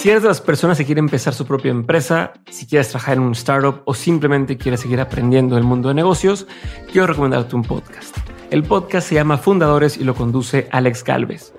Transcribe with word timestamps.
Si 0.00 0.08
eres 0.08 0.22
de 0.22 0.28
las 0.28 0.40
personas 0.40 0.78
que 0.78 0.86
quieren 0.86 1.04
empezar 1.04 1.34
su 1.34 1.44
propia 1.44 1.70
empresa, 1.70 2.32
si 2.50 2.64
quieres 2.64 2.88
trabajar 2.88 3.18
en 3.18 3.22
un 3.22 3.32
startup 3.32 3.82
o 3.84 3.92
simplemente 3.92 4.56
quieres 4.56 4.80
seguir 4.80 4.98
aprendiendo 4.98 5.58
el 5.58 5.62
mundo 5.62 5.90
de 5.90 5.94
negocios, 5.94 6.46
quiero 6.90 7.06
recomendarte 7.06 7.54
un 7.54 7.64
podcast. 7.64 8.16
El 8.50 8.62
podcast 8.62 9.06
se 9.06 9.16
llama 9.16 9.36
Fundadores 9.36 9.98
y 9.98 10.04
lo 10.04 10.14
conduce 10.14 10.68
Alex 10.72 11.04
Galvez. 11.04 11.52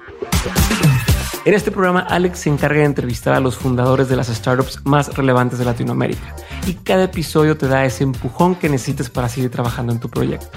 En 1.45 1.53
este 1.53 1.69
programa, 1.69 1.99
Alex 1.99 2.39
se 2.39 2.49
encarga 2.49 2.79
de 2.79 2.85
entrevistar 2.85 3.35
a 3.35 3.39
los 3.39 3.57
fundadores 3.57 4.09
de 4.09 4.15
las 4.15 4.25
startups 4.29 4.83
más 4.85 5.15
relevantes 5.15 5.59
de 5.59 5.65
Latinoamérica 5.65 6.35
y 6.65 6.73
cada 6.73 7.03
episodio 7.03 7.57
te 7.57 7.67
da 7.67 7.85
ese 7.85 8.03
empujón 8.03 8.55
que 8.55 8.69
necesites 8.69 9.11
para 9.11 9.29
seguir 9.29 9.51
trabajando 9.51 9.93
en 9.93 9.99
tu 9.99 10.09
proyecto. 10.09 10.49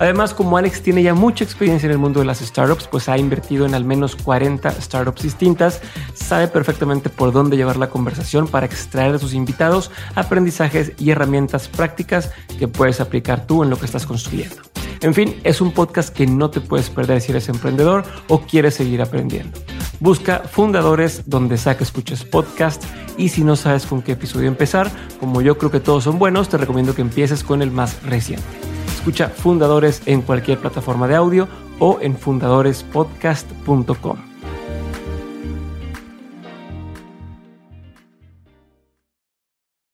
Además, 0.00 0.32
como 0.32 0.56
Alex 0.56 0.80
tiene 0.80 1.02
ya 1.02 1.12
mucha 1.12 1.44
experiencia 1.44 1.86
en 1.86 1.92
el 1.92 1.98
mundo 1.98 2.20
de 2.20 2.26
las 2.26 2.38
startups, 2.38 2.88
pues 2.88 3.10
ha 3.10 3.18
invertido 3.18 3.66
en 3.66 3.74
al 3.74 3.84
menos 3.84 4.16
40 4.16 4.70
startups 4.80 5.22
distintas, 5.22 5.82
sabe 6.14 6.48
perfectamente 6.48 7.10
por 7.10 7.32
dónde 7.32 7.58
llevar 7.58 7.76
la 7.76 7.90
conversación 7.90 8.48
para 8.48 8.64
extraer 8.64 9.12
de 9.12 9.18
sus 9.18 9.34
invitados 9.34 9.90
aprendizajes 10.14 10.92
y 10.98 11.10
herramientas 11.10 11.68
prácticas 11.68 12.32
que 12.58 12.66
puedes 12.66 12.98
aplicar 12.98 13.46
tú 13.46 13.62
en 13.62 13.68
lo 13.68 13.76
que 13.76 13.84
estás 13.84 14.06
construyendo. 14.06 14.56
En 15.02 15.12
fin, 15.12 15.38
es 15.44 15.60
un 15.60 15.72
podcast 15.72 16.14
que 16.14 16.26
no 16.26 16.48
te 16.48 16.62
puedes 16.62 16.88
perder 16.88 17.20
si 17.20 17.32
eres 17.32 17.50
emprendedor 17.50 18.04
o 18.28 18.40
quieres 18.40 18.76
seguir 18.76 19.02
aprendiendo. 19.02 19.58
Busca 19.98 20.38
fundadores 20.50 21.24
donde 21.26 21.58
sea 21.58 21.76
que 21.76 21.84
escuches 21.84 22.24
podcast 22.24 22.82
y 23.18 23.28
si 23.28 23.44
no 23.44 23.54
sabes 23.54 23.84
con 23.84 24.00
qué 24.00 24.12
episodio 24.12 24.48
empezar, 24.48 24.90
como 25.18 25.42
yo 25.42 25.58
creo 25.58 25.70
que 25.70 25.80
todos 25.80 26.04
son 26.04 26.18
buenos, 26.18 26.48
te 26.48 26.56
recomiendo 26.56 26.94
que 26.94 27.02
empieces 27.02 27.44
con 27.44 27.60
el 27.60 27.70
más 27.70 28.02
reciente. 28.02 28.69
Escucha 29.00 29.30
Fundadores 29.30 30.02
en 30.04 30.20
cualquier 30.20 30.58
plataforma 30.58 31.08
de 31.08 31.16
audio 31.16 31.48
o 31.78 31.98
en 32.02 32.18
fundadorespodcast.com. 32.18 34.18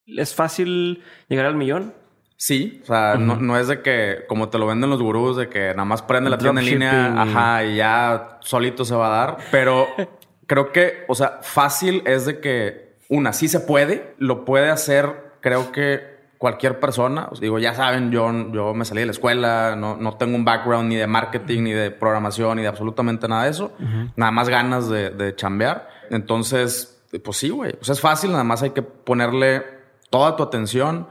¿Es 0.06 0.34
fácil 0.34 1.04
llegar 1.28 1.46
al 1.46 1.54
millón? 1.54 1.94
Sí, 2.36 2.80
o 2.82 2.86
sea, 2.86 3.14
no, 3.14 3.36
no, 3.36 3.56
es 3.56 3.68
de 3.68 3.80
que, 3.80 4.24
como 4.26 4.48
te 4.48 4.58
lo 4.58 4.66
venden 4.66 4.90
los 4.90 5.00
gurús, 5.00 5.36
de 5.36 5.48
que 5.48 5.68
nada 5.68 5.84
más 5.84 6.02
prende 6.02 6.28
la 6.28 6.38
tienda 6.38 6.60
en 6.60 6.66
línea, 6.66 7.22
ajá, 7.22 7.64
y 7.64 7.76
ya 7.76 8.38
solito 8.40 8.84
se 8.84 8.96
va 8.96 9.06
a 9.06 9.26
dar. 9.26 9.36
Pero 9.52 9.86
creo 10.48 10.72
que, 10.72 11.04
o 11.06 11.14
sea, 11.14 11.38
fácil 11.42 12.02
es 12.06 12.26
de 12.26 12.40
que, 12.40 12.96
una, 13.08 13.32
sí 13.32 13.46
se 13.46 13.60
puede, 13.60 14.16
lo 14.18 14.44
puede 14.44 14.68
hacer, 14.68 15.36
creo 15.40 15.70
que 15.70 16.15
cualquier 16.38 16.80
persona. 16.80 17.28
Os 17.30 17.40
digo, 17.40 17.58
ya 17.58 17.74
saben, 17.74 18.10
yo, 18.10 18.30
yo 18.52 18.74
me 18.74 18.84
salí 18.84 19.00
de 19.00 19.06
la 19.06 19.12
escuela, 19.12 19.74
no, 19.76 19.96
no 19.96 20.16
tengo 20.16 20.36
un 20.36 20.44
background 20.44 20.88
ni 20.88 20.96
de 20.96 21.06
marketing, 21.06 21.62
ni 21.62 21.72
de 21.72 21.90
programación, 21.90 22.56
ni 22.56 22.62
de 22.62 22.68
absolutamente 22.68 23.28
nada 23.28 23.44
de 23.44 23.50
eso. 23.50 23.72
Nada 24.16 24.32
más 24.32 24.48
ganas 24.48 24.88
de, 24.88 25.10
de 25.10 25.34
chambear. 25.34 25.88
Entonces, 26.10 27.02
pues 27.24 27.36
sí, 27.36 27.50
güey. 27.50 27.74
O 27.80 27.84
sea, 27.84 27.94
es 27.94 28.00
fácil, 28.00 28.32
nada 28.32 28.44
más 28.44 28.62
hay 28.62 28.70
que 28.70 28.82
ponerle 28.82 29.64
toda 30.10 30.36
tu 30.36 30.42
atención 30.42 31.08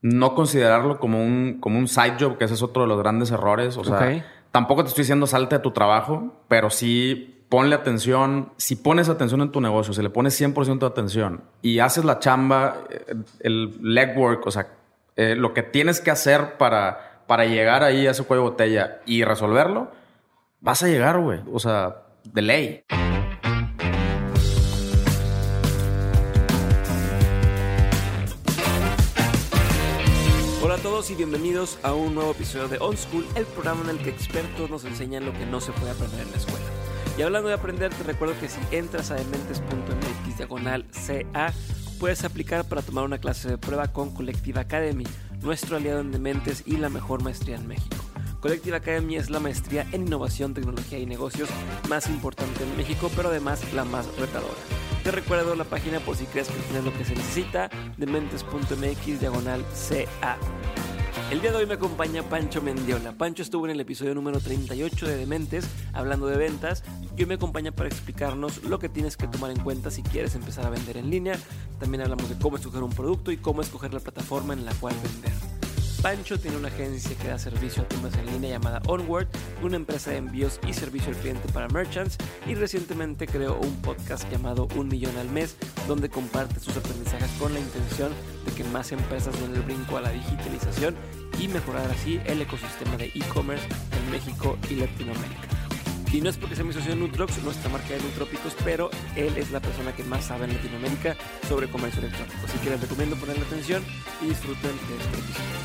no 0.00 0.34
considerarlo 0.34 0.98
como 0.98 1.22
un, 1.22 1.58
como 1.60 1.78
un 1.78 1.88
side 1.88 2.16
job, 2.18 2.38
que 2.38 2.44
ese 2.44 2.54
es 2.54 2.62
otro 2.62 2.82
de 2.82 2.88
los 2.88 2.98
grandes 2.98 3.30
errores. 3.30 3.76
O 3.76 3.84
sea, 3.84 4.24
tampoco 4.52 4.82
te 4.82 4.88
estoy 4.88 5.02
diciendo 5.02 5.26
salte 5.26 5.56
a 5.56 5.62
tu 5.62 5.72
trabajo, 5.72 6.42
pero 6.48 6.70
sí 6.70 7.37
ponle 7.48 7.74
atención. 7.74 8.52
Si 8.56 8.76
pones 8.76 9.08
atención 9.08 9.40
en 9.40 9.50
tu 9.50 9.60
negocio, 9.60 9.92
si 9.92 10.02
le 10.02 10.10
pones 10.10 10.40
100% 10.40 10.78
de 10.78 10.86
atención 10.86 11.44
y 11.62 11.78
haces 11.78 12.04
la 12.04 12.18
chamba, 12.18 12.84
eh, 12.90 13.14
el 13.40 13.78
legwork, 13.80 14.46
o 14.46 14.50
sea, 14.50 14.68
eh, 15.16 15.34
lo 15.34 15.54
que 15.54 15.62
tienes 15.62 16.00
que 16.00 16.10
hacer 16.10 16.56
para, 16.58 17.22
para 17.26 17.44
llegar 17.46 17.82
ahí 17.82 18.06
a 18.06 18.12
ese 18.12 18.24
cuello 18.24 18.44
de 18.44 18.50
botella 18.50 19.00
y 19.06 19.24
resolverlo, 19.24 19.90
vas 20.60 20.82
a 20.82 20.88
llegar, 20.88 21.18
güey. 21.18 21.40
O 21.52 21.58
sea, 21.58 22.02
de 22.24 22.42
ley. 22.42 22.84
Hola 30.62 30.74
a 30.74 30.78
todos 30.82 31.10
y 31.10 31.14
bienvenidos 31.14 31.78
a 31.82 31.94
un 31.94 32.14
nuevo 32.14 32.32
episodio 32.32 32.68
de 32.68 32.78
On 32.78 32.96
School, 32.96 33.26
el 33.34 33.46
programa 33.46 33.82
en 33.84 33.90
el 33.90 33.98
que 33.98 34.10
expertos 34.10 34.68
nos 34.68 34.84
enseñan 34.84 35.24
lo 35.24 35.32
que 35.32 35.46
no 35.46 35.60
se 35.60 35.72
puede 35.72 35.92
aprender 35.92 36.20
en 36.20 36.30
la 36.30 36.36
escuela. 36.36 36.87
Y 37.18 37.22
hablando 37.22 37.48
de 37.48 37.56
aprender, 37.56 37.92
te 37.92 38.04
recuerdo 38.04 38.38
que 38.38 38.48
si 38.48 38.60
entras 38.70 39.10
a 39.10 39.16
dementes.mx 39.16 40.36
diagonal 40.36 40.86
CA, 40.92 41.52
puedes 41.98 42.22
aplicar 42.22 42.64
para 42.64 42.80
tomar 42.80 43.04
una 43.04 43.18
clase 43.18 43.48
de 43.48 43.58
prueba 43.58 43.88
con 43.88 44.14
Collective 44.14 44.60
Academy, 44.60 45.04
nuestro 45.42 45.76
aliado 45.76 45.98
en 45.98 46.12
Dementes 46.12 46.62
y 46.64 46.76
la 46.76 46.88
mejor 46.88 47.24
maestría 47.24 47.56
en 47.56 47.66
México. 47.66 47.96
Collective 48.38 48.76
Academy 48.76 49.16
es 49.16 49.30
la 49.30 49.40
maestría 49.40 49.84
en 49.90 50.06
innovación, 50.06 50.54
tecnología 50.54 51.00
y 51.00 51.06
negocios 51.06 51.48
más 51.88 52.08
importante 52.08 52.62
en 52.62 52.76
México, 52.76 53.10
pero 53.16 53.30
además 53.30 53.64
la 53.72 53.84
más 53.84 54.06
retadora. 54.16 54.54
Te 55.02 55.10
recuerdo 55.10 55.56
la 55.56 55.64
página 55.64 55.98
por 55.98 56.14
si 56.14 56.24
crees 56.26 56.46
que 56.46 56.60
tienes 56.60 56.84
lo 56.84 56.96
que 56.96 57.04
se 57.04 57.16
necesita, 57.16 57.68
dementes.mx 57.96 59.18
diagonal 59.18 59.64
CA. 59.88 60.36
El 61.30 61.42
día 61.42 61.50
de 61.50 61.58
hoy 61.58 61.66
me 61.66 61.74
acompaña 61.74 62.22
Pancho 62.22 62.62
Mendiola. 62.62 63.12
Pancho 63.12 63.42
estuvo 63.42 63.66
en 63.66 63.72
el 63.72 63.80
episodio 63.80 64.14
número 64.14 64.40
38 64.40 65.06
de 65.06 65.16
Dementes 65.18 65.68
hablando 65.92 66.26
de 66.26 66.38
ventas 66.38 66.82
y 67.18 67.20
hoy 67.20 67.26
me 67.26 67.34
acompaña 67.34 67.70
para 67.70 67.90
explicarnos 67.90 68.64
lo 68.64 68.78
que 68.78 68.88
tienes 68.88 69.18
que 69.18 69.26
tomar 69.26 69.50
en 69.50 69.60
cuenta 69.60 69.90
si 69.90 70.02
quieres 70.02 70.34
empezar 70.34 70.64
a 70.64 70.70
vender 70.70 70.96
en 70.96 71.10
línea. 71.10 71.38
También 71.78 72.00
hablamos 72.00 72.30
de 72.30 72.38
cómo 72.38 72.56
escoger 72.56 72.82
un 72.82 72.92
producto 72.92 73.30
y 73.30 73.36
cómo 73.36 73.60
escoger 73.60 73.92
la 73.92 74.00
plataforma 74.00 74.54
en 74.54 74.64
la 74.64 74.72
cual 74.72 74.94
vender. 75.02 75.57
Pancho 76.02 76.38
tiene 76.38 76.56
una 76.56 76.68
agencia 76.68 77.16
que 77.16 77.28
da 77.28 77.38
servicio 77.38 77.82
a 77.82 77.88
tiendas 77.88 78.14
en 78.14 78.26
línea 78.26 78.50
llamada 78.50 78.80
Onward, 78.86 79.26
una 79.62 79.76
empresa 79.76 80.10
de 80.10 80.18
envíos 80.18 80.60
y 80.66 80.72
servicio 80.72 81.10
al 81.10 81.16
cliente 81.16 81.48
para 81.52 81.68
merchants 81.68 82.16
y 82.46 82.54
recientemente 82.54 83.26
creó 83.26 83.58
un 83.58 83.74
podcast 83.82 84.30
llamado 84.30 84.68
Un 84.76 84.88
Millón 84.88 85.16
al 85.16 85.28
Mes 85.28 85.56
donde 85.88 86.08
comparte 86.08 86.60
sus 86.60 86.76
aprendizajes 86.76 87.30
con 87.38 87.52
la 87.52 87.60
intención 87.60 88.12
de 88.46 88.52
que 88.52 88.64
más 88.64 88.92
empresas 88.92 89.38
den 89.40 89.54
el 89.54 89.62
brinco 89.62 89.96
a 89.96 90.02
la 90.02 90.10
digitalización 90.10 90.94
y 91.40 91.48
mejorar 91.48 91.90
así 91.90 92.20
el 92.26 92.42
ecosistema 92.42 92.96
de 92.96 93.06
e-commerce 93.06 93.66
en 93.66 94.10
México 94.12 94.56
y 94.70 94.76
Latinoamérica. 94.76 95.57
Y 96.10 96.22
no 96.22 96.30
es 96.30 96.38
porque 96.38 96.56
sea 96.56 96.64
mi 96.64 96.72
socio 96.72 96.92
de 96.94 96.96
Nutrox, 96.96 97.42
nuestra 97.44 97.70
marca 97.70 97.88
de 97.90 98.00
Nutrópicos, 98.00 98.56
pero 98.64 98.88
él 99.14 99.30
es 99.36 99.50
la 99.50 99.60
persona 99.60 99.92
que 99.94 100.02
más 100.04 100.24
sabe 100.24 100.46
en 100.46 100.54
Latinoamérica 100.54 101.14
sobre 101.46 101.68
comercio 101.68 102.00
electrónico. 102.00 102.34
Así 102.44 102.58
que 102.60 102.70
les 102.70 102.80
recomiendo 102.80 103.14
ponerle 103.16 103.44
atención 103.44 103.82
y 104.22 104.28
disfruten 104.28 104.70
de 104.70 104.96
este 104.96 105.18
episodio. 105.18 105.58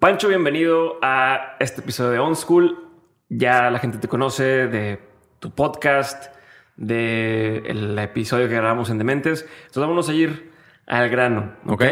Pancho, 0.00 0.28
bienvenido 0.28 0.98
a 1.02 1.56
este 1.60 1.82
episodio 1.82 2.12
de 2.12 2.18
On 2.20 2.34
School. 2.34 2.88
Ya 3.28 3.70
la 3.70 3.78
gente 3.78 3.98
te 3.98 4.08
conoce 4.08 4.68
de 4.68 5.00
tu 5.38 5.54
podcast, 5.54 6.34
del 6.76 7.98
episodio 7.98 8.48
que 8.48 8.54
grabamos 8.54 8.88
en 8.88 8.96
Dementes. 8.96 9.42
Entonces 9.66 9.86
vamos 9.86 10.08
a 10.08 10.14
ir 10.14 10.50
al 10.86 11.10
grano, 11.10 11.56
¿ok? 11.66 11.84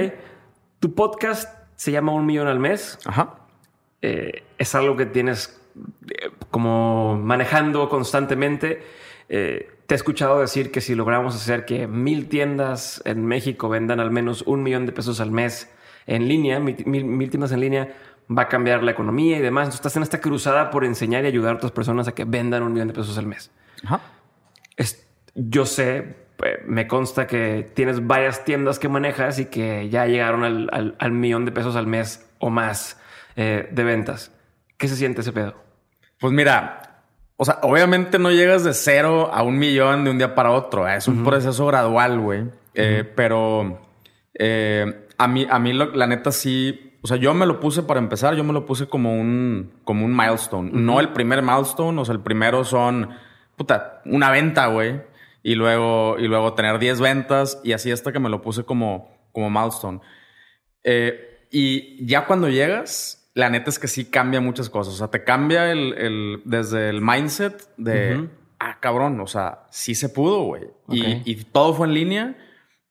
Tu 0.80 0.94
podcast 0.94 1.59
se 1.80 1.92
llama 1.92 2.12
Un 2.12 2.26
Millón 2.26 2.46
al 2.46 2.58
Mes. 2.58 2.98
Ajá. 3.06 3.36
Eh, 4.02 4.42
es 4.58 4.74
algo 4.74 4.98
que 4.98 5.06
tienes 5.06 5.62
eh, 6.10 6.28
como 6.50 7.16
manejando 7.16 7.88
constantemente. 7.88 8.82
Eh, 9.30 9.66
te 9.86 9.94
he 9.94 9.96
escuchado 9.96 10.40
decir 10.40 10.72
que 10.72 10.82
si 10.82 10.94
logramos 10.94 11.34
hacer 11.34 11.64
que 11.64 11.86
mil 11.86 12.28
tiendas 12.28 13.00
en 13.06 13.24
México 13.24 13.70
vendan 13.70 13.98
al 13.98 14.10
menos 14.10 14.42
un 14.42 14.62
millón 14.62 14.84
de 14.84 14.92
pesos 14.92 15.20
al 15.20 15.30
mes 15.30 15.72
en 16.06 16.28
línea, 16.28 16.60
mil, 16.60 16.84
mil, 16.84 17.30
tiendas 17.30 17.50
en 17.52 17.60
línea, 17.60 17.96
va 18.30 18.42
a 18.42 18.48
cambiar 18.48 18.82
la 18.82 18.90
economía 18.90 19.38
y 19.38 19.40
demás. 19.40 19.68
Entonces, 19.68 19.80
estás 19.80 19.96
en 19.96 20.02
esta 20.02 20.20
cruzada 20.20 20.70
por 20.70 20.84
enseñar 20.84 21.24
y 21.24 21.28
ayudar 21.28 21.54
a 21.54 21.56
otras 21.56 21.72
personas 21.72 22.06
a 22.08 22.12
que 22.12 22.26
vendan 22.26 22.62
un 22.62 22.74
millón 22.74 22.88
de 22.88 22.94
pesos 22.94 23.16
al 23.16 23.24
mes. 23.24 23.50
Ajá. 23.84 24.02
Es, 24.76 25.08
yo 25.34 25.64
sé, 25.64 26.14
me 26.66 26.86
consta 26.86 27.26
que 27.26 27.70
tienes 27.74 28.06
varias 28.06 28.44
tiendas 28.44 28.78
que 28.78 28.88
manejas 28.88 29.38
y 29.38 29.46
que 29.46 29.88
ya 29.88 30.06
llegaron 30.06 30.44
al, 30.44 30.96
al, 30.98 31.12
millón 31.12 31.44
de 31.44 31.52
pesos 31.52 31.76
al 31.76 31.86
mes 31.86 32.28
o 32.38 32.50
más 32.50 33.00
eh, 33.36 33.68
de 33.70 33.84
ventas. 33.84 34.32
¿Qué 34.76 34.88
se 34.88 34.96
siente 34.96 35.20
ese 35.20 35.32
pedo? 35.32 35.54
Pues 36.18 36.32
mira, 36.32 37.02
o 37.36 37.44
sea, 37.44 37.58
obviamente 37.62 38.18
no 38.18 38.30
llegas 38.30 38.64
de 38.64 38.74
cero 38.74 39.30
a 39.32 39.42
un 39.42 39.58
millón 39.58 40.04
de 40.04 40.10
un 40.10 40.18
día 40.18 40.34
para 40.34 40.50
otro. 40.50 40.88
Es 40.88 41.08
un 41.08 41.24
proceso 41.24 41.66
gradual, 41.66 42.20
güey. 42.20 42.44
Eh, 42.74 43.04
pero 43.14 43.80
a 45.18 45.28
mí, 45.28 45.46
a 45.50 45.58
mí 45.58 45.72
la 45.72 46.06
neta 46.06 46.32
sí, 46.32 46.90
o 47.02 47.06
sea, 47.06 47.16
yo 47.16 47.32
me 47.32 47.46
lo 47.46 47.60
puse 47.60 47.82
para 47.82 47.98
empezar, 47.98 48.34
yo 48.34 48.44
me 48.44 48.52
lo 48.52 48.66
puse 48.66 48.86
como 48.86 49.18
un, 49.18 49.72
como 49.84 50.04
un 50.04 50.14
milestone. 50.14 50.70
No 50.72 51.00
el 51.00 51.10
primer 51.10 51.42
milestone, 51.42 51.98
o 52.00 52.04
sea, 52.04 52.14
el 52.14 52.20
primero 52.20 52.64
son, 52.64 53.10
puta, 53.56 54.02
una 54.04 54.30
venta, 54.30 54.66
güey. 54.66 55.00
Y 55.42 55.54
luego, 55.54 56.16
y 56.18 56.28
luego 56.28 56.54
tener 56.54 56.78
10 56.78 57.00
ventas 57.00 57.60
y 57.64 57.72
así 57.72 57.90
hasta 57.90 58.12
que 58.12 58.18
me 58.18 58.28
lo 58.28 58.42
puse 58.42 58.64
como, 58.64 59.10
como 59.32 59.50
milestone. 59.50 60.00
Eh, 60.84 61.46
y 61.50 62.04
ya 62.06 62.26
cuando 62.26 62.48
llegas, 62.48 63.30
la 63.34 63.48
neta 63.48 63.70
es 63.70 63.78
que 63.78 63.88
sí 63.88 64.04
cambia 64.04 64.40
muchas 64.40 64.68
cosas. 64.68 64.94
O 64.94 64.96
sea, 64.98 65.08
te 65.08 65.24
cambia 65.24 65.70
el, 65.72 65.94
el 65.94 66.42
desde 66.44 66.90
el 66.90 67.00
mindset 67.00 67.68
de, 67.76 68.28
ah, 68.58 68.78
cabrón, 68.80 69.20
o 69.20 69.26
sea, 69.26 69.66
sí 69.70 69.94
se 69.94 70.08
pudo, 70.08 70.42
güey. 70.42 70.64
Y, 70.88 71.22
y, 71.30 71.36
todo 71.44 71.74
fue 71.74 71.86
en 71.86 71.94
línea, 71.94 72.36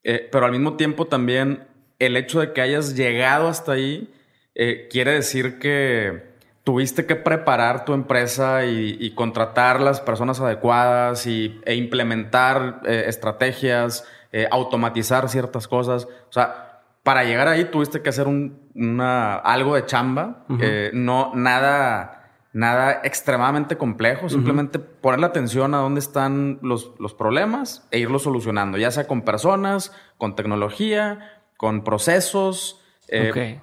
eh, 0.03 0.27
pero 0.31 0.45
al 0.45 0.51
mismo 0.51 0.75
tiempo 0.75 1.05
también 1.05 1.67
el 1.99 2.17
hecho 2.17 2.39
de 2.39 2.53
que 2.53 2.61
hayas 2.61 2.95
llegado 2.95 3.47
hasta 3.47 3.73
ahí 3.73 4.09
eh, 4.55 4.87
quiere 4.89 5.11
decir 5.11 5.59
que 5.59 6.28
tuviste 6.69 7.07
que 7.07 7.15
preparar 7.15 7.83
tu 7.83 7.95
empresa 7.95 8.63
y, 8.63 9.09
contratar 9.15 9.81
las 9.81 10.01
personas 10.01 10.39
adecuadas 10.39 11.25
y, 11.25 11.59
e 11.65 11.73
implementar 11.73 12.81
eh, 12.85 13.05
estrategias, 13.07 14.05
eh, 14.31 14.47
automatizar 14.51 15.29
ciertas 15.29 15.67
cosas. 15.67 16.05
O 16.05 16.31
sea, 16.31 16.83
para 17.01 17.23
llegar 17.23 17.47
ahí 17.47 17.65
tuviste 17.65 18.03
que 18.03 18.09
hacer 18.09 18.27
un, 18.27 18.59
una, 18.75 19.37
algo 19.37 19.73
de 19.73 19.87
chamba, 19.87 20.45
eh, 20.59 20.91
no 20.93 21.31
nada, 21.33 22.33
nada 22.53 23.01
extremadamente 23.03 23.75
complejo, 23.75 24.29
simplemente 24.29 24.77
poner 24.77 25.21
la 25.21 25.27
atención 25.27 25.73
a 25.73 25.79
dónde 25.79 26.01
están 26.01 26.59
los, 26.61 26.91
los 26.99 27.15
problemas 27.15 27.87
e 27.89 27.97
irlos 27.97 28.21
solucionando, 28.21 28.77
ya 28.77 28.91
sea 28.91 29.07
con 29.07 29.23
personas, 29.23 29.91
con 30.19 30.35
tecnología, 30.35 31.41
con 31.57 31.83
procesos. 31.83 32.79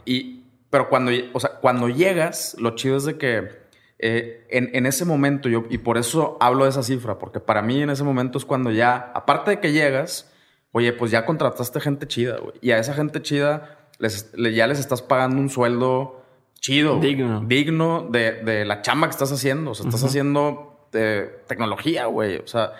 Y 0.05 0.45
pero 0.70 0.88
cuando, 0.88 1.12
o 1.32 1.40
sea, 1.40 1.50
cuando 1.60 1.88
llegas, 1.88 2.56
lo 2.58 2.74
chido 2.74 2.96
es 2.96 3.04
de 3.04 3.18
que 3.18 3.66
eh, 3.98 4.46
en, 4.50 4.84
ese 4.84 5.04
momento, 5.04 5.48
yo, 5.48 5.64
y 5.70 5.78
por 5.78 5.96
eso 5.96 6.36
hablo 6.40 6.64
de 6.64 6.70
esa 6.70 6.82
cifra, 6.82 7.18
porque 7.18 7.40
para 7.40 7.62
mí 7.62 7.80
en 7.82 7.90
ese 7.90 8.04
momento 8.04 8.36
es 8.36 8.44
cuando 8.44 8.70
ya, 8.70 9.10
aparte 9.14 9.52
de 9.52 9.60
que 9.60 9.72
llegas, 9.72 10.30
oye, 10.72 10.92
pues 10.92 11.10
ya 11.10 11.24
contrataste 11.24 11.80
gente 11.80 12.06
chida, 12.06 12.38
güey. 12.38 12.54
Y 12.60 12.72
a 12.72 12.78
esa 12.78 12.92
gente 12.94 13.22
chida 13.22 13.78
les, 13.98 14.32
ya 14.32 14.66
les 14.66 14.78
estás 14.78 15.00
pagando 15.00 15.40
un 15.40 15.48
sueldo 15.48 16.22
chido. 16.60 17.00
Digno. 17.00 17.42
Digno 17.46 18.08
de, 18.10 18.64
la 18.66 18.82
chamba 18.82 19.06
que 19.06 19.12
estás 19.12 19.32
haciendo. 19.32 19.70
O 19.70 19.74
sea, 19.74 19.86
estás 19.86 20.04
haciendo 20.04 20.88
eh, 20.92 21.42
tecnología, 21.46 22.06
güey. 22.06 22.36
O 22.36 22.46
sea, 22.46 22.72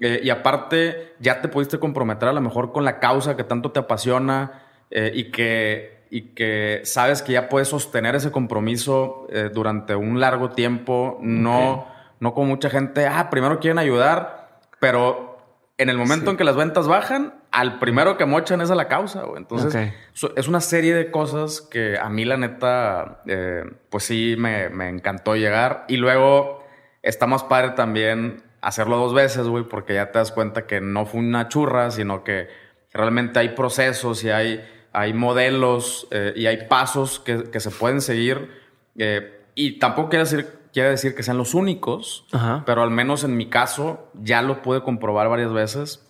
eh, 0.00 0.20
y 0.24 0.30
aparte 0.30 1.14
ya 1.20 1.40
te 1.40 1.48
pudiste 1.48 1.78
comprometer 1.78 2.28
a 2.28 2.32
lo 2.32 2.40
mejor 2.40 2.72
con 2.72 2.84
la 2.84 2.98
causa 2.98 3.36
que 3.36 3.44
tanto 3.44 3.70
te 3.70 3.78
apasiona 3.78 4.62
y 4.88 5.32
que 5.32 5.95
y 6.16 6.22
que 6.32 6.80
sabes 6.84 7.20
que 7.20 7.32
ya 7.32 7.50
puedes 7.50 7.68
sostener 7.68 8.14
ese 8.14 8.30
compromiso 8.30 9.26
eh, 9.28 9.50
durante 9.52 9.94
un 9.94 10.18
largo 10.18 10.48
tiempo, 10.48 11.18
no, 11.20 11.86
no 12.20 12.32
como 12.32 12.46
mucha 12.46 12.70
gente, 12.70 13.06
ah, 13.06 13.28
primero 13.28 13.60
quieren 13.60 13.78
ayudar, 13.78 14.60
pero 14.80 15.36
en 15.76 15.90
el 15.90 15.98
momento 15.98 16.30
en 16.30 16.38
que 16.38 16.44
las 16.44 16.56
ventas 16.56 16.88
bajan, 16.88 17.34
al 17.50 17.78
primero 17.78 18.16
que 18.16 18.24
mochan 18.24 18.62
es 18.62 18.70
a 18.70 18.74
la 18.74 18.88
causa, 18.88 19.24
Entonces, 19.36 19.92
es 20.36 20.48
una 20.48 20.62
serie 20.62 20.94
de 20.94 21.10
cosas 21.10 21.60
que 21.60 21.98
a 21.98 22.08
mí 22.08 22.24
la 22.24 22.38
neta, 22.38 23.20
eh, 23.26 23.64
pues 23.90 24.04
sí, 24.04 24.36
me, 24.38 24.70
me, 24.70 24.88
encantó 24.88 25.36
llegar. 25.36 25.84
Y 25.86 25.98
luego 25.98 26.64
está 27.02 27.26
más 27.26 27.44
padre 27.44 27.72
también 27.72 28.42
hacerlo 28.62 28.96
dos 28.96 29.12
veces, 29.12 29.48
güey, 29.48 29.64
porque 29.64 29.92
ya 29.92 30.12
te 30.12 30.18
das 30.18 30.32
cuenta 30.32 30.66
que 30.66 30.80
no 30.80 31.04
fue 31.04 31.20
una 31.20 31.48
churra, 31.48 31.90
sino 31.90 32.24
que 32.24 32.48
realmente 32.94 33.38
hay 33.38 33.50
procesos 33.50 34.24
y 34.24 34.30
hay 34.30 34.64
hay 34.96 35.12
modelos 35.12 36.08
eh, 36.10 36.32
y 36.34 36.46
hay 36.46 36.66
pasos 36.68 37.20
que, 37.20 37.60
se 37.60 37.70
pueden 37.70 38.00
seguir. 38.00 38.50
Eh, 38.96 39.42
y 39.54 39.78
tampoco 39.78 40.08
quiere 40.08 40.24
decir, 40.24 40.46
quiere 40.72 40.88
decir 40.88 41.14
que 41.14 41.22
sean 41.22 41.36
los 41.36 41.52
únicos, 41.52 42.26
pero 42.64 42.82
al 42.82 42.90
menos 42.90 43.22
en 43.22 43.36
mi 43.36 43.50
caso 43.50 44.10
ya 44.14 44.40
lo 44.40 44.62
pude 44.62 44.82
comprobar 44.82 45.28
varias 45.28 45.52
veces. 45.52 46.02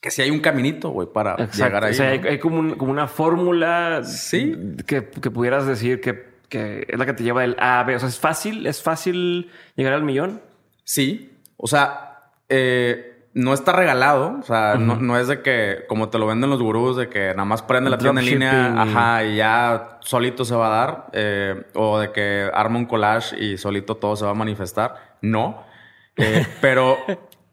Que 0.00 0.10
si 0.10 0.22
hay 0.22 0.30
un 0.30 0.40
caminito, 0.40 0.88
güey, 0.88 1.08
para 1.12 1.36
llegar 1.50 1.84
ahí. 1.84 1.90
O 1.90 1.94
sea, 1.94 2.08
hay, 2.08 2.38
como, 2.38 2.60
una 2.60 3.06
fórmula 3.06 4.00
¿Sí? 4.02 4.56
que, 4.86 5.02
pudieras 5.02 5.66
decir 5.66 6.00
que, 6.00 6.38
que, 6.48 6.86
es 6.88 6.98
la 6.98 7.04
que 7.04 7.12
te 7.12 7.24
lleva 7.24 7.42
del 7.42 7.54
A 7.58 7.80
a 7.80 7.84
B. 7.84 7.96
O 7.96 7.98
sea, 7.98 8.08
¿es 8.08 8.18
fácil? 8.18 8.66
¿Es 8.66 8.82
fácil 8.82 9.50
llegar 9.76 9.92
al 9.92 10.04
millón? 10.04 10.40
Sí. 10.84 11.38
O 11.58 11.66
sea, 11.66 12.30
eh, 12.48 13.11
no 13.34 13.54
está 13.54 13.72
regalado. 13.72 14.38
O 14.40 14.42
sea, 14.42 14.74
no, 14.76 15.18
es 15.18 15.28
de 15.28 15.42
que, 15.42 15.84
como 15.88 16.08
te 16.08 16.18
lo 16.18 16.26
venden 16.26 16.50
los 16.50 16.62
gurús, 16.62 16.96
de 16.96 17.08
que 17.08 17.28
nada 17.28 17.44
más 17.44 17.62
prende 17.62 17.90
la 17.90 17.98
tienda 17.98 18.20
en 18.20 18.26
línea, 18.26 18.82
ajá, 18.82 19.24
y 19.24 19.36
ya 19.36 19.98
solito 20.00 20.44
se 20.44 20.54
va 20.54 20.66
a 20.66 20.86
dar. 20.86 21.06
Eh, 21.12 21.66
o 21.74 21.98
de 21.98 22.12
que 22.12 22.50
arma 22.52 22.78
un 22.78 22.86
collage 22.86 23.38
y 23.38 23.56
solito 23.56 23.96
todo 23.96 24.16
se 24.16 24.24
va 24.24 24.32
a 24.32 24.34
manifestar. 24.34 25.16
No. 25.20 25.64
Eh, 26.16 26.46
pero 26.60 26.98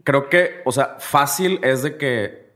creo 0.04 0.30
que, 0.30 0.62
o 0.66 0.72
sea, 0.72 0.98
fácil 1.00 1.60
es 1.64 1.84
de 1.84 1.98
que, 1.98 2.50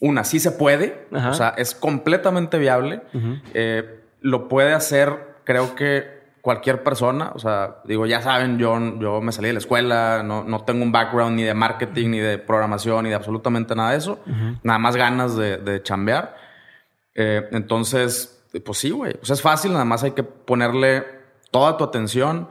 una, 0.00 0.24
sí 0.24 0.40
se 0.40 0.52
puede. 0.52 1.06
O 1.12 1.34
sea, 1.34 1.50
es 1.50 1.74
completamente 1.74 2.58
viable. 2.58 3.02
Eh, 3.52 4.00
lo 4.20 4.48
puede 4.48 4.72
hacer, 4.72 5.36
creo 5.44 5.74
que 5.74 6.19
cualquier 6.40 6.82
persona. 6.82 7.32
O 7.34 7.38
sea, 7.38 7.76
digo, 7.84 8.06
ya 8.06 8.22
saben, 8.22 8.58
yo, 8.58 8.78
yo 8.98 9.20
me 9.20 9.32
salí 9.32 9.48
de 9.48 9.54
la 9.54 9.58
escuela, 9.58 10.22
no, 10.22 10.44
no 10.44 10.64
tengo 10.64 10.82
un 10.82 10.92
background 10.92 11.36
ni 11.36 11.42
de 11.42 11.54
marketing, 11.54 12.10
ni 12.10 12.18
de 12.18 12.38
programación, 12.38 13.04
ni 13.04 13.10
de 13.10 13.16
absolutamente 13.16 13.74
nada 13.74 13.92
de 13.92 13.98
eso. 13.98 14.20
Nada 14.62 14.78
más 14.78 14.96
ganas 14.96 15.36
de, 15.36 15.58
de 15.58 15.82
chambear. 15.82 16.36
Eh, 17.14 17.48
entonces, 17.52 18.42
pues 18.64 18.78
sí, 18.78 18.90
güey. 18.90 19.14
Pues 19.14 19.30
es 19.30 19.42
fácil, 19.42 19.72
nada 19.72 19.84
más 19.84 20.02
hay 20.02 20.12
que 20.12 20.22
ponerle 20.22 21.04
toda 21.50 21.76
tu 21.76 21.84
atención, 21.84 22.48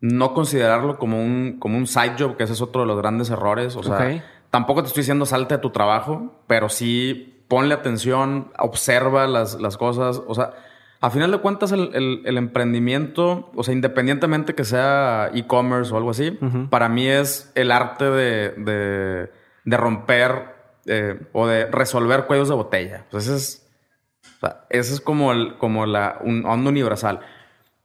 no 0.00 0.34
considerarlo 0.34 0.98
como 0.98 1.22
un, 1.22 1.56
como 1.58 1.76
un 1.76 1.86
side 1.86 2.14
job, 2.18 2.36
que 2.36 2.44
ese 2.44 2.52
es 2.52 2.60
otro 2.60 2.82
de 2.82 2.86
los 2.86 2.98
grandes 2.98 3.30
errores. 3.30 3.76
O 3.76 3.82
sea, 3.82 4.22
tampoco 4.50 4.82
te 4.82 4.88
estoy 4.88 5.02
diciendo 5.02 5.26
salte 5.26 5.56
de 5.56 5.60
tu 5.60 5.70
trabajo, 5.70 6.40
pero 6.46 6.68
sí 6.68 7.44
ponle 7.48 7.74
atención, 7.74 8.52
observa 8.58 9.26
las, 9.26 9.60
las 9.60 9.76
cosas. 9.76 10.22
O 10.26 10.34
sea, 10.34 10.52
a 11.02 11.10
final 11.10 11.30
de 11.30 11.38
cuentas, 11.38 11.72
el, 11.72 12.36
emprendimiento, 12.36 13.50
o 13.54 13.62
sea, 13.62 13.72
independientemente 13.72 14.54
que 14.54 14.64
sea 14.64 15.30
e-commerce 15.32 15.94
o 15.94 15.96
algo 15.96 16.10
así, 16.10 16.38
para 16.68 16.90
mí 16.90 17.06
es 17.06 17.50
el 17.54 17.72
arte 17.72 18.04
de, 18.04 19.30
romper 19.64 20.54
eh, 20.84 21.18
o 21.32 21.46
de 21.46 21.66
resolver 21.66 22.26
cuellos 22.26 22.50
de 22.50 22.54
botella. 22.54 23.06
Pues 23.10 23.28
ese 23.28 23.36
es, 23.36 23.70
ese 24.68 24.94
es 24.94 25.00
como, 25.00 25.32
el, 25.32 25.56
como 25.56 25.86
la, 25.86 26.18
un 26.22 26.44
onda 26.44 26.68
universal. 26.68 27.20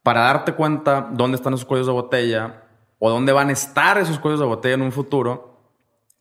Para 0.03 0.21
darte 0.21 0.53
cuenta 0.53 1.09
dónde 1.09 1.38
están 1.38 1.53
esos 1.53 1.65
cuellos 1.65 1.88
de 1.88 1.94
botella 1.94 2.63
o 3.00 3.09
dónde 3.09 3.31
van 3.31 3.47
a 3.47 3.53
estar 3.53 3.97
esos 3.97 4.19
cuellos 4.19 4.41
de 4.41 4.45
botella 4.45 4.75
en 4.75 4.81
un 4.81 4.91
futuro, 4.91 5.61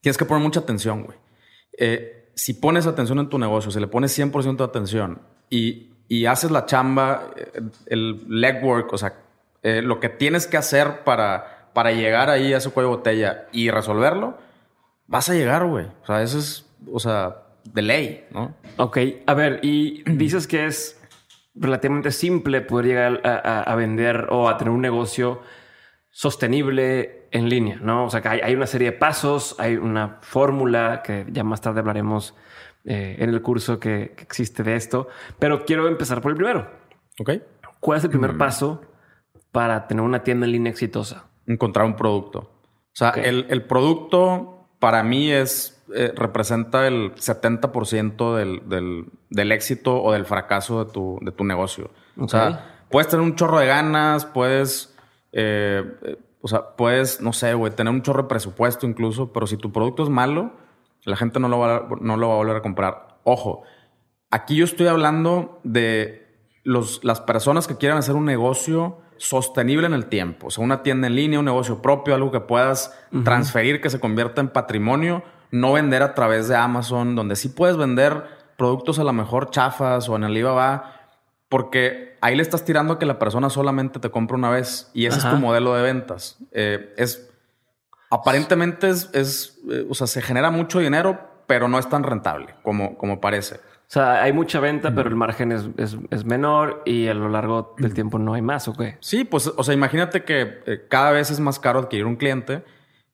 tienes 0.00 0.16
que 0.16 0.24
poner 0.24 0.44
mucha 0.44 0.60
atención, 0.60 1.02
güey. 1.02 1.18
Eh, 1.76 2.30
si 2.36 2.54
pones 2.54 2.86
atención 2.86 3.18
en 3.18 3.28
tu 3.28 3.38
negocio, 3.38 3.72
si 3.72 3.80
le 3.80 3.88
pones 3.88 4.16
100% 4.16 4.56
de 4.58 4.64
atención 4.64 5.22
y 5.50 5.93
y 6.08 6.26
haces 6.26 6.50
la 6.50 6.66
chamba, 6.66 7.30
eh, 7.36 7.62
el 7.86 8.24
legwork, 8.28 8.92
o 8.92 8.98
sea, 8.98 9.14
eh, 9.62 9.82
lo 9.82 10.00
que 10.00 10.08
tienes 10.08 10.46
que 10.46 10.56
hacer 10.56 11.04
para, 11.04 11.68
para 11.72 11.92
llegar 11.92 12.30
ahí 12.30 12.52
a 12.52 12.58
ese 12.58 12.70
cuello 12.70 12.90
de 12.90 12.96
botella 12.96 13.46
y 13.52 13.70
resolverlo, 13.70 14.36
vas 15.06 15.28
a 15.28 15.34
llegar, 15.34 15.64
güey. 15.66 15.86
O 16.02 16.06
sea, 16.06 16.22
eso 16.22 16.38
es, 16.38 16.66
o 16.92 17.00
sea, 17.00 17.44
de 17.64 17.82
ley, 17.82 18.26
¿no? 18.30 18.54
Ok, 18.76 18.98
a 19.26 19.34
ver, 19.34 19.60
y 19.62 20.02
dices 20.10 20.46
que 20.46 20.66
es 20.66 21.00
relativamente 21.54 22.10
simple 22.10 22.60
poder 22.60 22.86
llegar 22.86 23.20
a, 23.24 23.74
vender 23.76 24.26
o 24.30 24.48
a 24.48 24.58
tener 24.58 24.72
un 24.72 24.80
negocio 24.80 25.40
sostenible 26.10 27.28
en 27.30 27.48
línea, 27.48 27.78
¿no? 27.80 28.06
O 28.06 28.10
sea, 28.10 28.20
que 28.20 28.28
hay, 28.28 28.40
hay 28.40 28.54
una 28.54 28.66
serie 28.66 28.90
de 28.90 28.96
pasos, 28.98 29.56
hay 29.58 29.76
una 29.76 30.18
fórmula 30.20 31.02
que 31.04 31.24
ya 31.28 31.44
más 31.44 31.60
tarde 31.60 31.80
hablaremos 31.80 32.34
eh, 32.84 33.16
en 33.18 33.30
el 33.30 33.40
curso 33.40 33.80
que, 33.80 34.14
existe 34.18 34.62
de 34.62 34.76
esto, 34.76 35.08
pero 35.38 35.64
quiero 35.64 35.88
empezar 35.88 36.20
por 36.20 36.32
el 36.32 36.36
primero. 36.36 36.70
Ok. 37.18 37.30
¿Cuál 37.80 37.98
es 37.98 38.04
el 38.04 38.10
primer 38.10 38.34
mm. 38.34 38.38
paso 38.38 38.82
para 39.52 39.86
tener 39.86 40.04
una 40.04 40.22
tienda 40.22 40.46
en 40.46 40.52
línea 40.52 40.70
exitosa? 40.70 41.26
Encontrar 41.46 41.86
un 41.86 41.96
producto. 41.96 42.38
O 42.40 42.96
sea, 42.96 43.10
el, 43.10 43.64
producto 43.64 44.68
para 44.78 45.02
mí 45.02 45.30
es 45.30 45.82
eh, 45.94 46.12
representa 46.14 46.86
el 46.86 47.14
70% 47.14 48.36
del, 48.36 49.08
del, 49.28 49.52
éxito 49.52 50.02
o 50.02 50.12
del 50.12 50.26
fracaso 50.26 50.84
de 50.84 50.92
tu, 50.92 51.18
de 51.22 51.32
tu 51.32 51.44
negocio. 51.44 51.90
O 52.18 52.28
sea, 52.28 52.84
puedes 52.90 53.08
tener 53.08 53.24
un 53.24 53.34
chorro 53.34 53.58
de 53.58 53.66
ganas, 53.66 54.24
puedes, 54.26 54.94
eh, 55.32 56.18
o 56.40 56.48
sea, 56.48 56.76
puedes, 56.76 57.20
no 57.20 57.32
sé, 57.32 57.54
güey, 57.54 57.72
tener 57.74 57.92
un 57.92 58.02
chorro 58.02 58.22
de 58.22 58.28
presupuesto 58.28 58.86
incluso, 58.86 59.32
pero 59.32 59.46
si 59.46 59.56
tu 59.56 59.72
producto 59.72 60.04
es 60.04 60.08
malo, 60.08 60.52
la 61.04 61.16
gente 61.16 61.40
no 61.40 61.48
lo 61.48 61.58
va 61.58 61.76
a, 61.76 61.88
no 62.00 62.16
lo 62.16 62.28
va 62.28 62.34
a 62.34 62.36
volver 62.38 62.56
a 62.56 62.62
comprar. 62.62 63.18
Ojo, 63.24 63.62
aquí 64.30 64.56
yo 64.56 64.64
estoy 64.64 64.86
hablando 64.86 65.60
de 65.64 66.24
los, 66.62 67.04
las 67.04 67.20
personas 67.20 67.66
que 67.66 67.76
quieran 67.76 67.98
hacer 67.98 68.14
un 68.14 68.24
negocio 68.24 68.98
sostenible 69.16 69.86
en 69.86 69.94
el 69.94 70.06
tiempo. 70.06 70.48
O 70.48 70.50
sea, 70.50 70.64
una 70.64 70.82
tienda 70.82 71.06
en 71.06 71.14
línea, 71.14 71.38
un 71.38 71.44
negocio 71.44 71.80
propio, 71.82 72.14
algo 72.14 72.30
que 72.30 72.40
puedas 72.40 72.98
transferir, 73.22 73.80
que 73.80 73.90
se 73.90 74.00
convierta 74.00 74.40
en 74.40 74.48
patrimonio, 74.48 75.22
no 75.50 75.72
vender 75.72 76.02
a 76.02 76.14
través 76.14 76.48
de 76.48 76.56
Amazon, 76.56 77.14
donde 77.14 77.36
sí 77.36 77.48
puedes 77.48 77.76
vender 77.76 78.24
productos 78.56 78.98
a 78.98 79.04
lo 79.04 79.12
mejor 79.12 79.50
chafas 79.50 80.08
o 80.08 80.16
en 80.16 80.24
Alibaba, 80.24 80.94
porque 81.48 82.16
ahí 82.20 82.34
le 82.34 82.42
estás 82.42 82.64
tirando 82.64 82.94
a 82.94 82.98
que 82.98 83.06
la 83.06 83.18
persona 83.18 83.50
solamente 83.50 84.00
te 84.00 84.10
compra 84.10 84.36
una 84.36 84.50
vez 84.50 84.90
y 84.94 85.06
ese 85.06 85.18
es 85.18 85.30
tu 85.30 85.36
modelo 85.36 85.74
de 85.74 85.82
ventas. 85.82 86.38
Eh, 86.52 86.92
es 86.96 87.30
aparentemente 88.10 88.88
es, 88.90 89.58
eh, 89.70 89.86
o 89.88 89.94
sea, 89.94 90.06
se 90.06 90.22
genera 90.22 90.50
mucho 90.50 90.78
dinero, 90.78 91.18
pero 91.46 91.68
no 91.68 91.78
es 91.78 91.88
tan 91.88 92.02
rentable 92.02 92.54
como, 92.62 92.96
como 92.96 93.20
parece. 93.20 93.56
O 93.56 93.92
sea, 93.94 94.22
hay 94.22 94.32
mucha 94.32 94.60
venta, 94.60 94.94
pero 94.94 95.08
el 95.08 95.14
margen 95.14 95.52
es, 95.52 96.24
menor 96.24 96.82
y 96.86 97.06
a 97.08 97.14
lo 97.14 97.28
largo 97.28 97.74
del 97.78 97.92
tiempo 97.92 98.18
no 98.18 98.34
hay 98.34 98.42
más, 98.42 98.66
¿o 98.66 98.72
qué? 98.72 98.96
Sí, 99.00 99.24
pues, 99.24 99.46
o 99.46 99.62
sea, 99.62 99.74
imagínate 99.74 100.24
que 100.24 100.62
eh, 100.66 100.86
cada 100.88 101.12
vez 101.12 101.30
es 101.30 101.38
más 101.38 101.58
caro 101.58 101.80
adquirir 101.80 102.06
un 102.06 102.16
cliente, 102.16 102.64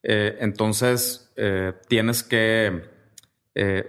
eh, 0.02 0.38
entonces 0.40 1.32
tienes 1.88 2.22
que, 2.22 2.84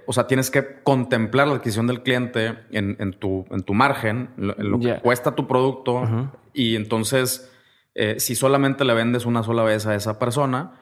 o 0.08 0.14
sea, 0.14 0.26
tienes 0.26 0.50
que 0.50 0.82
contemplar 0.84 1.48
la 1.48 1.56
adquisición 1.56 1.86
del 1.86 2.02
cliente 2.02 2.60
en, 2.72 3.14
tu, 3.20 3.46
en 3.52 3.64
tu 3.64 3.74
margen, 3.74 4.30
en 4.38 4.72
lo, 4.72 4.80
que 4.80 5.00
cuesta 5.02 5.36
tu 5.36 5.48
producto 5.48 6.32
y 6.54 6.78
entonces 6.78 7.52
si 8.18 8.36
solamente 8.36 8.86
le 8.86 8.94
vendes 8.94 9.26
una 9.26 9.44
sola 9.44 9.64
vez 9.64 9.86
a 9.86 9.96
esa 9.96 10.18
persona, 10.18 10.81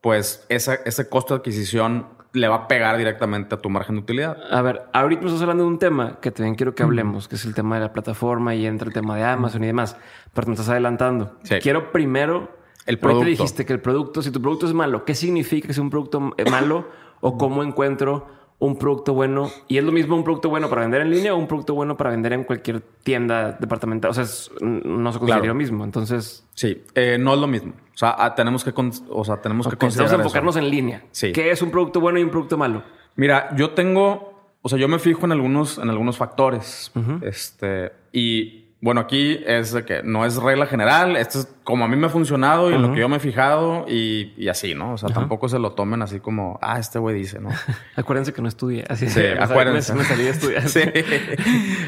pues 0.00 0.46
ese 0.48 1.08
costo 1.08 1.34
de 1.34 1.38
adquisición 1.38 2.06
le 2.32 2.48
va 2.48 2.54
a 2.54 2.68
pegar 2.68 2.96
directamente 2.96 3.54
a 3.54 3.58
tu 3.58 3.68
margen 3.70 3.96
de 3.96 4.02
utilidad. 4.02 4.36
A 4.50 4.62
ver, 4.62 4.82
ahorita 4.92 5.22
nos 5.22 5.32
estás 5.32 5.42
hablando 5.42 5.64
de 5.64 5.70
un 5.70 5.78
tema 5.78 6.20
que 6.20 6.30
también 6.30 6.54
quiero 6.54 6.74
que 6.74 6.82
hablemos, 6.82 7.28
que 7.28 7.34
es 7.34 7.44
el 7.44 7.54
tema 7.54 7.76
de 7.76 7.82
la 7.82 7.92
plataforma 7.92 8.54
y 8.54 8.66
entra 8.66 8.86
el 8.86 8.94
tema 8.94 9.16
de 9.16 9.24
Amazon 9.24 9.64
y 9.64 9.66
demás, 9.66 9.96
pero 10.32 10.46
te 10.46 10.52
estás 10.52 10.68
adelantando. 10.68 11.36
Quiero 11.62 11.92
primero... 11.92 12.58
El 12.86 12.98
producto. 12.98 13.26
dijiste 13.26 13.66
que 13.66 13.74
el 13.74 13.80
producto, 13.80 14.22
si 14.22 14.30
tu 14.30 14.40
producto 14.40 14.66
es 14.66 14.72
malo, 14.72 15.04
¿qué 15.04 15.14
significa 15.14 15.66
que 15.66 15.72
es 15.72 15.78
un 15.78 15.90
producto 15.90 16.32
malo 16.50 16.88
o 17.20 17.36
cómo 17.36 17.62
encuentro 17.62 18.26
un 18.60 18.76
producto 18.76 19.14
bueno 19.14 19.50
y 19.68 19.78
es 19.78 19.84
lo 19.84 19.90
mismo 19.90 20.14
un 20.14 20.22
producto 20.22 20.50
bueno 20.50 20.68
para 20.68 20.82
vender 20.82 21.00
en 21.00 21.10
línea 21.10 21.34
o 21.34 21.38
un 21.38 21.48
producto 21.48 21.74
bueno 21.74 21.96
para 21.96 22.10
vender 22.10 22.34
en 22.34 22.44
cualquier 22.44 22.80
tienda 23.02 23.52
departamental. 23.58 24.10
O 24.10 24.14
sea, 24.14 24.24
no 24.60 25.12
se 25.12 25.18
considera 25.18 25.46
lo 25.46 25.54
mismo. 25.54 25.82
Entonces, 25.82 26.46
sí, 26.54 26.84
eh, 26.94 27.16
no 27.18 27.34
es 27.34 27.40
lo 27.40 27.46
mismo. 27.46 27.72
O 27.72 27.96
sea, 27.96 28.14
ah, 28.18 28.34
tenemos 28.34 28.62
que, 28.62 28.72
o 29.08 29.24
sea, 29.24 29.38
tenemos 29.38 29.66
que 29.66 29.76
considerar 29.76 30.10
Tenemos 30.10 30.26
enfocarnos 30.26 30.56
en 30.56 30.70
línea. 30.70 31.04
Sí. 31.10 31.32
¿Qué 31.32 31.50
es 31.50 31.62
un 31.62 31.70
producto 31.70 32.00
bueno 32.00 32.18
y 32.18 32.22
un 32.22 32.30
producto 32.30 32.58
malo? 32.58 32.82
Mira, 33.16 33.54
yo 33.56 33.70
tengo, 33.70 34.52
o 34.60 34.68
sea, 34.68 34.78
yo 34.78 34.88
me 34.88 34.98
fijo 34.98 35.24
en 35.24 35.32
algunos, 35.32 35.78
en 35.78 35.88
algunos 35.88 36.18
factores. 36.18 36.92
Este 37.22 37.92
y 38.12 38.69
bueno, 38.82 39.02
aquí 39.02 39.42
es 39.46 39.72
de 39.72 39.84
que 39.84 40.02
no 40.02 40.24
es 40.24 40.36
regla 40.36 40.64
general, 40.64 41.16
esto 41.16 41.40
es 41.40 41.54
como 41.64 41.84
a 41.84 41.88
mí 41.88 41.96
me 41.96 42.06
ha 42.06 42.10
funcionado 42.10 42.70
y 42.70 42.78
lo 42.78 42.94
que 42.94 43.00
yo 43.00 43.08
me 43.10 43.16
he 43.16 43.20
fijado 43.20 43.84
y, 43.86 44.48
así, 44.48 44.74
¿no? 44.74 44.94
O 44.94 44.98
sea, 44.98 45.10
tampoco 45.10 45.48
se 45.50 45.58
lo 45.58 45.72
tomen 45.72 46.00
así 46.00 46.18
como, 46.20 46.58
ah, 46.62 46.78
este 46.78 46.98
güey 46.98 47.14
dice, 47.14 47.40
¿no? 47.40 47.50
acuérdense 47.96 48.32
que 48.32 48.40
no 48.40 48.48
estudié, 48.48 48.84
así 48.88 49.08
Sí, 49.08 49.20
acuérdense. 49.40 49.94
me, 49.94 50.04
salí 50.04 50.26
a 50.26 50.30
estudiar. 50.30 50.62
sí. 50.68 50.80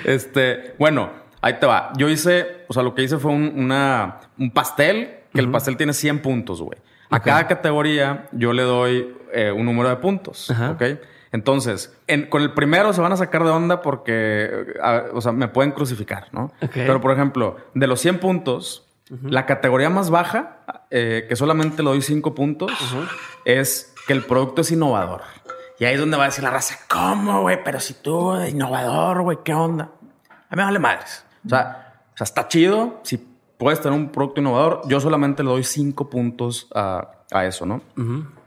Este, 0.05 0.75
bueno, 0.79 1.11
ahí 1.41 1.55
te 1.55 1.67
va. 1.67 1.93
Yo 1.97 2.11
hice, 2.11 2.65
o 2.69 2.75
sea, 2.75 2.83
lo 2.83 2.95
que 2.95 3.03
hice 3.03 3.17
fue 3.17 3.33
un, 3.33 3.53
una, 3.57 4.21
un 4.39 4.51
pastel, 4.51 5.21
que 5.33 5.41
el 5.41 5.51
pastel 5.51 5.79
tiene 5.79 5.95
100 5.95 6.21
puntos, 6.21 6.61
güey. 6.61 6.79
A 7.09 7.21
cada 7.21 7.47
categoría 7.47 8.29
yo 8.33 8.53
le 8.53 8.63
doy 8.63 9.15
eh, 9.33 9.51
un 9.51 9.65
número 9.65 9.89
de 9.89 9.97
puntos, 9.97 10.51
¿ok? 10.51 10.83
Entonces, 11.33 11.97
con 12.29 12.43
el 12.43 12.53
primero 12.53 12.93
se 12.93 13.01
van 13.01 13.13
a 13.13 13.17
sacar 13.17 13.43
de 13.43 13.51
onda 13.51 13.81
porque, 13.81 14.67
o 15.15 15.21
sea, 15.23 15.33
me 15.33 15.49
pueden 15.49 15.73
crucificar, 15.73 16.29
¿no? 16.31 16.53
Pero, 16.75 17.01
por 17.01 17.11
ejemplo, 17.11 17.57
de 17.73 17.87
los 17.87 18.01
100 18.01 18.21
puntos, 18.21 18.87
la 19.23 19.47
categoría 19.47 19.89
más 19.89 20.11
baja, 20.11 20.59
eh, 20.91 21.25
que 21.29 21.35
solamente 21.35 21.83
le 21.83 21.89
doy 21.89 22.03
5 22.03 22.35
puntos, 22.35 22.71
es 23.47 23.95
que 24.07 24.13
el 24.13 24.25
producto 24.25 24.61
es 24.61 24.71
innovador. 24.73 25.23
Y 25.79 25.87
ahí 25.87 25.95
es 25.95 26.01
donde 26.01 26.19
va 26.19 26.25
a 26.25 26.27
decir 26.27 26.45
la 26.45 26.51
raza, 26.51 26.79
¿cómo, 26.87 27.41
güey? 27.41 27.65
Pero 27.65 27.81
si 27.81 27.95
tú, 27.95 28.37
innovador, 28.45 29.23
güey, 29.23 29.39
¿qué 29.43 29.55
onda? 29.55 29.91
A 30.29 30.55
mí 30.55 30.57
me 30.57 30.65
vale 30.65 30.79
madres. 30.79 31.25
O 31.47 31.49
sea, 31.49 31.95
o 32.13 32.17
sea, 32.17 32.25
está 32.25 32.47
chido. 32.47 33.01
Si 33.05 33.17
puedes 33.57 33.81
tener 33.81 33.99
un 33.99 34.11
producto 34.11 34.43
innovador, 34.43 34.83
yo 34.87 35.01
solamente 35.01 35.43
le 35.43 35.49
doy 35.49 35.65
5 35.65 36.11
puntos 36.11 36.69
a, 36.75 37.09
eso, 37.45 37.65
¿no? 37.65 37.81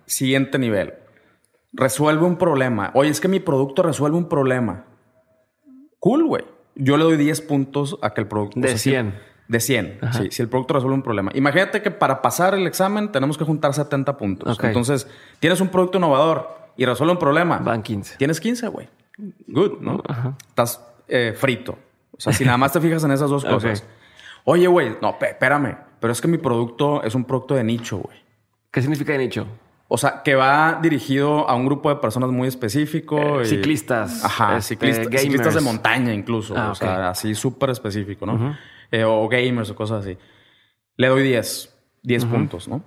Siguiente 0.06 0.60
nivel 0.60 0.94
resuelve 1.76 2.26
un 2.26 2.38
problema. 2.38 2.92
Oye, 2.94 3.10
es 3.10 3.20
que 3.20 3.28
mi 3.28 3.40
producto 3.40 3.84
resuelve 3.84 4.18
un 4.18 4.30
problema. 4.30 4.86
Cool, 6.00 6.26
güey. 6.26 6.44
Yo 6.76 6.98
le 6.98 7.04
doy 7.04 7.18
10 7.18 7.42
puntos 7.42 7.98
a 8.02 8.14
que 8.14 8.22
el 8.22 8.28
producto... 8.28 8.60
De 8.60 8.78
100. 8.78 9.16
de 9.48 9.60
100, 9.60 10.00
sí. 10.12 10.28
Si 10.32 10.42
el 10.42 10.50
producto 10.50 10.74
resuelve 10.74 10.96
un 10.96 11.04
problema. 11.04 11.32
Imagínate 11.36 11.82
que 11.82 11.92
para 11.92 12.22
pasar 12.22 12.54
el 12.54 12.68
examen 12.68 13.12
tenemos 13.12 13.38
que 13.38 13.44
juntar 13.44 13.74
70 13.74 14.18
puntos. 14.18 14.58
Entonces, 14.62 15.08
tienes 15.40 15.62
un 15.62 15.70
producto 15.70 15.98
innovador 15.98 16.50
y 16.78 16.86
resuelve 16.86 17.14
un 17.14 17.20
problema. 17.20 17.60
Van 17.60 17.82
15. 17.82 18.18
Tienes 18.18 18.40
15, 18.40 18.68
güey. 18.68 18.90
Good, 19.48 19.80
¿no? 19.80 20.02
Estás 20.48 20.86
eh, 21.08 21.34
frito. 21.36 21.78
O 22.12 22.20
sea, 22.20 22.34
si 22.34 22.44
nada 22.46 22.58
más 22.58 22.72
te 22.72 22.82
fijas 22.82 23.04
en 23.04 23.12
esas 23.12 23.30
dos 23.30 23.46
cosas. 23.46 23.86
Oye, 24.44 24.68
güey, 24.68 24.98
no, 25.02 25.18
espérame. 25.20 25.78
Pero 26.00 26.12
es 26.12 26.22
que 26.22 26.28
mi 26.28 26.38
producto 26.38 27.04
es 27.04 27.16
un 27.16 27.24
producto 27.24 27.56
de 27.56 27.64
nicho, 27.64 27.98
güey. 27.98 28.18
¿Qué 28.72 28.82
significa 28.82 29.14
de 29.14 29.20
nicho? 29.20 29.48
O 29.88 29.98
sea, 29.98 30.24
que 30.24 30.34
va 30.34 30.80
dirigido 30.82 31.48
a 31.48 31.56
un 31.56 31.66
grupo 31.66 31.90
de 31.90 31.98
personas 31.98 32.32
muy 32.32 32.48
específico. 32.48 33.42
Eh, 33.42 33.46
ciclistas. 33.46 34.24
Ajá, 34.26 34.58
este, 34.58 34.76
ciclistas, 34.76 35.54
de 35.54 35.62
montaña 35.62 36.14
incluso. 36.14 36.56
Ah, 36.58 36.72
o 36.72 36.76
sea, 36.76 37.10
así 37.10 37.36
súper 37.36 37.70
específico, 37.70 38.26
¿no? 38.26 38.58
Eh, 38.92 39.04
o 39.04 39.28
gamers 39.28 39.70
o 39.70 39.76
cosas 39.76 40.06
así. 40.06 40.18
Le 40.98 41.08
doy 41.08 41.24
10. 41.24 41.76
10 42.06 42.26
puntos, 42.26 42.68
¿no? 42.68 42.84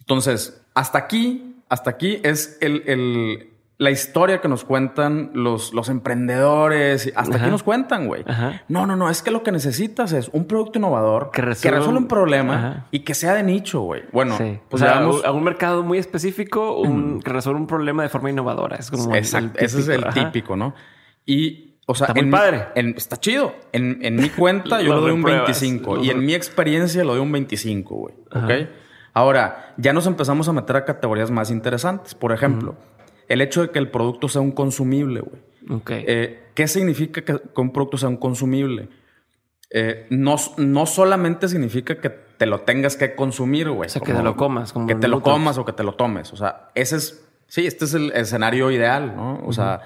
Entonces, 0.00 0.62
hasta 0.74 0.98
aquí, 0.98 1.56
hasta 1.68 1.90
aquí 1.90 2.20
es 2.22 2.58
el, 2.60 3.53
la 3.76 3.90
historia 3.90 4.40
que 4.40 4.48
nos 4.48 4.64
cuentan 4.64 5.30
los, 5.34 5.74
los 5.74 5.88
emprendedores, 5.88 7.12
hasta 7.16 7.38
aquí 7.38 7.50
nos 7.50 7.64
cuentan, 7.64 8.06
güey. 8.06 8.24
No, 8.68 8.86
no, 8.86 8.94
no, 8.94 9.10
es 9.10 9.22
que 9.22 9.30
lo 9.30 9.42
que 9.42 9.50
necesitas 9.50 10.12
es 10.12 10.28
un 10.32 10.46
producto 10.46 10.78
innovador 10.78 11.30
que 11.32 11.42
resuelva, 11.42 11.86
un 11.88 12.06
problema 12.06 12.86
y 12.92 13.00
que 13.00 13.14
sea 13.14 13.34
de 13.34 13.42
nicho, 13.42 13.80
güey. 13.80 14.02
Bueno, 14.12 14.36
pues 14.68 14.82
o 14.82 14.86
sea, 14.86 14.98
a 14.98 15.32
un 15.32 15.42
mercado 15.42 15.82
muy 15.82 15.98
específico 15.98 16.76
un, 16.76 17.20
que 17.20 17.32
resuelva 17.32 17.60
un 17.60 17.66
problema 17.66 18.04
de 18.04 18.08
forma 18.08 18.30
innovadora. 18.30 18.76
Es 18.76 18.90
como 18.90 19.14
Exacto, 19.14 19.58
ese 19.58 19.80
es 19.80 19.88
el 19.88 20.04
típico, 20.14 20.56
¿no? 20.56 20.74
Y, 21.26 21.78
o 21.86 21.94
sea, 21.94 22.08
está 22.08 22.20
muy 22.20 22.30
padre. 22.30 22.68
está 22.96 23.16
chido. 23.18 23.54
En, 23.72 23.98
en 24.02 24.16
mi 24.16 24.28
cuenta 24.28 24.82
yo 24.82 24.94
lo 24.94 25.00
doy 25.00 25.10
un 25.10 25.22
25 25.22 26.04
y 26.04 26.10
en 26.10 26.24
mi 26.24 26.34
experiencia 26.34 27.02
lo 27.02 27.14
doy 27.14 27.22
un 27.22 27.32
25, 27.32 27.94
güey. 27.96 28.14
¿Ok? 28.30 28.68
Ahora, 29.14 29.74
ya 29.76 29.92
nos 29.92 30.06
empezamos 30.06 30.48
a 30.48 30.52
meter 30.52 30.76
a 30.76 30.84
categorías 30.84 31.30
más 31.30 31.50
interesantes. 31.50 32.14
Por 32.16 32.32
ejemplo, 32.32 32.76
el 33.28 33.40
hecho 33.40 33.62
de 33.62 33.70
que 33.70 33.78
el 33.78 33.90
producto 33.90 34.28
sea 34.28 34.40
un 34.40 34.52
consumible, 34.52 35.20
güey. 35.20 35.42
Eh, 35.88 36.50
¿Qué 36.54 36.68
significa 36.68 37.22
que, 37.22 37.40
un 37.56 37.72
producto 37.72 37.96
sea 37.96 38.08
un 38.08 38.16
consumible? 38.16 38.88
Eh, 39.70 40.06
no, 40.10 40.36
no 40.58 40.86
solamente 40.86 41.48
significa 41.48 41.96
que 42.00 42.10
te 42.10 42.46
lo 42.46 42.60
tengas 42.60 42.96
que 42.96 43.14
consumir, 43.14 43.70
güey. 43.70 43.86
O 43.86 43.90
sea, 43.90 44.02
que 44.02 44.12
te 44.12 44.22
lo 44.22 44.36
comas. 44.36 44.72
que 44.86 44.94
te 44.94 45.08
lo 45.08 45.22
comas 45.22 45.58
o 45.58 45.64
que 45.64 45.72
te 45.72 45.82
lo 45.82 45.94
tomes. 45.94 46.32
O 46.32 46.36
sea, 46.36 46.70
ese 46.74 46.96
es, 46.96 47.26
sí, 47.48 47.66
este 47.66 47.86
es 47.86 47.94
el 47.94 48.12
escenario 48.12 48.70
ideal, 48.70 49.16
¿no? 49.16 49.40
O 49.44 49.52
sea, 49.52 49.80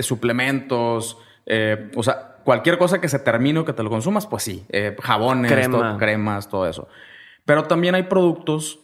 suplementos, 0.00 1.18
eh, 1.44 1.90
o 1.96 2.02
sea, 2.02 2.36
cualquier 2.44 2.78
cosa 2.78 3.00
que 3.00 3.08
se 3.08 3.18
termine 3.18 3.60
o 3.60 3.64
que 3.64 3.72
te 3.72 3.82
lo 3.82 3.90
consumas, 3.90 4.26
pues 4.26 4.42
sí. 4.42 4.66
jabones, 5.00 5.52
cremas, 5.98 6.48
todo 6.48 6.66
eso. 6.66 6.88
Pero 7.44 7.64
también 7.64 7.94
hay 7.94 8.04
productos 8.04 8.80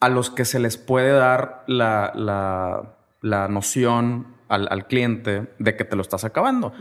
a 0.00 0.08
los 0.08 0.30
que 0.30 0.44
se 0.44 0.58
les 0.58 0.76
puede 0.76 1.10
dar 1.10 1.64
la 1.66 2.12
la 2.14 2.95
noción 3.22 4.36
al, 4.48 4.86
cliente 4.86 5.52
de 5.58 5.76
que 5.76 5.84
te 5.84 5.96
lo 5.96 6.02
estás 6.02 6.24
acabando. 6.24 6.72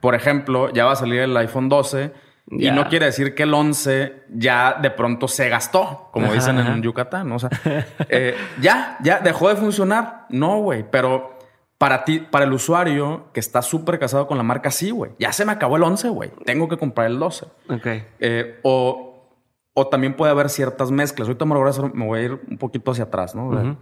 Por 0.00 0.14
ejemplo, 0.14 0.72
ya 0.72 0.84
va 0.84 0.92
a 0.92 0.96
salir 0.96 1.20
el 1.20 1.36
iPhone 1.36 1.68
12 1.68 2.12
y 2.50 2.70
no 2.70 2.88
quiere 2.88 3.06
decir 3.06 3.34
que 3.34 3.44
el 3.44 3.54
11 3.54 4.24
ya 4.30 4.78
de 4.80 4.90
pronto 4.90 5.28
se 5.28 5.48
gastó, 5.48 6.10
como 6.12 6.32
dicen 6.32 6.58
en 6.58 6.82
Yucatán. 6.82 7.30
O 7.32 7.38
sea, 7.38 7.50
eh, 8.08 8.36
ya, 8.60 8.98
ya 9.02 9.20
dejó 9.20 9.48
de 9.48 9.56
funcionar. 9.56 10.26
No, 10.28 10.58
güey, 10.58 10.84
pero 10.90 11.38
para 11.78 12.04
ti, 12.04 12.18
para 12.18 12.44
el 12.44 12.52
usuario 12.52 13.30
que 13.32 13.40
está 13.40 13.62
súper 13.62 13.98
casado 13.98 14.26
con 14.26 14.36
la 14.36 14.42
marca, 14.42 14.70
sí, 14.70 14.90
güey. 14.90 15.12
Ya 15.18 15.32
se 15.32 15.44
me 15.44 15.52
acabó 15.52 15.76
el 15.76 15.82
11, 15.82 16.08
güey. 16.10 16.30
Tengo 16.44 16.68
que 16.68 16.76
comprar 16.76 17.06
el 17.06 17.18
12. 17.18 17.46
Ok. 17.70 17.86
Eh, 18.18 18.60
o, 18.62 19.30
o 19.72 19.86
también 19.88 20.14
puede 20.14 20.32
haber 20.32 20.48
ciertas 20.50 20.90
mezclas. 20.90 21.28
Ahorita 21.28 21.44
me 21.44 22.04
voy 22.04 22.18
a, 22.18 22.22
ir 22.22 22.40
un 22.48 22.58
poquito 22.58 22.90
hacia 22.90 23.04
atrás, 23.04 23.34
¿no? 23.34 23.78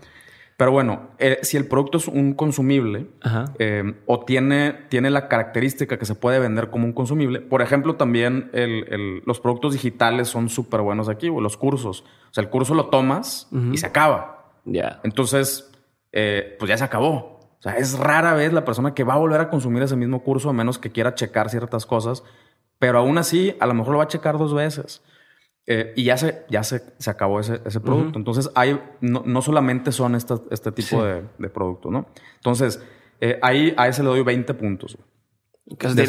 Pero 0.60 0.72
bueno, 0.72 1.12
eh, 1.18 1.38
si 1.40 1.56
el 1.56 1.66
producto 1.66 1.96
es 1.96 2.06
un 2.06 2.34
consumible 2.34 3.06
eh, 3.58 3.94
o 4.04 4.26
tiene, 4.26 4.74
tiene 4.90 5.08
la 5.08 5.26
característica 5.26 5.98
que 5.98 6.04
se 6.04 6.14
puede 6.14 6.38
vender 6.38 6.68
como 6.68 6.84
un 6.84 6.92
consumible, 6.92 7.40
por 7.40 7.62
ejemplo, 7.62 7.96
también 7.96 8.50
los 9.24 9.40
productos 9.40 9.72
digitales 9.72 10.28
son 10.28 10.50
súper 10.50 10.82
buenos 10.82 11.08
aquí, 11.08 11.30
o 11.30 11.40
los 11.40 11.56
cursos. 11.56 12.04
O 12.30 12.34
sea, 12.34 12.44
el 12.44 12.50
curso 12.50 12.74
lo 12.74 12.90
tomas 12.90 13.48
y 13.72 13.78
se 13.78 13.86
acaba. 13.86 14.52
Ya. 14.66 15.00
Entonces, 15.02 15.72
eh, 16.12 16.56
pues 16.58 16.68
ya 16.68 16.76
se 16.76 16.84
acabó. 16.84 17.40
O 17.58 17.62
sea, 17.62 17.78
es 17.78 17.98
rara 17.98 18.34
vez 18.34 18.52
la 18.52 18.66
persona 18.66 18.92
que 18.92 19.02
va 19.02 19.14
a 19.14 19.18
volver 19.18 19.40
a 19.40 19.48
consumir 19.48 19.82
ese 19.82 19.96
mismo 19.96 20.22
curso 20.22 20.50
a 20.50 20.52
menos 20.52 20.78
que 20.78 20.92
quiera 20.92 21.14
checar 21.14 21.48
ciertas 21.48 21.86
cosas, 21.86 22.22
pero 22.78 22.98
aún 22.98 23.16
así, 23.16 23.56
a 23.60 23.66
lo 23.66 23.72
mejor 23.72 23.92
lo 23.92 23.98
va 24.00 24.04
a 24.04 24.08
checar 24.08 24.36
dos 24.36 24.52
veces. 24.52 25.02
Eh, 25.66 25.92
y 25.94 26.04
ya 26.04 26.16
se, 26.16 26.44
ya 26.48 26.64
se, 26.64 26.82
se 26.98 27.10
acabó 27.10 27.40
ese, 27.40 27.60
ese 27.64 27.80
producto. 27.80 28.18
Entonces, 28.18 28.50
hay, 28.54 28.80
no, 29.00 29.22
no, 29.24 29.42
solamente 29.42 29.92
son 29.92 30.14
este 30.14 30.72
tipo 30.72 31.04
de, 31.04 31.24
de 31.38 31.48
productos, 31.48 31.92
¿no? 31.92 32.08
Entonces, 32.36 32.82
eh, 33.20 33.38
ahí 33.42 33.74
a 33.76 33.86
ese 33.86 34.02
le 34.02 34.08
doy 34.08 34.22
20 34.22 34.54
puntos. 34.54 34.98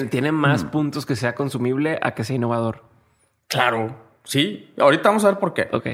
tiene 0.10 0.32
más 0.32 0.64
puntos 0.66 1.06
que 1.06 1.16
sea 1.16 1.36
consumible 1.36 2.00
a 2.02 2.16
que 2.16 2.24
sea 2.24 2.36
innovador. 2.36 2.86
Claro, 3.48 3.96
sí. 4.24 4.74
Ahorita 4.78 5.10
vamos 5.10 5.26
a 5.26 5.32
ver 5.32 5.40
por 5.40 5.54
qué. 5.54 5.68
Ok. 5.72 5.88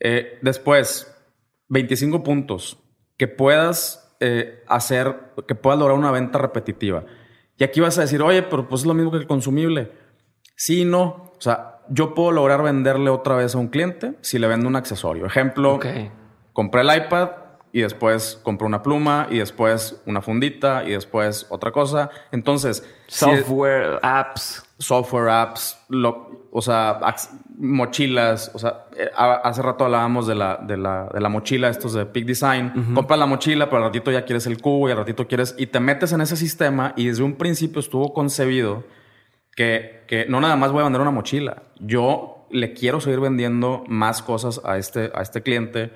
Eh, 0.00 0.38
después, 0.42 1.10
25 1.68 2.22
puntos. 2.22 2.78
Que 3.16 3.28
puedas 3.28 4.06
hacer, 4.66 5.32
que 5.48 5.54
puedas 5.54 5.78
lograr 5.78 5.96
una 5.96 6.10
venta 6.10 6.38
repetitiva. 6.38 7.04
Y 7.56 7.64
aquí 7.64 7.80
vas 7.80 7.96
a 7.96 8.02
decir, 8.02 8.20
oye, 8.20 8.42
pero 8.42 8.68
pues 8.68 8.82
es 8.82 8.86
lo 8.86 8.92
mismo 8.92 9.10
que 9.10 9.16
el 9.16 9.26
consumible. 9.26 9.92
Sí, 10.56 10.84
no. 10.84 11.32
O 11.36 11.40
sea, 11.40 11.79
yo 11.90 12.14
puedo 12.14 12.32
lograr 12.32 12.62
venderle 12.62 13.10
otra 13.10 13.36
vez 13.36 13.54
a 13.54 13.58
un 13.58 13.68
cliente 13.68 14.14
si 14.22 14.38
le 14.38 14.46
vendo 14.46 14.68
un 14.68 14.76
accesorio. 14.76 15.26
Ejemplo, 15.26 15.78
compré 16.52 16.80
el 16.80 16.96
iPad, 17.04 17.28
y 17.72 17.82
después 17.82 18.40
compro 18.42 18.66
una 18.66 18.82
pluma 18.82 19.28
y 19.30 19.38
después 19.38 20.00
una 20.06 20.20
fundita 20.20 20.84
y 20.84 20.90
después 20.90 21.46
otra 21.50 21.70
cosa. 21.70 22.10
Entonces, 22.32 22.84
software, 23.06 24.00
apps, 24.02 24.64
software, 24.78 25.28
apps, 25.28 25.78
o 26.50 26.62
sea, 26.62 26.98
mochilas, 27.58 28.50
o 28.54 28.58
sea, 28.58 28.86
eh, 28.96 29.08
hace 29.14 29.62
rato 29.62 29.84
hablábamos 29.84 30.26
de 30.26 30.34
la, 30.34 30.56
de 30.56 30.76
la, 30.76 31.08
de 31.12 31.20
la 31.20 31.28
mochila, 31.28 31.68
estos 31.68 31.92
de 31.92 32.06
Peak 32.06 32.24
Design. 32.24 32.92
Compras 32.94 33.18
la 33.18 33.26
mochila, 33.26 33.66
pero 33.66 33.78
al 33.78 33.84
ratito 33.84 34.10
ya 34.10 34.24
quieres 34.24 34.46
el 34.46 34.60
cubo 34.60 34.88
y 34.88 34.92
al 34.92 34.98
ratito 34.98 35.28
quieres, 35.28 35.54
y 35.56 35.66
te 35.66 35.78
metes 35.78 36.12
en 36.12 36.20
ese 36.22 36.36
sistema 36.36 36.92
y 36.96 37.06
desde 37.06 37.22
un 37.22 37.34
principio 37.34 37.80
estuvo 37.80 38.12
concebido 38.12 38.82
que, 39.60 40.04
que 40.06 40.24
no 40.26 40.40
nada 40.40 40.56
más 40.56 40.72
voy 40.72 40.80
a 40.80 40.84
vender 40.84 41.02
una 41.02 41.10
mochila. 41.10 41.64
Yo 41.78 42.46
le 42.50 42.72
quiero 42.72 43.00
seguir 43.00 43.20
vendiendo 43.20 43.84
más 43.88 44.22
cosas 44.22 44.62
a 44.64 44.78
este, 44.78 45.10
a 45.14 45.20
este 45.20 45.42
cliente 45.42 45.92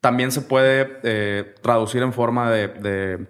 también 0.00 0.30
se 0.30 0.42
puede 0.42 1.00
eh, 1.02 1.54
traducir 1.62 2.02
en 2.02 2.12
forma 2.12 2.50
de, 2.50 3.26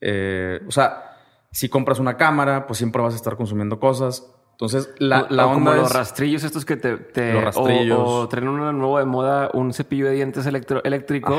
eh, 0.00 0.60
o 0.66 0.70
sea, 0.70 1.16
si 1.50 1.68
compras 1.68 1.98
una 1.98 2.16
cámara, 2.16 2.66
pues 2.66 2.78
siempre 2.78 3.02
vas 3.02 3.14
a 3.14 3.16
estar 3.16 3.36
consumiendo 3.36 3.80
cosas. 3.80 4.32
Entonces, 4.52 4.94
la, 4.98 5.26
la 5.30 5.46
onda 5.46 5.72
como 5.72 5.82
los 5.82 5.92
rastrillos 5.92 6.44
estos 6.44 6.64
que 6.64 6.76
te... 6.76 7.32
los 7.32 7.42
rastrillos. 7.42 7.98
O, 8.00 8.28
traen 8.28 8.46
una 8.48 8.72
nueva 8.72 9.00
de 9.00 9.06
moda, 9.06 9.50
un 9.54 9.72
cepillo 9.72 10.06
de 10.06 10.12
dientes 10.12 10.46
eléctrico. 10.46 11.36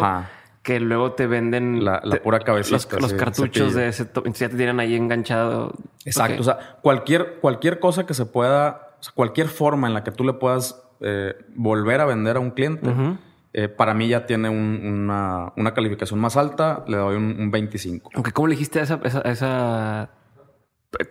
Que 0.64 0.80
luego 0.80 1.14
te 1.14 1.28
venden... 1.28 1.84
La, 1.84 2.02
pura 2.24 2.40
cabecita. 2.40 3.00
Los, 3.00 3.14
cartuchos 3.14 3.74
de 3.74 3.88
ese... 3.88 4.08
Ya 4.34 4.50
te 4.50 4.56
tienen 4.56 4.80
ahí 4.80 4.96
enganchado. 4.96 5.74
Exacto. 6.06 6.42
O 6.42 6.44
sea, 6.44 6.78
cualquier, 6.82 7.40
cualquier 7.42 7.80
cosa 7.80 8.06
que 8.06 8.14
se 8.14 8.26
pueda... 8.26 8.96
O 9.00 9.04
sea, 9.04 9.14
cualquier 9.16 9.48
forma 9.48 9.88
en 9.88 9.96
la 9.96 10.04
que 10.04 10.12
tú 10.12 10.24
le 10.24 10.34
puedas 10.34 10.82
eh, 11.00 11.36
volver 11.56 12.02
a 12.02 12.06
vender 12.06 12.38
a 12.38 12.40
un 12.40 12.52
cliente... 12.52 12.90
Eh, 13.54 13.68
para 13.68 13.94
mí 13.94 14.08
ya 14.08 14.26
tiene 14.26 14.48
una, 14.48 15.52
calificación 15.76 16.20
más 16.22 16.38
alta, 16.38 16.86
le 16.88 16.96
doy 16.96 17.18
un, 17.18 17.52
25. 17.52 18.12
Aunque, 18.14 18.32
¿cómo 18.32 18.48
le 18.48 18.54
dijiste 18.54 18.80
esa, 18.80 19.02
esa, 19.26 20.10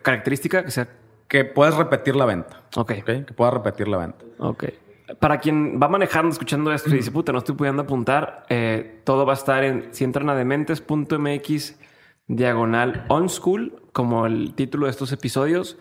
característica? 0.03 0.65
Que 0.65 0.71
sea... 0.71 0.89
Que 1.29 1.45
puedes 1.45 1.77
repetir 1.77 2.17
la 2.17 2.25
venta. 2.25 2.63
Ok. 2.77 2.93
Que 3.05 3.35
puedas 3.37 3.55
repetir 3.55 3.89
la 3.89 3.99
venta. 3.99 4.25
Ok. 4.39 4.65
Para 5.19 5.39
quien 5.39 5.81
va 5.83 5.89
manejando, 5.89 6.31
escuchando 6.31 6.73
esto 6.73 6.91
y 6.91 6.95
dice, 6.95 7.11
puta, 7.11 7.33
no 7.33 7.39
estoy 7.39 7.55
pudiendo 7.55 7.83
apuntar, 7.83 8.45
eh, 8.49 9.01
todo 9.05 9.27
va 9.27 9.33
a 9.33 9.37
estar 9.37 9.65
en, 9.65 9.89
si 9.93 10.05
entran 10.05 10.29
a 10.29 10.35
dementes.mx 10.35 11.77
diagonal 12.29 13.05
on 13.09 13.29
school, 13.29 13.83
como 13.93 14.27
el 14.27 14.55
título 14.55 14.87
de 14.87 14.91
estos 14.91 15.13
episodios. 15.13 15.79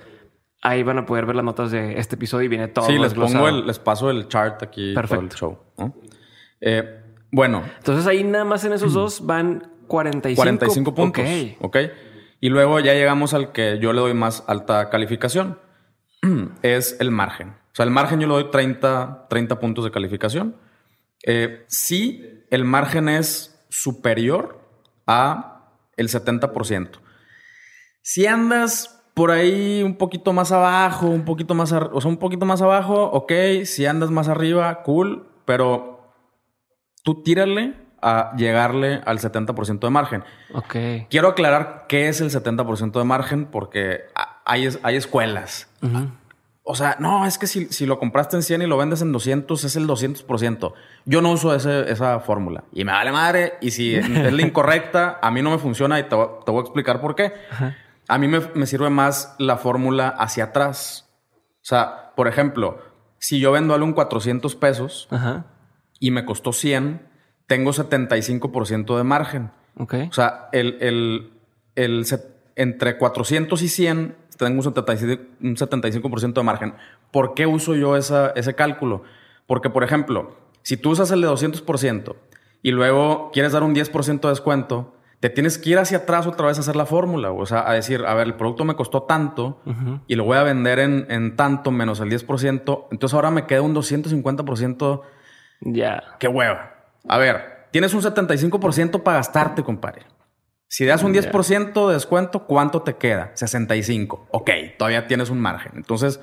Ahí 0.62 0.84
van 0.84 0.98
a 0.98 1.06
poder 1.06 1.26
ver 1.26 1.36
las 1.36 1.46
notas 1.46 1.72
de 1.72 2.00
este 2.00 2.16
episodio 2.16 2.46
y 2.46 2.48
viene 2.50 2.68
todo. 2.68 2.86
Sí, 2.86 2.98
les 2.98 3.14
pongo 3.14 3.48
el, 3.48 3.66
les 3.66 3.80
paso 3.80 4.10
el 4.10 4.28
chart 4.28 4.62
aquí 4.64 4.94
Perfecto. 4.94 5.24
el 5.24 5.30
show. 5.32 5.60
Eh, 6.60 7.02
bueno. 7.32 7.64
Entonces 7.78 8.06
ahí 8.08 8.24
nada 8.24 8.44
más 8.44 8.66
en 8.66 8.74
esos 8.74 8.94
dos 8.94 9.26
van 9.26 9.72
45, 9.88 10.42
45 10.42 10.96
puntos. 10.96 11.26
Ok. 11.62 11.78
Y 12.42 12.50
luego 12.50 12.80
ya 12.80 12.94
llegamos 12.94 13.34
al 13.34 13.52
que 13.52 13.80
yo 13.80 13.94
le 13.94 14.00
doy 14.00 14.14
más 14.14 14.44
alta 14.48 14.90
calificación. 14.90 15.60
es 16.62 16.98
el 17.00 17.12
margen. 17.12 17.56
Sea, 17.80 17.86
el 17.86 17.92
margen 17.92 18.20
yo 18.20 18.28
le 18.28 18.34
doy 18.34 18.52
30, 18.52 19.28
30 19.30 19.58
puntos 19.62 19.86
de 19.86 19.92
calificación. 19.92 20.58
Eh, 21.24 21.64
si 21.68 22.44
el 22.50 22.66
margen 22.66 23.08
es 23.08 23.58
superior 23.70 24.60
a 25.08 25.72
el 25.96 26.10
70%. 26.10 27.00
Si 28.02 28.28
andas 28.28 29.02
por 29.14 29.32
ahí 29.32 29.82
un 29.82 29.96
poquito 29.96 30.34
más 30.34 30.52
abajo, 30.52 31.08
un 31.08 31.24
poquito 31.24 31.56
más, 31.56 31.72
o 31.72 32.02
sea, 32.02 32.10
un 32.10 32.18
poquito 32.18 32.46
más 32.46 32.62
abajo, 32.62 33.02
ok. 33.14 33.32
Si 33.64 33.86
andas 33.86 34.12
más 34.12 34.28
arriba, 34.28 34.84
cool. 34.84 35.30
Pero 35.46 36.12
tú 37.02 37.24
tírale 37.24 37.76
a 38.02 38.36
llegarle 38.36 39.00
al 39.06 39.20
70% 39.20 39.80
de 39.80 39.90
margen. 39.90 40.26
Ok. 40.54 40.76
Quiero 41.10 41.30
aclarar 41.30 41.86
qué 41.88 42.10
es 42.10 42.20
el 42.20 42.30
70% 42.30 43.00
de 43.00 43.06
margen 43.06 43.46
porque 43.46 44.02
hay, 44.44 44.68
hay 44.84 44.96
escuelas. 44.98 45.70
O 46.72 46.76
sea, 46.76 46.98
no, 47.00 47.26
es 47.26 47.38
que 47.38 47.48
si, 47.48 47.86
lo 47.86 47.98
compraste 47.98 48.36
en 48.36 48.44
100 48.44 48.62
y 48.62 48.68
lo 48.68 48.78
vendes 48.78 49.02
en 49.02 49.12
200, 49.12 49.64
es 49.64 49.76
el 49.76 49.88
200%. 49.88 50.74
Yo 51.06 51.22
no 51.22 51.32
uso 51.32 51.56
esa 51.56 52.20
fórmula. 52.20 52.64
Y 52.74 52.84
me 52.84 52.92
vale 52.92 53.12
madre. 53.12 53.54
Y 53.62 53.72
si 53.72 53.96
es 53.96 54.34
la 54.34 54.42
incorrecta, 54.42 55.20
a 55.22 55.32
mí 55.32 55.42
no 55.42 55.52
me 55.52 55.58
funciona 55.58 56.00
y 56.00 56.04
te, 56.04 56.16
voy 56.16 56.58
a 56.58 56.62
explicar 56.62 57.02
por 57.02 57.16
qué. 57.16 57.34
A 58.08 58.18
mí 58.18 58.28
me, 58.28 58.42
me 58.54 58.66
sirve 58.66 58.90
más 58.90 59.36
la 59.40 59.58
fórmula 59.58 60.10
hacia 60.10 60.46
atrás. 60.46 61.10
O 61.36 61.66
sea, 61.70 62.12
por 62.16 62.28
ejemplo, 62.28 62.80
si 63.18 63.40
yo 63.40 63.52
vendo 63.52 63.74
algo 63.74 63.88
en 63.88 63.94
400 63.94 64.56
pesos... 64.56 65.08
Ajá 65.12 65.46
y 66.00 66.12
me 66.12 66.26
costó 66.26 66.54
100, 66.54 67.02
tengo 67.46 67.72
75% 67.72 68.98
de 68.98 69.04
margen. 69.04 69.52
Ok. 69.78 69.96
O 70.10 70.14
sea, 70.14 70.50
el, 70.52 70.78
el, 70.82 71.34
el, 71.76 72.06
entre 72.60 72.98
400 72.98 73.62
y 73.62 73.70
100 73.70 74.16
tengo 74.38 74.62
un 74.62 75.56
75%, 75.56 76.34
de 76.34 76.44
margen. 76.44 76.74
¿Por 77.12 77.34
qué 77.34 77.46
uso 77.46 77.76
yo 77.76 77.98
esa, 77.98 78.32
ese 78.36 78.56
cálculo? 78.56 79.04
Porque, 79.48 79.70
por 79.70 79.84
ejemplo, 79.84 80.38
si 80.62 80.78
tú 80.78 80.92
usas 80.92 81.12
el 81.12 81.22
de 81.22 81.28
200% 81.28 82.16
y 82.62 82.72
luego 82.72 83.32
quieres 83.34 83.52
dar 83.52 83.64
un 83.64 83.76
10% 83.76 84.22
de 84.22 84.30
descuento, 84.30 84.94
te 85.20 85.30
tienes 85.30 85.58
que 85.58 85.72
ir 85.72 85.78
hacia 85.78 86.00
atrás 86.00 86.26
otra 86.28 86.48
vez 86.48 86.58
a 86.58 86.62
hacer 86.62 86.76
la 86.76 86.86
fórmula. 86.86 87.32
O 87.32 87.46
sea, 87.46 87.70
a 87.70 87.74
decir, 87.74 88.06
a 88.06 88.14
ver, 88.14 88.28
el 88.28 88.36
producto 88.36 88.64
me 88.64 88.76
costó 88.76 89.04
tanto 89.04 89.62
y 90.08 90.16
lo 90.16 90.24
voy 90.24 90.38
a 90.38 90.44
vender 90.44 90.80
en, 90.80 91.06
en 91.10 91.36
tanto 91.36 91.72
menos 91.72 92.00
el 92.00 92.10
10%. 92.10 92.88
Entonces 92.92 93.14
ahora 93.14 93.32
me 93.32 93.46
queda 93.46 93.62
un 93.62 93.76
250% 93.76 95.02
ya. 95.62 96.04
Qué 96.20 96.28
hueva. 96.28 96.76
A 97.08 97.18
ver, 97.18 97.68
tienes 97.72 97.94
un 97.94 98.02
75% 98.02 99.04
para 99.04 99.18
gastarte, 99.18 99.64
compadre. 99.64 100.04
Si 100.70 100.86
das 100.86 101.04
un 101.04 101.14
10% 101.14 101.88
de 101.88 101.94
descuento, 101.94 102.46
¿cuánto 102.46 102.84
te 102.84 102.96
queda? 102.96 103.32
65. 103.34 104.28
Ok, 104.32 104.50
todavía 104.78 105.08
tienes 105.08 105.30
un 105.30 105.42
margen. 105.42 105.74
Entonces, 105.76 106.22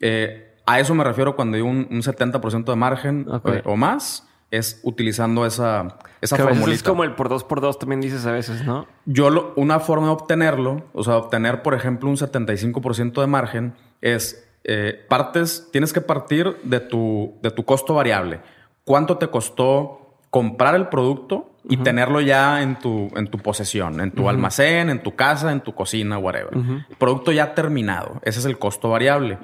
eh, 0.00 0.54
a 0.64 0.80
eso 0.80 0.94
me 0.94 1.04
refiero 1.04 1.36
cuando 1.36 1.56
digo 1.56 1.68
un, 1.68 1.88
70% 1.88 2.64
de 2.64 2.76
margen 2.76 3.26
eh, 3.44 3.62
o 3.64 3.76
más. 3.76 4.24
Es 4.50 4.80
utilizando 4.82 5.44
esa, 5.44 5.98
esa 6.22 6.36
Es 6.70 6.82
como 6.82 7.04
el 7.04 7.14
por 7.14 7.28
dos 7.28 7.44
por 7.44 7.60
dos 7.60 7.78
también 7.78 8.00
dices 8.00 8.24
a 8.24 8.32
veces, 8.32 8.64
¿no? 8.64 8.86
Yo, 9.04 9.52
una 9.56 9.78
forma 9.78 10.06
de 10.06 10.14
obtenerlo, 10.14 10.86
o 10.94 11.04
sea, 11.04 11.18
obtener, 11.18 11.62
por 11.62 11.74
ejemplo, 11.74 12.08
un 12.08 12.16
75% 12.16 13.20
de 13.20 13.26
margen 13.26 13.74
es 14.00 14.48
eh, 14.64 15.04
partes, 15.06 15.68
tienes 15.70 15.92
que 15.92 16.00
partir 16.00 16.56
de 16.62 16.80
tu, 16.80 17.36
de 17.42 17.50
tu 17.50 17.66
costo 17.66 17.92
variable 17.92 18.40
cuánto 18.88 19.18
te 19.18 19.28
costó 19.28 20.16
comprar 20.30 20.74
el 20.74 20.88
producto 20.88 21.47
y 21.64 21.76
tenerlo 21.78 22.20
ya 22.20 22.62
en 22.62 22.78
tu, 22.78 23.10
en 23.14 23.26
tu 23.28 23.38
posesión, 23.38 24.00
en 24.00 24.10
tu 24.10 24.28
almacén, 24.28 24.90
en 24.90 25.02
tu 25.02 25.14
casa, 25.14 25.52
en 25.52 25.60
tu 25.60 25.74
cocina, 25.74 26.18
whatever. 26.18 26.52
Producto 26.98 27.32
ya 27.32 27.54
terminado. 27.54 28.20
Ese 28.22 28.40
es 28.40 28.44
el 28.44 28.58
costo 28.58 28.90
variable. 28.90 29.38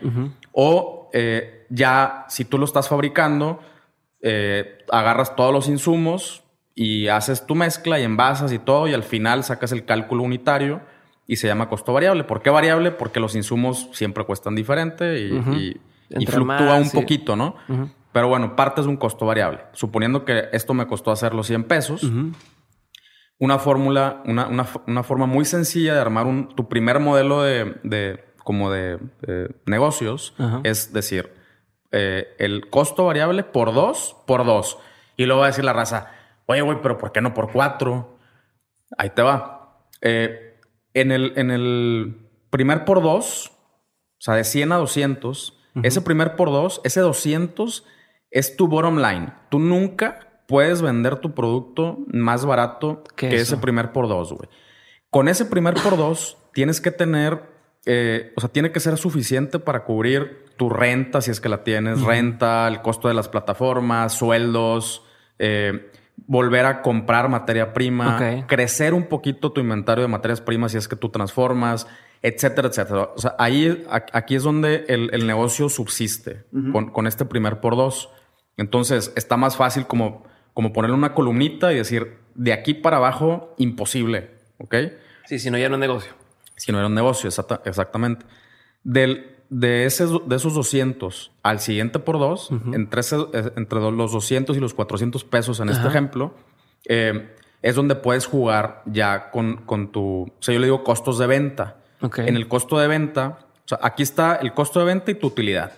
O 0.53 1.11
eh, 1.12 1.66
ya, 1.68 2.24
si 2.29 2.44
tú 2.44 2.59
lo 2.59 2.64
estás 2.64 2.88
fabricando, 2.88 3.61
eh, 4.22 4.79
agarras 4.90 5.37
todos 5.37 5.53
los 5.53 5.68
insumos 5.68 6.44
y 6.74 7.09
haces 7.09 7.46
tu 7.46 7.55
mezcla 7.55 8.00
y 8.00 8.05
envasas 8.05 8.53
y 8.53 8.59
todo, 8.59 8.88
y 8.88 8.94
al 8.94 9.05
final 9.05 9.44
sacas 9.44 9.72
el 9.72 9.85
cálculo 9.85 10.22
unitario 10.22 10.81
y 11.27 11.37
se 11.37 11.46
llama 11.46 11.68
costo 11.68 11.92
variable. 11.92 12.24
¿Por 12.24 12.42
qué 12.42 12.50
variable? 12.50 12.90
Porque 12.90 13.20
los 13.20 13.35
insumos 13.35 13.88
siempre 13.92 14.24
cuestan 14.24 14.55
diferente 14.55 15.20
y, 15.20 15.81
fluctúa 16.27 16.77
un 16.77 16.90
poquito, 16.90 17.37
¿no? 17.37 17.57
Pero 18.14 18.29
bueno, 18.29 18.55
parte 18.55 18.81
es 18.81 18.87
un 18.87 18.96
costo 18.96 19.27
variable. 19.27 19.62
Suponiendo 19.72 20.24
que 20.24 20.48
esto 20.53 20.72
me 20.72 20.87
costó 20.87 21.11
hacerlo 21.11 21.42
100 21.42 21.64
pesos, 21.64 22.09
una 23.40 23.59
fórmula, 23.59 24.22
una, 24.24 25.03
forma 25.03 25.27
muy 25.27 25.44
sencilla 25.44 25.94
de 25.94 26.00
armar 26.00 26.24
un, 26.24 26.55
tu 26.55 26.68
primer 26.68 27.00
modelo 27.00 27.42
de, 27.42 28.24
como 28.44 28.70
de, 28.70 29.00
negocios 29.66 30.33
es 30.62 30.92
decir, 30.92 31.33
eh, 31.90 32.37
el 32.38 32.70
costo 32.70 33.05
variable 33.05 33.42
por 33.42 33.74
dos, 33.74 34.16
por 34.29 34.46
dos. 34.46 34.79
Y 35.16 35.27
luego 35.27 35.40
va 35.40 35.46
a 35.46 35.50
decir 35.50 35.64
la 35.64 35.72
raza, 35.72 36.12
oye, 36.46 36.62
güey, 36.62 36.79
pero 36.83 36.98
¿por 36.98 37.11
qué 37.11 37.20
no 37.20 37.35
por 37.35 37.50
cuatro? 37.50 38.16
Ahí 38.96 39.11
te 39.11 39.22
va. 39.22 39.88
Eh, 40.03 40.61
en, 40.94 41.11
el, 41.11 41.33
en 41.35 41.50
el 41.50 42.29
primer 42.50 42.85
por 42.85 43.03
dos, 43.03 43.48
o 43.48 44.20
sea, 44.20 44.35
de 44.35 44.44
100 44.44 44.70
a 44.70 44.77
200, 44.77 45.61
ese 45.83 46.00
primer 46.00 46.37
por 46.37 46.50
dos, 46.50 46.81
ese 46.85 47.00
200 47.00 47.85
es 48.35 48.57
tu 48.57 48.66
bottom 48.68 48.99
line. 48.99 49.33
Tú 49.49 49.61
nunca 49.61 50.18
puedes 50.47 50.83
vender 50.83 51.16
tu 51.16 51.35
producto 51.35 51.99
más 52.09 52.44
barato 52.44 53.05
que 53.16 53.35
ese 53.37 53.57
primer 53.57 53.92
por 53.92 54.09
dos, 54.09 54.33
güey. 54.33 54.49
Con 55.09 55.29
ese 55.29 55.47
primer 55.47 55.75
por 55.75 55.97
dos 55.97 56.37
tienes 56.53 56.81
que 56.81 56.90
tener, 56.90 57.44
eh, 57.87 58.33
o 58.37 58.40
sea, 58.40 58.51
tiene 58.51 58.73
que 58.73 58.81
ser 58.81 58.99
suficiente 58.99 59.61
para 59.61 59.85
cubrir 59.85 60.44
tu 60.57 60.68
renta, 60.68 61.20
si 61.20 61.31
es 61.31 61.40
que 61.40 61.49
la 61.49 61.62
tienes, 61.62 62.03
renta, 62.03 62.66
el 62.66 62.83
costo 62.83 63.07
de 63.07 63.14
las 63.14 63.29
plataformas, 63.29 64.12
sueldos, 64.12 65.05
eh, 65.38 65.90
volver 66.27 66.66
a 66.66 66.83
comprar 66.83 67.29
materia 67.29 67.73
prima, 67.73 68.44
crecer 68.49 68.94
un 68.94 69.05
poquito 69.05 69.53
tu 69.53 69.61
inventario 69.61 70.03
de 70.03 70.09
materias 70.09 70.40
primas 70.40 70.73
si 70.73 70.79
es 70.79 70.88
que 70.88 70.97
tú 70.97 71.09
transformas, 71.09 71.87
etcétera, 72.20 72.68
etcétera. 72.68 73.11
O 73.14 73.18
sea, 73.18 73.37
ahí, 73.38 73.85
aquí 73.90 74.35
es 74.35 74.42
donde 74.42 74.87
el, 74.88 75.27
negocio 75.27 75.68
subsiste 75.68 76.44
con, 76.73 76.90
con, 76.90 77.07
este 77.07 77.25
primer 77.25 77.61
por 77.61 77.77
dos. 77.77 78.11
Entonces 78.57 79.12
está 79.17 79.37
más 79.37 79.57
fácil 79.57 79.87
como 79.87 80.25
como 80.55 80.73
ponerle 80.73 80.97
una 80.97 81.14
columnita 81.14 81.73
y 81.73 81.77
decir, 81.77 82.17
de 82.35 82.53
aquí 82.53 82.75
para 82.75 82.97
abajo, 82.97 83.55
imposible, 83.59 84.31
¿ok? 84.59 84.77
Sí, 85.27 85.40
si 85.40 85.51
no, 85.51 85.59
ya 85.59 85.69
no 85.69 85.75
es 85.75 85.81
negocio. 85.81 86.12
Si 86.57 86.71
no 86.71 86.79
era 86.79 86.87
un 86.87 86.95
negocio, 86.95 87.29
exactamente. 87.29 88.25
Del, 88.85 89.37
de, 89.51 89.85
ese, 89.85 90.07
de 90.07 90.37
esos 90.37 90.55
200 90.55 91.33
al 91.43 91.59
siguiente 91.59 91.99
por 91.99 92.21
dos, 92.21 92.51
entre, 92.73 93.01
eh, 93.01 93.53
entre 93.57 93.81
los 93.81 94.12
200 94.12 94.57
y 94.57 94.61
los 94.61 94.75
400 94.75 95.25
pesos 95.25 95.59
en 95.59 95.71
este 95.71 95.88
ejemplo, 95.88 96.35
eh, 96.88 97.35
es 97.61 97.75
donde 97.75 97.97
puedes 97.97 98.27
jugar 98.27 98.83
ya 98.87 99.31
con, 99.33 99.57
con 99.64 99.90
tu, 99.90 100.23
o 100.23 100.37
sea, 100.38 100.55
yo 100.55 100.61
le 100.61 100.67
digo 100.67 100.85
costos 100.85 101.19
de 101.19 101.27
venta. 101.27 101.79
En 102.19 102.37
el 102.37 102.47
costo 102.47 102.79
de 102.79 102.87
venta, 102.87 103.38
o 103.64 103.69
sea, 103.69 103.79
aquí 103.83 104.03
está 104.03 104.37
el 104.37 104.53
costo 104.53 104.79
de 104.79 104.85
venta 104.85 105.11
y 105.11 105.14
tu 105.14 105.27
utilidad. 105.27 105.73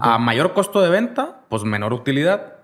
A 0.00 0.18
mayor 0.18 0.52
costo 0.52 0.80
de 0.82 0.90
venta, 0.90 1.43
pues 1.54 1.70
menor 1.70 1.92
utilidad. 1.92 2.54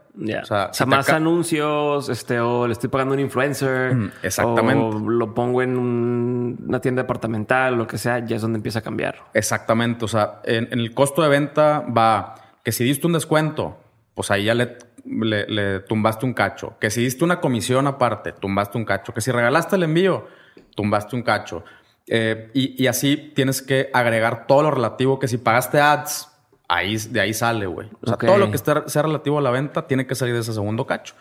O 0.42 0.44
sea, 0.44 0.70
más 0.86 1.08
anuncios, 1.10 2.08
este, 2.08 2.40
o 2.40 2.66
le 2.66 2.72
estoy 2.72 2.88
pagando 2.90 3.14
a 3.14 3.16
un 3.16 3.20
influencer. 3.20 3.96
exactamente. 4.22 4.82
O 4.82 4.98
lo 4.98 5.32
pongo 5.32 5.62
en 5.62 5.78
una 5.78 6.80
tienda 6.80 7.02
departamental, 7.02 7.76
lo 7.76 7.86
que 7.86 7.96
sea, 7.96 8.18
ya 8.24 8.34
es 8.34 8.42
donde 8.42 8.56
empieza 8.56 8.80
a 8.80 8.82
cambiar. 8.82 9.22
Exactamente. 9.34 10.04
O 10.04 10.08
sea, 10.08 10.40
en, 10.42 10.68
el 10.72 10.94
costo 10.94 11.22
de 11.22 11.28
venta 11.28 11.80
va 11.80 12.34
que 12.64 12.72
si 12.72 12.82
diste 12.82 13.06
un 13.06 13.12
descuento, 13.12 13.78
pues 14.14 14.32
ahí 14.32 14.44
ya 14.44 14.54
le, 14.54 14.78
le, 15.04 15.80
tumbaste 15.80 16.26
un 16.26 16.34
cacho. 16.34 16.74
Que 16.80 16.90
si 16.90 17.02
diste 17.02 17.22
una 17.22 17.40
comisión 17.40 17.86
aparte, 17.86 18.32
tumbaste 18.32 18.78
un 18.78 18.84
cacho. 18.84 19.14
Que 19.14 19.20
si 19.20 19.30
regalaste 19.30 19.76
el 19.76 19.84
envío, 19.84 20.26
tumbaste 20.74 21.14
un 21.14 21.22
cacho. 21.22 21.62
Eh, 22.08 22.50
y, 22.52 22.82
y 22.82 22.88
así 22.88 23.32
tienes 23.36 23.62
que 23.62 23.90
agregar 23.92 24.48
todo 24.48 24.64
lo 24.64 24.72
relativo 24.72 25.20
que 25.20 25.28
si 25.28 25.38
pagaste 25.38 25.80
ads, 25.80 26.29
ahí, 26.70 26.96
de 26.96 27.20
ahí 27.20 27.34
sale, 27.34 27.66
güey. 27.66 27.88
O 28.00 28.06
sea, 28.06 28.16
todo 28.16 28.38
lo 28.38 28.48
que 28.50 28.56
esté, 28.56 28.72
sea 28.86 29.02
relativo 29.02 29.38
a 29.38 29.42
la 29.42 29.50
venta 29.50 29.86
tiene 29.86 30.06
que 30.06 30.14
salir 30.14 30.34
de 30.34 30.40
ese 30.40 30.52
segundo 30.52 30.86
cacho. 30.86 31.14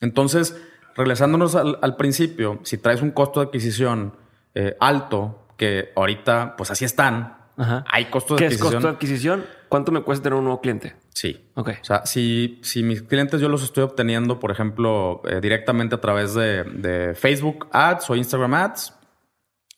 Entonces, 0.00 0.60
regresándonos 0.94 1.56
al, 1.56 1.96
principio, 1.96 2.60
si 2.62 2.76
traes 2.76 3.00
un 3.00 3.10
costo 3.10 3.40
de 3.40 3.46
adquisición 3.46 4.14
eh, 4.54 4.76
alto, 4.80 5.46
que 5.56 5.92
ahorita, 5.96 6.56
pues 6.56 6.70
así 6.70 6.84
están, 6.84 7.38
hay 7.56 8.06
costos 8.06 8.38
de 8.38 8.46
adquisición. 8.46 8.48
¿Qué 8.48 8.54
es 8.54 8.60
costo 8.60 8.88
de 8.88 8.94
adquisición? 8.94 9.44
¿Cuánto 9.68 9.92
me 9.92 10.02
cuesta 10.02 10.24
tener 10.24 10.38
un 10.38 10.44
nuevo 10.44 10.60
cliente? 10.60 10.94
Sí. 11.10 11.48
Ok. 11.54 11.70
O 11.80 11.84
sea, 11.84 12.04
si, 12.04 12.58
si 12.62 12.82
mis 12.82 13.02
clientes 13.02 13.40
yo 13.40 13.48
los 13.48 13.62
estoy 13.62 13.84
obteniendo, 13.84 14.40
por 14.40 14.50
ejemplo, 14.50 15.22
eh, 15.26 15.40
directamente 15.40 15.94
a 15.94 16.00
través 16.00 16.34
de, 16.34 16.64
de 16.64 17.14
Facebook 17.14 17.68
Ads 17.72 18.10
o 18.10 18.16
Instagram 18.16 18.54
Ads, 18.54 18.94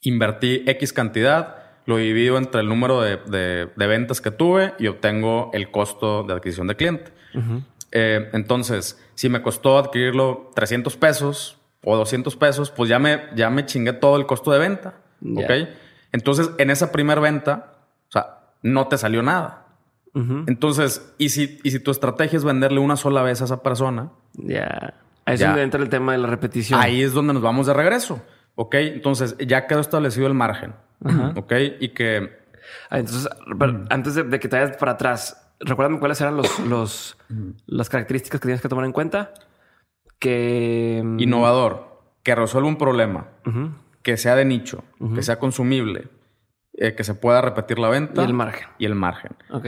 invertí 0.01 0.63
X 0.65 0.91
cantidad 0.91 1.64
lo 1.85 1.97
divido 1.97 2.37
entre 2.37 2.61
el 2.61 2.67
número 2.67 3.01
de, 3.01 3.69
ventas 3.75 4.21
que 4.21 4.31
tuve 4.31 4.73
y 4.79 4.87
obtengo 4.87 5.51
el 5.53 5.71
costo 5.71 6.23
de 6.23 6.33
adquisición 6.33 6.67
de 6.67 6.75
cliente. 6.75 7.11
Eh, 7.91 8.29
entonces, 8.33 9.01
si 9.13 9.29
me 9.29 9.41
costó 9.41 9.77
adquirirlo 9.77 10.51
300 10.55 10.97
pesos 10.97 11.57
o 11.83 11.95
200 11.95 12.35
pesos, 12.35 12.71
pues 12.71 12.89
ya 12.89 12.99
me, 12.99 13.21
ya 13.35 13.49
me 13.49 13.65
chingué 13.65 13.93
todo 13.93 14.17
el 14.17 14.25
costo 14.25 14.51
de 14.51 14.59
venta. 14.59 14.95
¿Ok? 15.35 15.51
Entonces, 16.11 16.49
en 16.57 16.69
esa 16.69 16.91
primera 16.91 17.21
venta, 17.21 17.73
o 18.09 18.11
sea, 18.11 18.39
no 18.61 18.87
te 18.87 18.97
salió 18.97 19.21
nada. 19.21 19.61
Entonces, 20.47 21.13
y 21.17 21.27
si, 21.27 21.59
y 21.61 21.71
si 21.71 21.79
tu 21.81 21.91
estrategia 21.91 22.37
es 22.37 22.45
venderle 22.45 22.79
una 22.79 22.95
sola 22.95 23.21
vez 23.21 23.41
a 23.41 23.45
esa 23.45 23.61
persona. 23.61 24.11
Ya. 24.33 24.93
Ahí 25.25 25.35
es 25.35 25.41
donde 25.41 25.61
entra 25.61 25.81
el 25.81 25.89
tema 25.89 26.13
de 26.13 26.19
la 26.19 26.27
repetición. 26.27 26.79
Ahí 26.79 27.01
es 27.01 27.11
donde 27.11 27.33
nos 27.33 27.43
vamos 27.43 27.67
de 27.67 27.73
regreso. 27.73 28.21
¿Ok? 28.55 28.75
Entonces, 28.75 29.35
ya 29.39 29.67
quedó 29.67 29.81
establecido 29.81 30.27
el 30.27 30.33
margen. 30.33 30.73
¿Ok? 31.35 31.53
Y 31.79 31.89
que... 31.89 32.43
Ah, 32.89 32.99
entonces, 32.99 33.29
antes 33.89 34.15
de, 34.15 34.39
que 34.39 34.47
te 34.47 34.57
vayas 34.57 34.77
para 34.77 34.93
atrás, 34.93 35.53
recuérdame 35.59 35.99
cuáles 35.99 36.19
eran 36.21 36.37
los, 36.37 36.59
los, 36.67 37.17
las 37.65 37.89
características 37.89 38.39
que 38.39 38.47
tienes 38.47 38.61
que 38.61 38.69
tomar 38.69 38.85
en 38.85 38.91
cuenta. 38.91 39.33
Que... 40.19 41.01
Mm, 41.03 41.19
Innovador, 41.19 42.01
que 42.23 42.35
resuelva 42.35 42.69
un 42.69 42.77
problema, 42.77 43.27
que 44.01 44.17
sea 44.17 44.35
de 44.35 44.45
nicho, 44.45 44.83
que 45.13 45.21
sea 45.21 45.39
consumible, 45.39 46.09
eh, 46.73 46.95
que 46.95 47.03
se 47.03 47.13
pueda 47.13 47.41
repetir 47.41 47.79
la 47.79 47.89
venta. 47.89 48.21
Y 48.21 48.25
el 48.25 48.33
margen. 48.33 48.67
Y 48.79 48.85
el 48.85 48.95
margen. 48.95 49.31
Ok. 49.51 49.67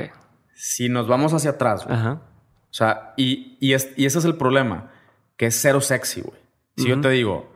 Si 0.54 0.90
nos 0.90 1.08
vamos 1.08 1.34
hacia 1.34 1.52
atrás, 1.52 1.86
o 1.86 2.74
sea, 2.74 3.14
y, 3.16 3.58
y, 3.60 3.74
ese 3.74 3.96
es 3.98 4.26
el 4.26 4.36
problema, 4.36 4.92
que 5.38 5.48
es 5.48 5.62
cero 5.62 5.82
sexy, 5.82 6.22
güey. 6.22 6.40
Si 6.76 6.88
yo 6.88 7.00
te 7.02 7.10
digo, 7.10 7.52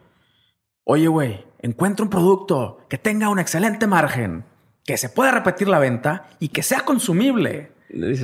oye, 0.84 1.08
güey, 1.08 1.46
encuentra 1.62 2.04
un 2.04 2.10
producto 2.10 2.80
que 2.90 2.98
tenga 2.98 3.30
un 3.30 3.40
excelente 3.40 3.88
margen, 3.88 4.44
que 4.86 4.98
se 4.98 5.10
pueda 5.10 5.32
repetir 5.32 5.68
la 5.68 5.80
venta 5.80 6.28
y 6.40 6.50
que 6.50 6.64
sea 6.64 6.82
consumible. 6.86 7.72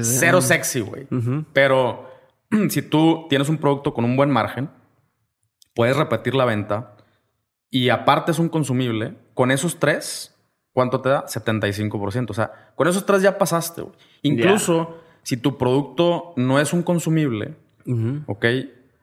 Cero 0.01 0.39
ah". 0.39 0.41
sexy, 0.41 0.81
güey. 0.81 1.07
Pero 1.53 2.09
si 2.69 2.81
tú 2.81 3.27
tienes 3.29 3.49
un 3.49 3.57
producto 3.57 3.93
con 3.93 4.05
un 4.05 4.15
buen 4.15 4.29
margen, 4.29 4.69
puedes 5.73 5.95
repetir 5.95 6.35
la 6.35 6.45
venta 6.45 6.95
y 7.69 7.89
aparte 7.89 8.31
es 8.31 8.39
un 8.39 8.49
consumible, 8.49 9.15
con 9.33 9.51
esos 9.51 9.77
tres, 9.77 10.35
¿cuánto 10.73 11.01
te 11.01 11.09
da? 11.09 11.25
75%. 11.25 12.29
O 12.29 12.33
sea, 12.33 12.71
con 12.75 12.87
esos 12.87 13.05
tres 13.05 13.21
ya 13.21 13.37
pasaste. 13.37 13.81
Güey. 13.81 13.95
Incluso 14.23 14.97
si 15.21 15.37
tu 15.37 15.57
producto 15.57 16.33
no 16.37 16.59
es 16.59 16.73
un 16.73 16.81
consumible, 16.83 17.55
¿ok? 18.25 18.45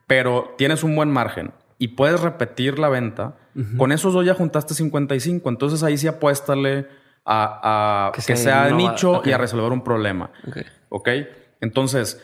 Pero 0.06 0.54
tienes 0.56 0.82
un 0.82 0.96
buen 0.96 1.10
margen 1.10 1.52
y 1.78 1.88
puedes 1.88 2.20
repetir 2.20 2.78
la 2.78 2.88
venta, 2.88 3.36
con 3.76 3.92
esos 3.92 4.12
dos 4.12 4.26
ya 4.26 4.34
juntaste 4.34 4.74
55. 4.74 5.48
Entonces 5.48 5.82
ahí 5.82 5.96
sí 5.96 6.08
apuéstale 6.08 6.88
a, 7.24 8.12
que, 8.14 8.36
sea, 8.36 8.70
nicho 8.70 9.22
y 9.24 9.30
a 9.32 9.38
resolver 9.38 9.72
un 9.72 9.82
problema. 9.82 10.30
Ok. 10.88 11.08
Entonces, 11.60 12.22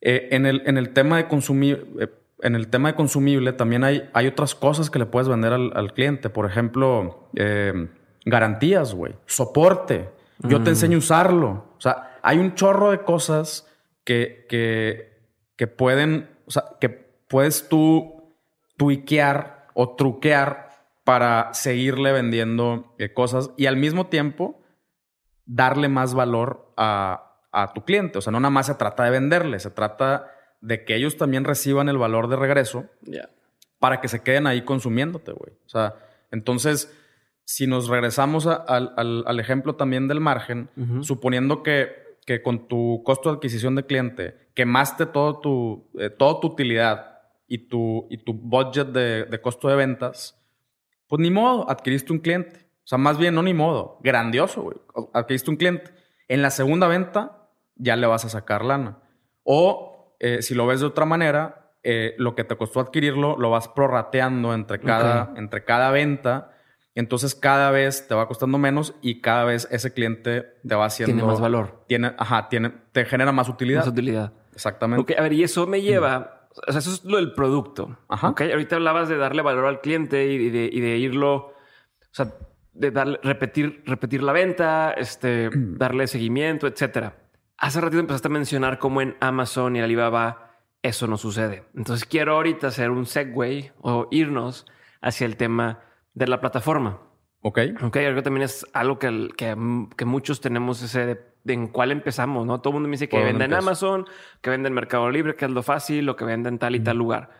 eh, 0.00 0.28
en, 0.32 0.46
el, 0.46 0.62
en, 0.66 0.78
el, 0.78 0.90
tema 0.90 1.16
de 1.16 1.28
consumir, 1.28 1.86
eh, 2.00 2.08
en 2.42 2.56
el 2.56 2.68
tema 2.68 2.90
de 2.90 2.94
consumible 2.94 3.52
también 3.52 3.84
hay, 3.84 4.10
hay 4.12 4.26
otras 4.26 4.54
cosas 4.54 4.90
que 4.90 4.98
le 4.98 5.06
puedes 5.06 5.28
vender 5.28 5.52
al, 5.52 5.92
cliente. 5.94 6.28
Por 6.28 6.46
ejemplo, 6.46 7.28
eh, 7.36 7.88
garantías, 8.24 8.94
güey. 8.94 9.14
Soporte. 9.26 10.10
Yo 10.40 10.58
te 10.58 10.70
mm. 10.70 10.74
enseño 10.74 10.96
a 10.96 10.98
usarlo. 10.98 11.50
O 11.76 11.80
sea, 11.80 12.18
hay 12.22 12.38
un 12.38 12.54
chorro 12.54 12.90
de 12.90 13.02
cosas 13.02 13.68
que, 14.04 14.46
que, 14.48 15.20
que 15.56 15.66
pueden, 15.68 16.28
o 16.46 16.50
sea, 16.50 16.64
que 16.80 16.88
puedes 16.88 17.68
tú 17.68 18.21
tuiquear 18.82 19.68
o 19.74 19.94
truquear 19.94 20.70
para 21.04 21.54
seguirle 21.54 22.10
vendiendo 22.10 22.92
eh, 22.98 23.12
cosas 23.12 23.52
y 23.56 23.66
al 23.66 23.76
mismo 23.76 24.08
tiempo 24.08 24.60
darle 25.46 25.88
más 25.88 26.14
valor 26.14 26.72
a, 26.76 27.28
tu 27.74 27.84
cliente. 27.84 28.18
O 28.18 28.20
sea, 28.20 28.32
no 28.32 28.40
nada 28.40 28.50
más 28.50 28.66
se 28.66 28.74
trata 28.74 29.04
de 29.04 29.10
venderle, 29.10 29.60
se 29.60 29.70
trata 29.70 30.32
de 30.60 30.84
que 30.84 30.96
ellos 30.96 31.16
también 31.16 31.44
reciban 31.44 31.88
el 31.88 31.96
valor 31.96 32.28
de 32.28 32.34
regreso 32.34 32.86
para 33.78 34.00
que 34.00 34.08
se 34.08 34.22
queden 34.22 34.48
ahí 34.48 34.62
consumiéndote, 34.62 35.32
güey. 35.32 35.52
O 35.64 35.68
sea, 35.68 35.94
entonces, 36.32 36.92
si 37.44 37.68
nos 37.68 37.88
regresamos 37.88 38.48
al, 38.48 39.38
ejemplo 39.38 39.76
también 39.76 40.08
del 40.08 40.18
margen, 40.18 40.70
suponiendo 41.02 41.62
que, 41.62 42.16
que, 42.26 42.42
con 42.42 42.66
tu 42.66 43.02
costo 43.04 43.28
de 43.28 43.36
adquisición 43.36 43.76
de 43.76 43.86
cliente 43.86 44.48
quemaste 44.54 45.06
todo 45.06 45.38
tu, 45.38 45.88
eh, 45.98 46.10
toda 46.10 46.40
tu 46.40 46.48
utilidad 46.48 47.11
y 47.52 47.68
tu, 47.68 48.06
y 48.08 48.16
tu 48.16 48.32
budget 48.32 48.86
de, 48.88 49.26
de 49.26 49.40
costo 49.42 49.68
de 49.68 49.76
ventas, 49.76 50.42
pues 51.06 51.20
ni 51.20 51.30
modo, 51.30 51.70
adquiriste 51.70 52.10
un 52.10 52.18
cliente. 52.18 52.60
O 52.82 52.86
sea, 52.86 52.96
más 52.96 53.18
bien, 53.18 53.34
no 53.34 53.42
ni 53.42 53.52
modo. 53.52 53.98
Grandioso, 54.02 54.62
güey. 54.62 54.78
Adquiriste 55.12 55.50
un 55.50 55.58
cliente. 55.58 55.90
En 56.28 56.40
la 56.40 56.48
segunda 56.48 56.88
venta 56.88 57.50
ya 57.76 57.94
le 57.96 58.06
vas 58.06 58.24
a 58.24 58.30
sacar 58.30 58.64
lana. 58.64 59.00
O 59.44 60.16
eh, 60.18 60.40
si 60.40 60.54
lo 60.54 60.66
ves 60.66 60.80
de 60.80 60.86
otra 60.86 61.04
manera, 61.04 61.74
eh, 61.82 62.14
lo 62.16 62.34
que 62.34 62.44
te 62.44 62.56
costó 62.56 62.80
adquirirlo 62.80 63.36
lo 63.36 63.50
vas 63.50 63.68
prorrateando 63.68 64.54
entre 64.54 64.80
cada, 64.80 65.34
entre 65.36 65.62
cada 65.62 65.90
venta. 65.90 66.52
Entonces 66.94 67.34
cada 67.34 67.70
vez 67.70 68.08
te 68.08 68.14
va 68.14 68.26
costando 68.26 68.56
menos 68.56 68.94
y 69.02 69.20
cada 69.20 69.44
vez 69.44 69.68
ese 69.70 69.92
cliente 69.92 70.54
te 70.66 70.74
va 70.74 70.86
haciendo... 70.86 71.12
Tiene 71.12 71.28
más 71.28 71.38
valor. 71.40 71.84
Tiene, 71.86 72.14
ajá, 72.16 72.48
tiene, 72.48 72.72
te 72.92 73.04
genera 73.04 73.30
más 73.30 73.50
utilidad. 73.50 73.80
Más 73.80 73.88
utilidad. 73.88 74.32
Exactamente. 74.54 75.02
Ok, 75.02 75.18
a 75.18 75.22
ver, 75.22 75.34
y 75.34 75.42
eso 75.42 75.66
me 75.66 75.82
lleva 75.82 76.41
o 76.66 76.72
sea, 76.72 76.78
eso 76.78 76.90
es 76.90 77.04
lo 77.04 77.16
del 77.16 77.34
producto. 77.34 77.98
Ajá. 78.08 78.30
¿okay? 78.30 78.52
Ahorita 78.52 78.76
hablabas 78.76 79.08
de 79.08 79.16
darle 79.16 79.42
valor 79.42 79.66
al 79.66 79.80
cliente 79.80 80.26
y 80.26 80.50
de, 80.50 80.68
y 80.72 80.80
de 80.80 80.98
irlo, 80.98 81.34
o 81.34 81.54
sea, 82.10 82.34
de 82.72 82.90
darle, 82.90 83.18
repetir, 83.22 83.82
repetir 83.86 84.22
la 84.22 84.32
venta, 84.32 84.92
este, 84.92 85.50
darle 85.54 86.06
seguimiento, 86.06 86.66
etcétera. 86.66 87.16
Hace 87.58 87.80
ratito 87.80 88.00
empezaste 88.00 88.28
a 88.28 88.30
mencionar 88.30 88.78
cómo 88.78 89.00
en 89.00 89.16
Amazon 89.20 89.76
y 89.76 89.80
Alibaba 89.80 90.56
eso 90.82 91.06
no 91.06 91.16
sucede. 91.16 91.64
Entonces 91.76 92.04
quiero 92.04 92.34
ahorita 92.34 92.68
hacer 92.68 92.90
un 92.90 93.06
segue 93.06 93.72
o 93.80 94.08
irnos 94.10 94.66
hacia 95.00 95.26
el 95.26 95.36
tema 95.36 95.80
de 96.14 96.26
la 96.26 96.40
plataforma. 96.40 97.00
Ok. 97.40 97.58
Ok, 97.82 97.92
creo 97.92 98.14
que 98.14 98.22
también 98.22 98.44
es 98.44 98.66
algo 98.72 98.98
que, 98.98 99.28
que, 99.36 99.56
que 99.96 100.04
muchos 100.04 100.40
tenemos 100.40 100.82
ese 100.82 101.31
de 101.44 101.54
en 101.54 101.68
cuál 101.68 101.92
empezamos, 101.92 102.46
¿no? 102.46 102.60
Todo 102.60 102.70
el 102.70 102.74
mundo 102.74 102.88
me 102.88 102.94
dice 102.94 103.08
que 103.08 103.22
vende 103.22 103.44
en 103.44 103.54
Amazon, 103.54 104.06
que 104.40 104.50
vende 104.50 104.68
en 104.68 104.74
Mercado 104.74 105.10
Libre, 105.10 105.34
que 105.34 105.44
es 105.44 105.50
lo 105.50 105.62
fácil, 105.62 106.08
o 106.08 106.16
que 106.16 106.24
vende 106.24 106.48
en 106.48 106.58
tal 106.58 106.74
y 106.74 106.80
tal 106.80 106.96
lugar. 106.96 107.30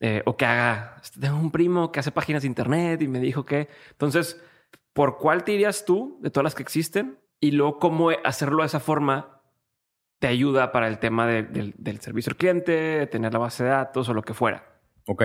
Eh, 0.00 0.22
o 0.24 0.36
que 0.36 0.46
haga, 0.46 0.96
tengo 1.20 1.36
un 1.36 1.50
primo 1.50 1.92
que 1.92 2.00
hace 2.00 2.10
páginas 2.10 2.42
de 2.42 2.48
internet 2.48 3.02
y 3.02 3.08
me 3.08 3.20
dijo 3.20 3.44
que... 3.44 3.68
Entonces, 3.90 4.42
¿por 4.92 5.18
cuál 5.18 5.44
te 5.44 5.52
irías 5.52 5.84
tú 5.84 6.18
de 6.22 6.30
todas 6.30 6.44
las 6.44 6.54
que 6.54 6.62
existen? 6.62 7.18
Y 7.38 7.52
luego, 7.52 7.78
¿cómo 7.78 8.10
hacerlo 8.24 8.62
de 8.62 8.66
esa 8.66 8.80
forma 8.80 9.42
te 10.18 10.26
ayuda 10.26 10.72
para 10.72 10.88
el 10.88 10.98
tema 10.98 11.26
del 11.26 12.00
servicio 12.00 12.30
al 12.30 12.36
cliente, 12.36 12.72
de 12.72 13.06
tener 13.06 13.32
la 13.32 13.38
base 13.38 13.64
de 13.64 13.70
datos 13.70 14.08
o 14.08 14.14
lo 14.14 14.22
que 14.22 14.34
fuera? 14.34 14.80
Ok. 15.06 15.24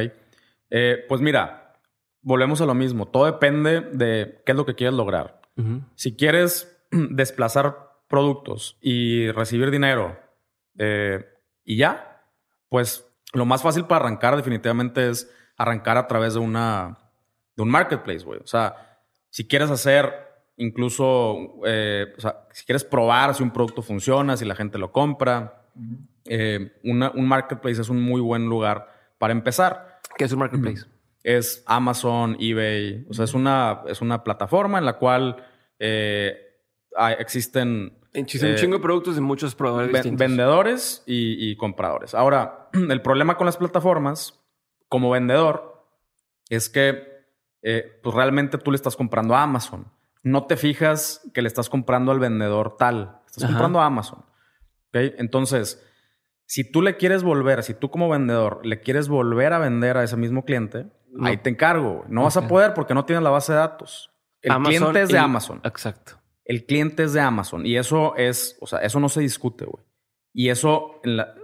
Eh, 0.70 1.06
pues 1.08 1.22
mira, 1.22 1.74
volvemos 2.22 2.60
a 2.60 2.66
lo 2.66 2.74
mismo. 2.74 3.06
Todo 3.06 3.26
depende 3.26 3.82
de 3.82 4.42
qué 4.46 4.52
es 4.52 4.56
lo 4.58 4.66
que 4.66 4.76
quieres 4.76 4.96
lograr. 4.96 5.42
Si 5.96 6.18
quieres 6.18 6.86
desplazar 6.92 7.95
productos 8.08 8.78
y 8.82 9.32
recibir 9.32 9.72
dinero 9.72 10.18
eh, 10.78 11.26
y 11.64 11.78
ya, 11.78 12.24
pues 12.70 13.08
lo 13.34 13.46
más 13.46 13.62
fácil 13.62 13.86
para 13.86 14.06
arrancar 14.06 14.36
definitivamente 14.36 15.10
es 15.10 15.32
arrancar 15.58 15.98
a 15.98 16.08
través 16.08 16.34
de 16.34 16.40
una 16.40 16.98
de 17.56 17.64
un 17.64 17.70
marketplace, 17.70 18.26
güey. 18.26 18.40
O 18.44 18.48
sea, 18.48 19.00
si 19.30 19.48
quieres 19.48 19.70
hacer 19.70 20.14
incluso, 20.58 21.62
eh, 21.66 22.14
o 22.18 22.22
sea, 22.22 22.48
si 22.52 22.66
quieres 22.66 22.84
probar 22.84 23.34
si 23.36 23.44
un 23.44 23.52
producto 23.52 23.82
funciona, 23.82 24.38
si 24.38 24.46
la 24.46 24.56
gente 24.56 24.78
lo 24.78 24.92
compra, 24.92 25.66
un 26.26 27.28
marketplace 27.28 27.82
es 27.82 27.90
un 27.90 28.02
muy 28.02 28.22
buen 28.22 28.46
lugar 28.46 28.88
para 29.18 29.34
empezar. 29.34 30.00
¿Qué 30.18 30.26
es 30.26 30.32
un 30.32 30.40
marketplace? 30.40 30.86
Es 31.24 31.64
Amazon, 31.66 32.38
eBay. 32.40 33.06
O 33.10 33.14
sea, 33.14 33.26
es 33.26 33.34
una, 33.34 33.82
es 33.88 34.02
una 34.02 34.24
plataforma 34.24 34.78
en 34.78 34.86
la 34.86 34.98
cual 34.98 35.44
eh, 35.80 36.45
existen. 37.18 37.98
Existen 38.14 38.50
un 38.50 38.56
eh, 38.56 38.60
chingo 38.60 38.78
de 38.78 38.84
productos 38.84 39.16
de 39.16 39.22
muchos 39.22 39.56
proveedores 39.56 39.92
distintos. 39.92 40.20
Vendedores 40.20 41.04
y, 41.06 41.56
compradores. 41.58 42.14
Ahora, 42.14 42.70
el 42.74 43.02
problema 43.02 43.36
con 43.36 43.46
las 43.46 43.58
plataformas, 43.58 44.40
como 44.88 45.10
vendedor, 45.10 45.86
es 46.50 46.70
que 46.70 47.16
eh, 47.62 48.00
pues 48.02 48.16
realmente 48.16 48.58
tú 48.58 48.72
le 48.72 48.76
estás 48.76 48.96
comprando 48.96 49.36
a 49.36 49.44
Amazon. 49.44 49.92
No 50.24 50.46
te 50.46 50.56
fijas 50.58 51.22
que 51.34 51.42
le 51.42 51.48
estás 51.48 51.70
comprando 51.70 52.12
al 52.12 52.20
vendedor 52.20 52.78
tal. 52.78 53.20
Estás 53.26 53.46
comprando 53.46 53.82
a 53.82 53.86
Amazon. 53.86 54.26
Entonces, 54.94 55.86
si 56.46 56.64
tú 56.64 56.82
le 56.82 56.96
quieres 56.96 57.24
volver, 57.24 57.64
si 57.64 57.74
tú 57.74 57.90
como 57.90 58.08
vendedor 58.10 58.66
le 58.66 58.80
quieres 58.80 59.08
volver 59.10 59.52
a 59.54 59.60
vender 59.60 59.98
a 59.98 60.04
ese 60.04 60.16
mismo 60.16 60.46
cliente, 60.46 60.88
ahí 61.22 61.38
te 61.38 61.50
encargo. 61.50 62.06
No 62.08 62.24
vas 62.24 62.38
a 62.38 62.48
poder 62.48 62.74
porque 62.74 62.94
no 62.94 63.06
tienes 63.06 63.24
la 63.24 63.30
base 63.30 63.52
de 63.52 63.60
datos. 63.60 64.12
El 64.42 64.56
cliente 64.64 65.02
es 65.02 65.10
de 65.10 65.18
Amazon. 65.18 65.60
Exacto. 65.64 66.20
El 66.46 66.66
cliente 66.66 67.04
es 67.04 67.14
de 67.14 67.22
Amazon. 67.22 67.66
Y 67.66 67.78
eso 67.78 68.16
es, 68.16 68.58
o 68.62 68.68
sea, 68.68 68.80
eso 68.80 69.00
no 69.00 69.10
se 69.10 69.22
discute, 69.22 69.66
güey. 69.66 69.84
Y 70.34 70.50
eso, 70.50 71.02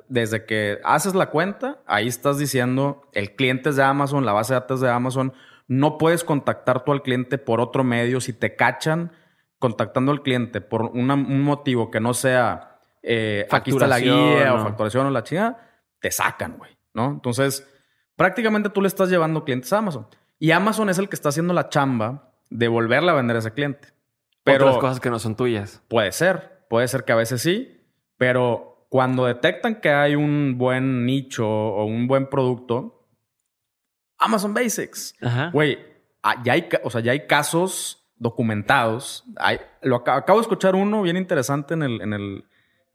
desde 0.10 0.46
que 0.46 0.80
haces 0.84 1.16
la 1.16 1.30
cuenta, 1.30 1.82
ahí 1.88 2.08
estás 2.08 2.38
diciendo, 2.38 3.10
el 3.14 3.36
cliente 3.36 3.70
es 3.70 3.78
de 3.78 3.84
Amazon, 3.84 4.26
la 4.26 4.34
base 4.34 4.54
de 4.54 4.60
datos 4.60 4.80
es 4.80 4.82
de 4.82 4.90
Amazon. 4.90 5.34
No 5.68 5.98
puedes 5.98 6.24
contactar 6.24 6.84
tú 6.84 6.92
al 6.92 7.02
cliente 7.02 7.38
por 7.38 7.62
otro 7.62 7.84
medio. 7.84 8.20
Si 8.20 8.34
te 8.34 8.56
cachan 8.56 9.14
contactando 9.60 10.12
al 10.12 10.22
cliente 10.24 10.60
por 10.60 10.84
un 10.84 11.44
motivo 11.44 11.90
que 11.90 12.00
no 12.00 12.14
sea 12.14 12.72
eh, 13.04 13.48
aquí 13.50 13.72
está 13.72 13.88
la 13.88 14.00
guía 14.00 14.54
o 14.54 14.64
facturación 14.64 15.08
o 15.08 15.10
la 15.10 15.24
chingada, 15.24 15.82
te 16.00 16.12
sacan, 16.12 16.58
güey, 16.58 16.78
¿no? 16.94 17.12
Entonces, 17.12 17.68
prácticamente 18.16 18.70
tú 18.70 18.82
le 18.82 18.88
estás 18.88 19.10
llevando 19.10 19.44
clientes 19.44 19.72
a 19.74 19.80
Amazon. 19.80 20.08
Y 20.40 20.52
Amazon 20.52 20.90
es 20.90 20.98
el 20.98 21.10
que 21.10 21.16
está 21.16 21.30
haciendo 21.30 21.54
la 21.54 21.70
chamba 21.70 22.32
de 22.50 22.68
volverle 22.68 23.12
a 23.12 23.14
vender 23.14 23.36
a 23.36 23.40
ese 23.40 23.54
cliente. 23.54 23.90
Pero 24.44 24.66
Otras 24.66 24.82
cosas 24.82 25.00
que 25.00 25.10
no 25.10 25.20
son 25.20 25.36
tuyas. 25.36 25.84
Puede 25.88 26.12
ser, 26.12 26.66
puede 26.70 26.88
ser 26.88 27.04
que 27.04 27.12
a 27.12 27.16
veces 27.16 27.42
sí, 27.42 27.82
pero 28.18 28.88
cuando 28.90 29.26
detectan 29.26 29.80
que 29.80 29.90
hay 29.90 30.16
un 30.16 30.58
buen 30.58 31.06
nicho 31.06 31.48
o 31.48 31.86
un 31.86 32.08
buen 32.08 32.28
producto, 32.28 33.08
Amazon 34.18 34.54
Basics, 34.54 35.16
güey, 35.54 35.80
ah, 36.24 36.42
ya 36.44 36.54
hay, 36.54 36.70
o 36.84 36.90
sea, 36.90 37.02
ya 37.02 37.12
hay 37.12 37.28
casos 37.28 38.02
documentados. 38.18 39.24
Hay, 39.38 39.60
lo 39.82 39.98
acabo 39.98 40.40
de 40.40 40.44
escuchar 40.44 40.76
uno 40.76 41.02
bien 41.02 41.18
interesante 41.18 41.74
en 41.74 41.82
el, 41.84 42.02
en 42.02 42.14
el 42.14 42.46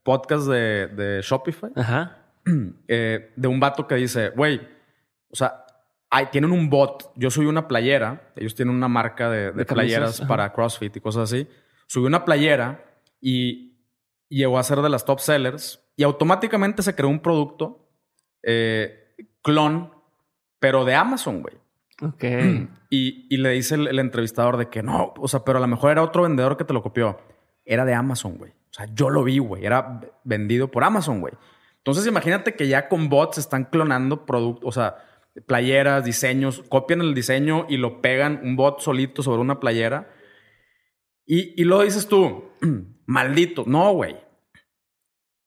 podcast 0.05 0.47
de, 0.47 1.21
Shopify. 1.23 1.73
Ajá. 1.77 2.23
Eh, 2.87 3.33
de 3.35 3.49
un 3.49 3.59
vato 3.59 3.89
que 3.89 3.97
dice, 3.97 4.29
güey, 4.31 4.61
o 5.31 5.35
sea, 5.35 5.66
hay, 6.11 6.27
tienen 6.27 6.53
un 6.53 6.71
bot. 6.71 7.13
Yo 7.17 7.31
subí 7.31 7.47
una 7.47 7.69
playera. 7.69 8.33
Ellos 8.37 8.55
tienen 8.55 8.75
una 8.75 8.89
marca 8.89 9.31
de, 9.31 9.53
playeras 9.65 10.21
para 10.23 10.53
CrossFit 10.53 10.97
y 10.97 11.01
cosas 11.01 11.33
así. 11.33 11.49
Subí 11.87 12.07
una 12.07 12.25
playera 12.25 12.85
y 13.21 13.77
llegó 14.29 14.59
a 14.59 14.63
ser 14.63 14.83
de 14.83 14.89
las 14.89 15.05
top 15.05 15.21
sellers. 15.21 15.83
Y 15.97 16.05
automáticamente 16.05 16.83
se 16.83 16.95
creó 16.95 17.09
un 17.09 17.21
producto 17.21 17.89
eh, 18.43 19.15
clon, 19.43 19.93
pero 20.59 20.85
de 20.85 20.95
Amazon, 20.95 21.43
güey. 21.43 21.57
Ok. 22.03 22.25
Y, 22.89 23.27
y 23.29 23.39
le 23.39 23.51
dice 23.51 23.75
el, 23.75 23.89
el, 23.89 23.99
entrevistador 23.99 24.57
de 24.57 24.69
que 24.69 24.81
no, 24.81 25.13
o 25.17 25.27
sea, 25.27 25.41
pero 25.45 25.59
a 25.59 25.61
lo 25.61 25.67
mejor 25.67 25.91
era 25.91 26.05
otro 26.05 26.23
vendedor 26.23 26.57
que 26.57 26.63
te 26.63 26.73
lo 26.73 26.85
copió. 26.85 27.19
Era 27.65 27.85
de 27.85 27.95
Amazon, 27.95 28.39
güey. 28.39 28.53
O 28.53 28.73
sea, 28.73 28.87
yo 28.95 29.11
lo 29.11 29.25
vi, 29.25 29.39
güey. 29.39 29.67
Era 29.67 30.01
vendido 30.23 30.71
por 30.71 30.85
Amazon, 30.85 31.21
güey. 31.21 31.35
Entonces, 31.79 32.07
imagínate 32.07 32.55
que 32.55 32.69
ya 32.69 32.89
con 32.89 33.09
bots 33.09 33.39
están 33.39 33.65
clonando 33.65 34.25
productos, 34.25 34.69
o 34.69 34.73
sea, 34.73 34.99
playeras, 35.47 36.05
diseños, 36.05 36.63
copian 36.69 37.01
el 37.01 37.15
diseño 37.15 37.67
y 37.69 37.77
lo 37.77 38.01
pegan 38.01 38.41
un 38.43 38.57
bot 38.57 38.81
solito 38.81 39.23
sobre 39.23 39.41
una 39.41 39.61
playera. 39.61 40.15
Y, 41.25 41.61
y 41.61 41.65
luego 41.65 41.83
dices 41.83 42.09
tú, 42.09 42.53
maldito. 43.07 43.65
No, 43.67 43.93
güey. 43.93 44.17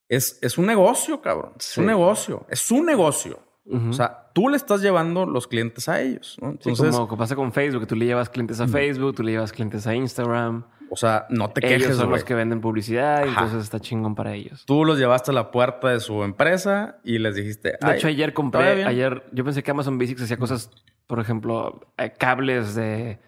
Es, 0.08 0.38
es, 0.42 0.58
un 0.58 0.66
negocio, 0.66 1.20
cabrón. 1.20 1.54
Es 1.58 1.78
un 1.78 1.86
negocio. 1.86 2.46
Es 2.48 2.70
un 2.70 2.84
negocio. 2.84 3.40
O 3.64 3.92
sea, 3.92 4.19
tú 4.32 4.48
le 4.48 4.56
estás 4.56 4.80
llevando 4.80 5.26
los 5.26 5.46
clientes 5.46 5.88
a 5.88 6.00
ellos. 6.00 6.38
¿no? 6.40 6.50
Entonces, 6.50 6.94
como 6.94 7.16
pasa 7.16 7.36
con 7.36 7.52
Facebook, 7.52 7.86
tú 7.86 7.96
le 7.96 8.06
llevas 8.06 8.28
clientes 8.28 8.60
a 8.60 8.68
Facebook, 8.68 9.14
tú 9.14 9.22
le 9.22 9.32
llevas 9.32 9.52
clientes 9.52 9.86
a 9.86 9.94
Instagram. 9.94 10.64
O 10.92 10.96
sea, 10.96 11.26
no 11.30 11.50
te 11.50 11.60
quejes, 11.60 11.84
Ellos 11.84 11.98
son 11.98 12.10
los 12.10 12.24
que 12.24 12.34
venden 12.34 12.60
publicidad, 12.60 13.24
y 13.24 13.28
entonces 13.28 13.62
está 13.62 13.78
chingón 13.78 14.16
para 14.16 14.34
ellos. 14.34 14.64
Tú 14.66 14.84
los 14.84 14.98
llevaste 14.98 15.30
a 15.30 15.34
la 15.34 15.52
puerta 15.52 15.88
de 15.88 16.00
su 16.00 16.24
empresa 16.24 16.98
y 17.04 17.18
les 17.18 17.36
dijiste... 17.36 17.78
De 17.80 17.94
hecho, 17.94 18.08
ayer 18.08 18.34
compré... 18.34 18.84
Ayer... 18.84 19.24
Yo 19.32 19.44
pensé 19.44 19.62
que 19.62 19.70
Amazon 19.70 19.98
Basics 19.98 20.22
hacía 20.22 20.36
cosas, 20.36 20.70
por 21.06 21.20
ejemplo, 21.20 21.80
eh, 21.96 22.12
cables 22.18 22.74
de, 22.74 23.20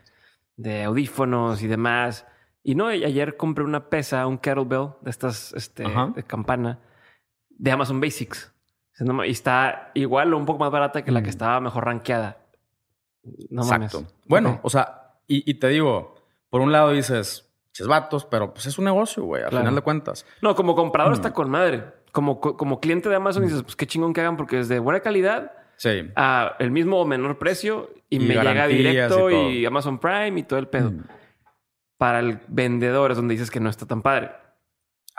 de 0.56 0.82
audífonos 0.82 1.62
y 1.62 1.68
demás. 1.68 2.26
Y 2.64 2.74
no, 2.74 2.88
ayer 2.88 3.36
compré 3.36 3.64
una 3.64 3.88
pesa, 3.88 4.26
un 4.26 4.38
kettlebell 4.38 4.94
de 5.00 5.10
estas 5.10 5.52
este, 5.52 5.84
de 5.84 6.22
campana 6.24 6.80
de 7.62 7.70
Amazon 7.70 8.00
Basics. 8.00 8.52
Y 8.98 9.30
está 9.30 9.90
igual 9.94 10.32
o 10.34 10.38
un 10.38 10.46
poco 10.46 10.58
más 10.58 10.70
barata 10.70 11.02
que 11.02 11.10
la 11.10 11.22
que 11.22 11.28
mm. 11.28 11.30
estaba 11.30 11.60
mejor 11.60 11.86
rankeada. 11.86 12.38
No 13.50 13.62
Exacto. 13.62 14.04
Bueno, 14.26 14.60
o 14.62 14.70
sea, 14.70 15.16
y, 15.26 15.48
y, 15.50 15.54
te 15.54 15.68
digo, 15.68 16.14
por 16.50 16.60
un 16.60 16.72
lado 16.72 16.90
dices, 16.90 17.52
vatos, 17.86 18.24
pero 18.24 18.52
pues 18.52 18.66
es 18.66 18.78
un 18.78 18.84
negocio, 18.84 19.24
güey, 19.24 19.42
al 19.42 19.50
final 19.50 19.74
de 19.74 19.80
cuentas. 19.80 20.26
No, 20.40 20.54
como 20.54 20.74
comprador 20.74 21.12
está 21.12 21.32
con 21.32 21.50
madre. 21.50 21.84
Como, 22.12 22.40
como 22.40 22.78
cliente 22.78 23.08
de 23.08 23.16
Amazon 23.16 23.44
dices, 23.44 23.62
pues 23.62 23.74
qué 23.74 23.86
chingón 23.86 24.12
que 24.12 24.20
hagan 24.20 24.36
porque 24.36 24.60
es 24.60 24.68
de 24.68 24.78
buena 24.78 25.00
calidad. 25.00 25.52
Sí. 25.76 26.10
A 26.14 26.56
el 26.58 26.70
mismo 26.70 27.00
o 27.00 27.06
menor 27.06 27.38
precio 27.38 27.90
y, 28.10 28.18
me 28.18 28.34
llega 28.34 28.66
directo 28.66 29.30
y, 29.30 29.64
Amazon 29.64 29.98
Prime 29.98 30.38
y 30.38 30.42
todo 30.42 30.58
el 30.58 30.68
pedo. 30.68 30.92
Para 31.96 32.20
el 32.20 32.40
vendedor 32.48 33.12
es 33.12 33.16
donde 33.16 33.32
dices 33.32 33.50
que 33.50 33.60
no 33.60 33.70
está 33.70 33.86
tan 33.86 34.02
padre. 34.02 34.30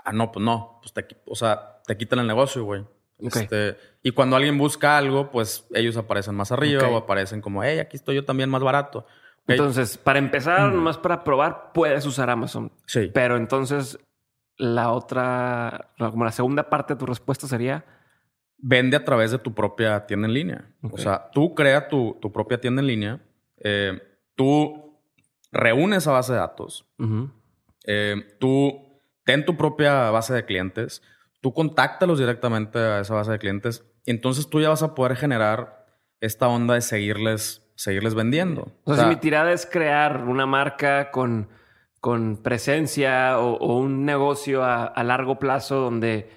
Ah, 0.06 0.12
no, 0.12 0.32
pues 0.32 0.46
no. 0.46 0.80
Pues 0.82 0.94
te, 0.94 1.06
o 1.26 1.36
sea, 1.36 1.82
te 1.88 1.98
quitan 1.98 2.20
el 2.20 2.28
negocio, 2.28 2.64
güey. 2.64 2.86
Este, 3.24 3.78
y 4.02 4.12
cuando 4.12 4.36
alguien 4.36 4.58
busca 4.58 4.98
algo, 4.98 5.32
pues 5.32 5.66
ellos 5.74 5.96
aparecen 5.98 6.36
más 6.36 6.52
arriba 6.52 6.88
o 6.88 6.98
aparecen 6.98 7.42
como, 7.42 7.64
hey, 7.64 7.80
aquí 7.80 7.96
estoy 7.96 8.16
yo 8.16 8.26
también 8.26 8.50
más 8.50 8.62
barato. 8.62 9.06
Entonces, 9.48 9.98
para 9.98 10.20
empezar, 10.20 10.72
mm. 10.72 10.76
nomás 10.76 10.98
para 10.98 11.24
probar, 11.24 11.72
puedes 11.74 12.06
usar 12.06 12.30
Amazon. 12.30 12.72
Sí. 12.86 13.12
Pero 13.14 13.38
entonces, 13.38 14.00
la 14.58 14.92
otra, 14.92 15.94
como 15.98 16.26
la 16.26 16.32
segunda 16.32 16.70
parte 16.70 16.94
de 16.94 17.00
tu 17.00 17.06
respuesta 17.06 17.48
sería... 17.48 17.86
Vende 18.58 18.96
a 18.96 19.04
través 19.04 19.32
de 19.32 19.40
tu 19.40 19.54
propia 19.54 20.06
tienda 20.06 20.28
en 20.28 20.34
línea. 20.34 20.66
O 20.82 20.98
sea, 20.98 21.30
tú 21.34 21.54
crea 21.54 21.90
tu, 21.90 22.18
propia 22.34 22.62
tienda 22.62 22.82
en 22.82 22.88
línea. 22.88 23.20
Eh, 23.58 24.02
tú 24.36 24.98
reúnes 25.52 25.98
esa 26.00 26.12
base 26.12 26.32
de 26.32 26.40
datos. 26.40 26.86
Eh, 27.86 28.38
tú 28.40 29.02
ten 29.26 29.44
tu 29.44 29.58
propia 29.58 30.10
base 30.12 30.34
de 30.34 30.46
clientes. 30.46 31.02
Tú 31.44 31.54
contáctalos 31.54 32.18
directamente 32.18 32.80
a 32.80 33.02
esa 33.02 33.14
base 33.14 33.34
de 33.34 33.38
clientes. 33.38 33.86
Y 34.06 34.12
entonces 34.12 34.50
tú 34.50 34.62
ya 34.62 34.70
vas 34.70 34.82
a 34.82 34.96
poder 34.96 35.18
generar 35.18 35.86
esta 36.22 36.48
onda 36.48 36.74
de 36.74 36.82
seguirles 36.82 37.64
seguirles 37.76 38.16
vendiendo. 38.16 38.72
O 38.86 38.94
sea, 38.94 39.04
si 39.04 39.10
mi 39.10 39.16
tirada 39.18 39.52
es 39.52 39.66
crear 39.66 40.24
una 40.24 40.46
marca 40.46 41.12
con, 41.12 41.50
con 42.00 42.38
presencia 42.38 43.40
o, 43.40 43.78
un 43.78 44.06
negocio 44.06 44.64
a, 44.64 45.04
largo 45.04 45.40
plazo 45.40 45.76
donde, 45.76 46.30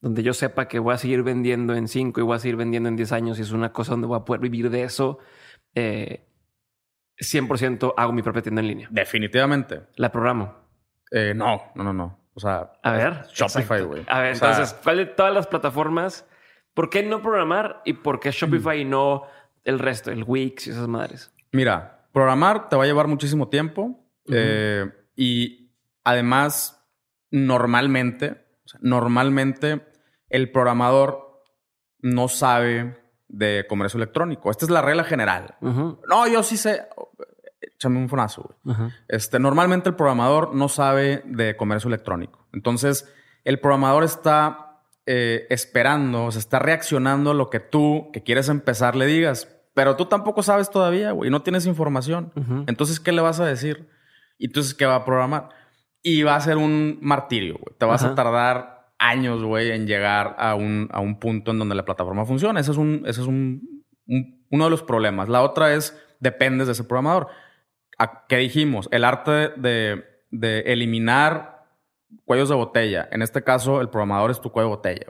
donde 0.00 0.22
yo 0.22 0.32
sepa 0.32 0.66
que 0.66 0.78
voy 0.78 0.94
a 0.94 0.98
seguir 0.98 1.22
vendiendo 1.22 1.74
en 1.74 1.88
5 1.88 2.20
y 2.20 2.24
voy 2.24 2.36
a 2.36 2.38
seguir 2.38 2.56
vendiendo 2.56 2.88
en 2.88 2.96
10 2.96 3.12
años 3.12 3.38
y 3.38 3.42
es 3.42 3.52
una 3.52 3.72
cosa 3.72 3.92
donde 3.92 4.06
voy 4.06 4.18
a 4.18 4.24
poder 4.24 4.40
vivir 4.40 4.70
de 4.70 4.84
eso, 4.84 5.18
eh, 5.74 6.26
100% 7.18 7.94
hago 7.96 8.12
mi 8.12 8.22
propia 8.22 8.42
tienda 8.42 8.60
en 8.60 8.68
línea. 8.68 8.88
Definitivamente. 8.90 9.82
¿La 9.96 10.10
programo? 10.10 10.54
Eh, 11.10 11.32
no, 11.34 11.72
no, 11.74 11.84
no, 11.84 11.92
no. 11.92 12.23
O 12.34 12.40
sea, 12.40 12.72
a 12.82 12.92
ver, 12.92 13.26
Shopify, 13.32 13.82
güey. 13.82 14.04
A 14.08 14.20
ver, 14.20 14.34
entonces, 14.34 14.74
¿cuál 14.82 14.96
de 14.98 15.06
todas 15.06 15.32
las 15.32 15.46
plataformas? 15.46 16.26
¿Por 16.74 16.90
qué 16.90 17.02
no 17.04 17.22
programar 17.22 17.80
y 17.84 17.94
por 17.94 18.18
qué 18.18 18.32
Shopify 18.32 18.80
y 18.80 18.84
no 18.84 19.22
el 19.62 19.78
resto, 19.78 20.10
el 20.10 20.24
Wix 20.26 20.66
y 20.66 20.70
esas 20.70 20.88
madres? 20.88 21.32
Mira, 21.52 22.08
programar 22.12 22.68
te 22.68 22.76
va 22.76 22.82
a 22.82 22.86
llevar 22.86 23.06
muchísimo 23.06 23.48
tiempo 23.48 24.04
eh, 24.30 24.90
y 25.14 25.70
además, 26.02 26.84
normalmente, 27.30 28.44
normalmente 28.80 29.86
el 30.28 30.50
programador 30.50 31.42
no 32.00 32.28
sabe 32.28 32.98
de 33.28 33.66
comercio 33.68 33.98
electrónico. 33.98 34.50
Esta 34.50 34.64
es 34.64 34.70
la 34.70 34.82
regla 34.82 35.04
general. 35.04 35.56
No, 35.60 36.26
yo 36.26 36.42
sí 36.42 36.56
sé. 36.56 36.86
Échame 37.74 37.98
un 37.98 38.08
fonazo, 38.08 38.56
güey. 38.64 38.76
Este, 39.08 39.38
normalmente 39.38 39.88
el 39.88 39.94
programador 39.94 40.54
no 40.54 40.68
sabe 40.68 41.22
de 41.26 41.56
comercio 41.56 41.88
electrónico. 41.88 42.46
Entonces, 42.52 43.12
el 43.44 43.60
programador 43.60 44.04
está 44.04 44.80
eh, 45.06 45.46
esperando, 45.50 46.24
o 46.24 46.30
sea, 46.32 46.40
está 46.40 46.58
reaccionando 46.58 47.32
a 47.32 47.34
lo 47.34 47.50
que 47.50 47.60
tú, 47.60 48.10
que 48.12 48.22
quieres 48.22 48.48
empezar, 48.48 48.96
le 48.96 49.06
digas. 49.06 49.48
Pero 49.74 49.96
tú 49.96 50.06
tampoco 50.06 50.42
sabes 50.42 50.70
todavía, 50.70 51.10
güey. 51.10 51.30
No 51.30 51.42
tienes 51.42 51.66
información. 51.66 52.32
Entonces, 52.66 53.00
¿qué 53.00 53.12
le 53.12 53.20
vas 53.20 53.40
a 53.40 53.44
decir? 53.44 53.88
Y 54.38 54.46
entonces, 54.46 54.72
¿qué 54.74 54.86
va 54.86 54.94
a 54.96 55.04
programar? 55.04 55.48
Y 56.02 56.22
va 56.22 56.36
a 56.36 56.40
ser 56.40 56.56
un 56.56 56.98
martirio, 57.02 57.56
güey. 57.60 57.76
Te 57.76 57.84
vas 57.84 58.04
a 58.04 58.14
tardar 58.14 58.92
años, 58.98 59.42
güey, 59.42 59.72
en 59.72 59.86
llegar 59.86 60.36
a 60.38 60.54
un, 60.54 60.88
a 60.92 61.00
un 61.00 61.18
punto 61.18 61.50
en 61.50 61.58
donde 61.58 61.74
la 61.74 61.84
plataforma 61.84 62.24
funcione. 62.24 62.60
Ese 62.60 62.70
es, 62.70 62.76
un, 62.76 63.02
ese 63.06 63.20
es 63.20 63.26
un, 63.26 63.84
uno 64.50 64.64
de 64.64 64.70
los 64.70 64.82
problemas. 64.82 65.28
La 65.28 65.42
otra 65.42 65.74
es, 65.74 66.00
dependes 66.20 66.66
de 66.68 66.72
ese 66.72 66.84
programador. 66.84 67.28
¿Qué 68.28 68.36
dijimos? 68.38 68.88
El 68.90 69.04
arte 69.04 69.50
de, 69.56 70.04
de, 70.30 70.60
eliminar 70.60 71.66
cuellos 72.24 72.48
de 72.48 72.54
botella. 72.54 73.08
En 73.12 73.22
este 73.22 73.42
caso, 73.42 73.80
el 73.80 73.88
programador 73.88 74.30
es 74.30 74.40
tu 74.40 74.50
cuello 74.50 74.68
de 74.68 74.76
botella. 74.76 75.06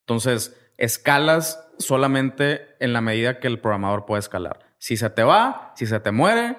Entonces, 0.00 0.56
escalas 0.78 1.68
solamente 1.78 2.76
en 2.80 2.92
la 2.92 3.00
medida 3.00 3.40
que 3.40 3.46
el 3.46 3.60
programador 3.60 4.06
puede 4.06 4.20
escalar. 4.20 4.60
Si 4.78 4.96
se 4.96 5.10
te 5.10 5.22
va, 5.22 5.72
si 5.76 5.86
se 5.86 6.00
te 6.00 6.12
muere, 6.12 6.56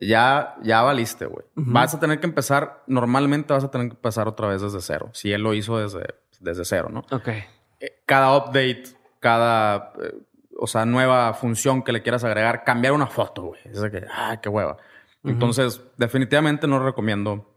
ya, 0.00 0.56
ya 0.62 0.82
valiste, 0.82 1.26
güey. 1.26 1.44
Vas 1.54 1.94
a 1.94 2.00
tener 2.00 2.20
que 2.20 2.26
empezar, 2.26 2.82
normalmente 2.86 3.52
vas 3.52 3.64
a 3.64 3.70
tener 3.70 3.88
que 3.88 3.94
empezar 3.94 4.28
otra 4.28 4.48
vez 4.48 4.62
desde 4.62 4.80
cero. 4.80 5.10
Si 5.12 5.32
él 5.32 5.42
lo 5.42 5.54
hizo 5.54 5.78
desde, 5.78 6.14
desde 6.40 6.64
cero, 6.64 6.88
¿no? 6.90 7.00
Ok. 7.10 7.28
Eh, 7.28 8.02
cada 8.06 8.36
update, 8.36 8.84
cada, 9.20 9.92
eh, 10.02 10.14
o 10.58 10.66
sea, 10.66 10.84
nueva 10.84 11.32
función 11.34 11.82
que 11.82 11.92
le 11.92 12.02
quieras 12.02 12.24
agregar, 12.24 12.64
cambiar 12.64 12.92
una 12.92 13.06
foto, 13.06 13.42
güey. 13.42 13.60
Es 13.64 13.80
de 13.80 13.90
que, 13.90 14.04
ah, 14.10 14.38
qué 14.42 14.48
hueva. 14.48 14.78
Entonces, 15.24 15.80
definitivamente 15.98 16.66
no 16.66 16.84
recomiendo 16.84 17.56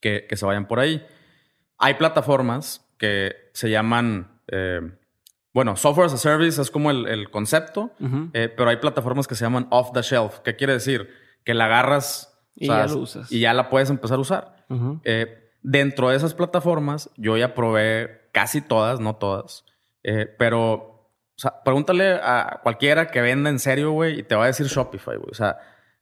que, 0.00 0.26
se 0.30 0.46
vayan 0.46 0.68
por 0.68 0.80
ahí. 0.80 1.04
Hay 1.78 1.94
plataformas 1.94 2.86
que 2.98 3.34
se 3.54 3.70
llaman, 3.70 4.40
eh, 4.48 4.80
bueno, 5.54 5.76
software 5.76 6.06
as 6.06 6.12
a 6.12 6.18
service 6.18 6.60
es 6.60 6.70
como 6.70 6.90
el, 6.90 7.30
concepto, 7.30 7.92
pero 8.32 8.68
hay 8.68 8.76
plataformas 8.76 9.26
que 9.26 9.34
se 9.34 9.44
llaman 9.44 9.66
off 9.70 9.92
the 9.92 10.02
shelf. 10.02 10.40
¿Qué 10.40 10.56
quiere 10.56 10.74
decir? 10.74 11.08
que 11.44 11.54
la 11.54 11.66
agarras 11.66 12.38
y 12.54 12.68
ya 12.68 12.86
lo 12.86 12.98
usas. 12.98 13.30
Y 13.32 13.40
ya 13.40 13.54
la 13.54 13.68
puedes 13.68 13.90
empezar 13.90 14.18
a 14.18 14.20
usar. 14.20 14.56
Eh, 15.04 15.50
dentro 15.62 16.10
de 16.10 16.16
esas 16.16 16.34
plataformas, 16.34 17.10
yo 17.16 17.36
ya 17.36 17.54
probé 17.54 18.28
casi 18.32 18.60
todas, 18.60 19.00
no 19.00 19.16
todas. 19.16 19.64
Eh, 20.02 20.26
pero, 20.38 20.72
o 20.72 21.10
sea, 21.36 21.62
pregúntale 21.64 22.12
a 22.22 22.60
cualquiera 22.62 23.08
que 23.08 23.20
venda 23.20 23.50
en 23.50 23.58
serio, 23.58 23.92
güey, 23.92 24.20
y 24.20 24.22
te 24.22 24.34
va 24.34 24.44
a 24.44 24.48
decir 24.48 24.66
Shopify, 24.66 25.16
güey. 25.16 25.30
O 25.30 25.34
sea, 25.34 25.58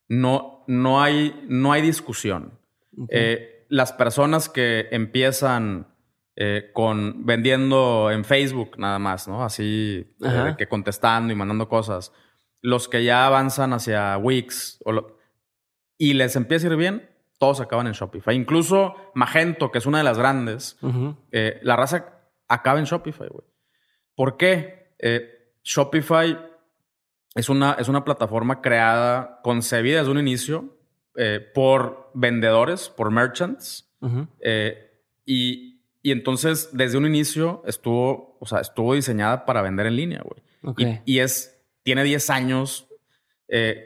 no, 0.08 0.57
no, 0.68 1.02
hay, 1.02 1.44
no 1.48 1.72
hay 1.72 1.82
discusión. 1.82 2.56
Eh, 3.08 3.66
las 3.68 3.92
personas 3.92 4.48
que 4.48 4.86
empiezan 4.92 5.88
con 6.72 7.26
vendiendo 7.26 8.12
en 8.12 8.24
Facebook 8.24 8.78
nada 8.78 9.00
más, 9.00 9.26
¿no? 9.26 9.42
Así 9.42 10.14
que 10.56 10.68
contestando 10.68 11.32
y 11.32 11.36
mandando 11.36 11.68
cosas. 11.68 12.12
Los 12.60 12.88
que 12.88 13.02
ya 13.02 13.26
avanzan 13.26 13.72
hacia 13.72 14.16
Wix 14.18 14.78
o 14.84 14.92
lo, 14.92 15.18
y 15.98 16.14
les 16.14 16.36
empieza 16.36 16.68
a 16.68 16.70
ir 16.70 16.76
bien, 16.76 17.10
todos 17.38 17.60
acaban 17.60 17.88
en 17.88 17.92
Shopify. 17.92 18.34
Incluso 18.34 18.94
Magento, 19.14 19.70
que 19.70 19.78
es 19.78 19.86
una 19.86 19.98
de 19.98 20.04
las 20.04 20.16
grandes, 20.16 20.78
eh, 21.32 21.58
la 21.62 21.76
raza 21.76 22.20
acaba 22.46 22.78
en 22.78 22.84
Shopify, 22.84 23.28
güey. 23.28 23.46
¿Por 24.14 24.36
qué? 24.36 24.94
Eh, 24.98 25.52
Shopify 25.62 26.38
es 27.34 27.48
una, 27.48 27.72
es 27.78 27.88
una 27.88 28.04
plataforma 28.04 28.60
creada, 28.60 29.40
concebida 29.42 29.98
desde 29.98 30.10
un 30.10 30.18
inicio 30.18 30.76
eh, 31.16 31.40
por 31.54 32.10
vendedores, 32.14 32.88
por 32.88 33.10
merchants. 33.10 33.90
y, 35.26 35.80
y, 36.02 36.12
entonces, 36.12 36.70
desde 36.72 36.98
un 36.98 37.06
inicio, 37.06 37.62
estuvo, 37.66 38.36
o 38.40 38.46
sea, 38.46 38.60
estuvo 38.60 38.94
diseñada 38.94 39.44
para 39.44 39.62
vender 39.62 39.86
en 39.86 39.96
línea, 39.96 40.22
güey. 40.24 40.42
Y, 41.04 41.14
y, 41.14 41.18
es, 41.20 41.60
tiene 41.82 42.04
10 42.04 42.30
años 42.30 42.88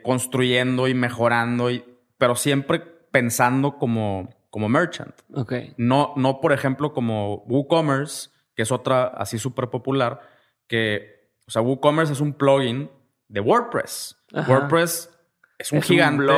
construyendo 0.02 0.88
y 0.88 0.94
mejorando 0.94 1.70
y 1.70 1.84
pero 2.22 2.36
siempre 2.36 2.78
pensando 2.78 3.78
como, 3.78 4.28
como 4.48 4.68
merchant. 4.68 5.12
Ok. 5.34 5.54
No, 5.76 6.12
no, 6.14 6.40
por 6.40 6.52
ejemplo, 6.52 6.92
como 6.92 7.42
WooCommerce, 7.48 8.30
que 8.54 8.62
es 8.62 8.70
otra 8.70 9.08
así 9.08 9.38
súper 9.38 9.70
popular, 9.70 10.20
que, 10.68 11.32
o 11.48 11.50
sea, 11.50 11.62
WooCommerce 11.62 12.12
es 12.12 12.20
un 12.20 12.34
plugin 12.34 12.88
de 13.32 13.40
WordPress. 13.40 14.16
WordPress 14.46 15.10
es 15.58 15.72
un 15.72 15.82
gigante 15.82 16.32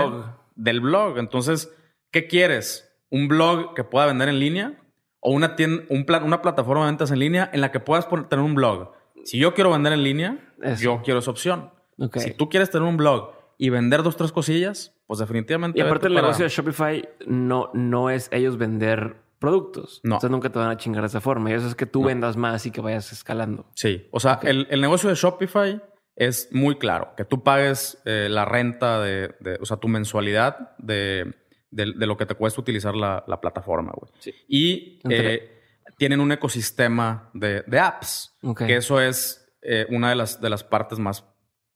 del 0.55 0.81
blog. 0.81 1.19
Entonces, 1.19 1.71
¿qué 2.11 2.27
quieres? 2.29 2.91
¿Un 3.11 3.29
blog 3.29 3.75
que 3.75 3.85
pueda 3.85 4.07
vender 4.07 4.29
en 4.29 4.39
línea? 4.39 4.81
¿O 5.21 5.33
una, 5.33 5.57
tienda, 5.57 5.85
un 5.89 6.05
plan, 6.07 6.23
una 6.23 6.41
plataforma 6.41 6.85
de 6.85 6.93
ventas 6.93 7.11
en 7.11 7.19
línea 7.19 7.51
en 7.53 7.61
la 7.61 7.73
que 7.73 7.81
puedas 7.81 8.09
tener 8.09 8.45
un 8.45 8.55
blog? 8.55 8.93
Si 9.25 9.39
yo 9.39 9.55
quiero 9.55 9.73
vender 9.73 9.93
en 9.93 10.05
línea, 10.05 10.55
yo 10.79 11.03
quiero 11.03 11.19
esa 11.19 11.31
opción. 11.31 11.71
Si 12.15 12.33
tú 12.33 12.49
quieres 12.49 12.71
tener 12.71 12.87
un 12.87 12.97
blog 12.97 13.33
y 13.59 13.71
vender 13.71 14.03
dos, 14.03 14.17
tres 14.17 14.31
cosillas, 14.31 14.95
pues 15.07 15.19
definitivamente. 15.19 15.79
Y 15.79 15.83
aparte 15.83 16.07
el 16.07 16.15
negocio 16.15 16.45
de 16.45 16.49
Shopify 16.49 17.09
no, 17.27 17.71
no 17.75 18.11
es 18.11 18.29
ellos 18.33 18.57
vender 18.57 19.17
productos. 19.41 20.01
No. 20.05 20.17
Entonces 20.17 20.31
nunca 20.31 20.51
te 20.51 20.59
van 20.59 20.71
a 20.71 20.77
chingar 20.77 21.03
de 21.03 21.09
esa 21.09 21.21
forma. 21.21 21.51
Y 21.51 21.55
eso 21.55 21.67
es 21.67 21.75
que 21.75 21.87
tú 21.87 22.05
vendas 22.05 22.37
más 22.37 22.67
y 22.67 22.71
que 22.71 22.81
vayas 22.81 23.11
escalando. 23.13 23.67
Sí. 23.75 24.07
O 24.13 24.21
sea, 24.21 24.39
el, 24.43 24.81
negocio 24.81 25.09
de 25.09 25.17
Shopify 25.17 25.83
es 26.17 26.49
muy 26.53 26.77
claro. 26.77 27.15
Que 27.17 27.25
tú 27.25 27.43
pagues 27.43 28.01
eh, 28.05 28.29
la 28.31 28.45
renta 28.45 29.01
de, 29.01 29.35
o 29.61 29.67
sea, 29.67 29.77
tu 29.79 29.89
mensualidad 29.89 30.77
de, 30.79 31.35
lo 31.71 32.17
que 32.17 32.27
te 32.27 32.35
cuesta 32.35 32.61
utilizar 32.61 32.95
la, 32.95 33.25
plataforma, 33.41 33.93
güey. 33.95 34.13
Sí. 34.19 34.35
Y 34.49 35.01
eh, 35.11 35.61
tienen 35.99 36.21
un 36.21 36.33
ecosistema 36.33 37.31
de, 37.35 37.65
apps. 37.79 38.35
Que 38.57 38.77
eso 38.77 39.01
es 39.01 39.53
eh, 39.63 39.87
una 39.91 40.11
de 40.11 40.17
las, 40.17 40.41
de 40.41 40.51
las 40.51 40.65
partes 40.65 40.99
más 40.99 41.25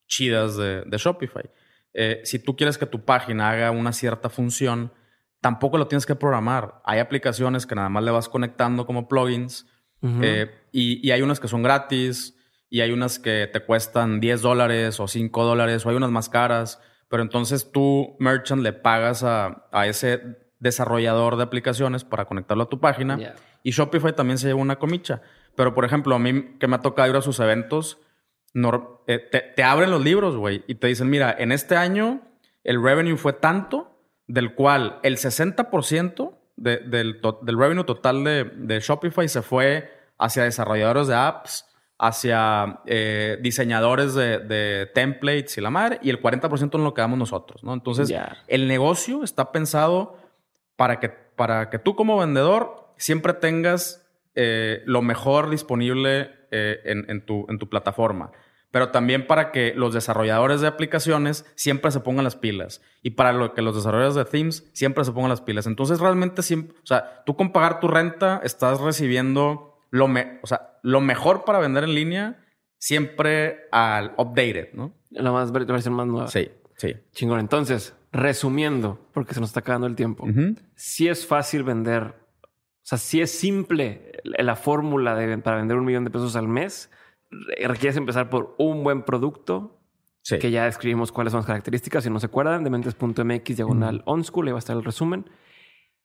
chidas 0.07 0.57
de 0.57 0.97
Shopify. 0.97 1.51
Si 2.23 2.39
tú 2.39 2.57
quieres 2.57 2.79
que 2.79 2.87
tu 2.87 3.05
página 3.05 3.51
haga 3.51 3.73
una 3.73 3.93
cierta 3.93 4.31
función, 4.31 4.93
tampoco 5.41 5.79
lo 5.79 5.89
tienes 5.89 6.07
que 6.07 6.15
programar. 6.15 6.81
Hay 6.85 7.01
aplicaciones 7.01 7.67
que 7.67 7.75
nada 7.75 7.89
más 7.89 8.05
le 8.05 8.11
vas 8.11 8.29
conectando 8.29 8.87
como 8.87 9.09
plugins 9.09 9.67
eh, 10.03 10.51
y, 10.73 11.11
hay 11.11 11.23
unas 11.23 11.41
que 11.41 11.49
son 11.49 11.63
gratis 11.63 12.38
y 12.71 12.81
hay 12.81 12.93
unas 12.93 13.19
que 13.19 13.49
te 13.53 13.61
cuestan 13.61 14.21
10 14.21 14.43
dólares 14.43 15.01
o 15.01 15.09
5 15.09 15.45
dólares 15.45 15.85
o 15.85 15.91
hay 15.91 15.97
unas 15.97 16.11
más 16.11 16.29
caras. 16.29 16.81
Pero 17.09 17.23
entonces 17.23 17.71
tú, 17.73 18.17
merchant, 18.19 18.63
le 18.63 18.73
pagas 18.73 19.23
a, 19.25 19.65
ese 19.87 20.37
desarrollador 20.59 21.37
de 21.37 21.45
aplicaciones 21.45 22.05
para 22.05 22.27
conectarlo 22.27 22.65
a 22.65 22.69
tu 22.69 22.81
página. 22.81 23.35
Y 23.63 23.71
Shopify 23.71 24.15
también 24.15 24.39
se 24.39 24.49
lleva 24.49 24.61
una 24.61 24.79
comicha. 24.79 25.23
Pero, 25.57 25.75
por 25.75 25.85
ejemplo, 25.85 26.15
a 26.15 26.19
mí 26.19 26.57
que 26.61 26.69
me 26.69 26.77
ha 26.77 26.83
tocado 26.83 27.09
ir 27.09 27.17
a 27.17 27.23
sus 27.23 27.41
eventos, 27.41 27.99
eh, 29.07 29.53
te, 29.55 29.63
abren 29.63 29.91
los 29.91 30.03
libros, 30.03 30.37
güey, 30.37 30.65
y 30.67 30.77
te 30.77 30.87
dicen, 30.87 31.11
mira, 31.11 31.35
en 31.39 31.53
este 31.53 31.77
año 31.77 32.23
el 32.65 32.83
revenue 32.83 33.17
fue 33.17 33.33
tanto, 33.33 33.95
del 34.27 34.55
cual 34.55 34.99
el 35.03 35.17
60% 35.17 36.35
del, 36.57 36.91
del, 36.91 37.59
revenue 37.59 37.85
total 37.85 38.25
de, 38.25 38.81
Shopify 38.81 39.29
se 39.29 39.43
fue 39.43 39.91
hacia 40.19 40.45
desarrolladores 40.45 41.07
de 41.07 41.15
apps, 41.15 41.67
hacia 41.99 42.81
eh, 42.87 43.39
diseñadores 43.41 44.15
de, 44.15 44.91
templates 44.95 45.59
y 45.59 45.61
la 45.61 45.71
madre, 45.71 45.99
y 46.03 46.11
el 46.11 46.23
40% 46.23 46.75
en 46.77 46.85
lo 46.85 46.95
que 46.95 47.01
damos 47.01 47.19
nosotros, 47.19 47.65
¿no? 47.65 47.75
Entonces, 47.75 48.13
el 48.47 48.69
negocio 48.69 49.25
está 49.25 49.51
pensado 49.53 50.17
para 50.77 51.01
que, 51.01 51.09
para 51.09 51.71
que 51.71 51.79
tú 51.79 51.97
como 51.97 52.19
vendedor 52.19 52.93
siempre 52.97 53.33
tengas 53.35 54.07
eh, 54.35 54.83
lo 54.87 55.03
mejor 55.03 55.51
disponible 55.51 56.31
en, 56.51 57.27
tu, 57.27 57.45
en 57.51 57.59
tu 57.59 57.69
plataforma 57.69 58.31
pero 58.71 58.91
también 58.91 59.27
para 59.27 59.51
que 59.51 59.73
los 59.75 59.95
desarrolladores 59.95 60.61
de 60.61 60.67
aplicaciones 60.67 61.47
siempre 61.55 61.91
se 61.91 62.01
pongan 62.01 62.25
las 62.25 62.37
pilas 62.37 62.83
y 63.03 63.11
para 63.11 63.33
lo 63.33 63.55
que 63.55 63.63
los 63.63 63.75
desarrolladores 63.75 64.15
de 64.15 64.25
themes 64.25 64.69
siempre 64.75 65.05
se 65.05 65.13
pongan 65.13 65.31
las 65.31 65.41
pilas. 65.41 65.67
Entonces 65.67 66.01
realmente 66.01 66.43
siempre, 66.43 66.77
o 66.83 66.87
sea, 66.87 67.23
tú 67.25 67.35
con 67.37 67.53
pagar 67.53 67.81
tu 67.81 67.89
renta 67.89 68.41
estás 68.45 68.81
recibiendo 68.81 69.78
lo, 69.91 70.07
o 70.43 70.47
sea, 70.47 70.79
lo 70.83 71.01
mejor 71.01 71.45
para 71.45 71.59
vender 71.59 71.85
en 71.85 71.95
línea 71.95 72.45
siempre 72.79 73.69
al 73.73 74.15
updated, 74.17 74.73
¿no? 74.75 74.95
La 75.11 75.33
más 75.33 75.53
versión 75.53 75.95
más 75.95 76.07
nueva. 76.07 76.29
Sí, 76.29 76.51
sí. 76.77 76.95
Chingón. 77.13 77.41
Entonces, 77.41 77.95
resumiendo, 78.13 79.09
porque 79.13 79.35
se 79.35 79.41
nos 79.41 79.51
está 79.51 79.61
acabando 79.61 79.87
el 79.87 79.97
tiempo, 79.97 80.27
si 80.75 81.09
es 81.09 81.27
fácil 81.27 81.63
vender, 81.63 82.03
o 82.03 82.83
sea, 82.83 82.99
si 82.99 83.21
es 83.21 83.31
simple 83.31 84.13
la 84.25 84.57
fórmula 84.57 85.15
de, 85.15 85.39
para 85.39 85.57
vender 85.57 85.77
un 85.77 85.85
millón 85.85 86.05
de 86.05 86.11
pesos 86.11 86.37
al 86.37 86.49
mes 86.49 86.91
requieres 87.31 87.97
empezar 87.97 88.31
por 88.31 88.55
un 88.59 88.83
buen 88.83 89.03
producto. 89.03 89.75
Que 90.41 90.51
ya 90.51 90.67
describimos 90.67 91.11
cuáles 91.11 91.31
son 91.31 91.39
las 91.39 91.47
características. 91.47 92.05
Si 92.05 92.11
no 92.11 92.21
se 92.21 92.27
acuerdan, 92.27 92.63
de 92.63 92.69
mentes.mx 92.69 93.57
diagonal 93.57 94.03
on 94.05 94.25
school, 94.25 94.47
ahí 94.47 94.53
va 94.53 94.59
a 94.59 94.61
estar 94.61 94.77
el 94.77 94.85
resumen. 94.85 95.25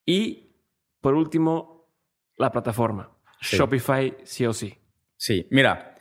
Y 0.06 0.56
por 1.02 1.14
último, 1.14 1.90
la 2.38 2.50
plataforma. 2.50 3.12
Shopify 3.42 4.16
sí 4.24 4.46
o 4.46 4.54
sí. 4.54 4.78
Sí, 5.18 5.48
mira, 5.52 5.96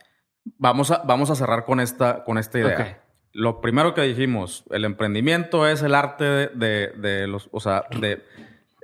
vamos 0.57 0.91
a, 0.91 0.99
vamos 0.99 1.29
a 1.29 1.35
cerrar 1.35 1.65
con 1.65 1.79
esta, 1.79 2.23
con 2.23 2.37
esta 2.37 2.59
idea. 2.59 3.03
Lo 3.31 3.61
primero 3.61 3.93
que 3.93 4.01
dijimos, 4.01 4.63
el 4.69 4.85
emprendimiento 4.85 5.67
es 5.67 5.81
el 5.81 5.95
arte 5.95 6.23
de, 6.23 7.25
los, 7.27 7.49
o 7.51 7.59
sea, 7.59 7.85
de 7.99 8.23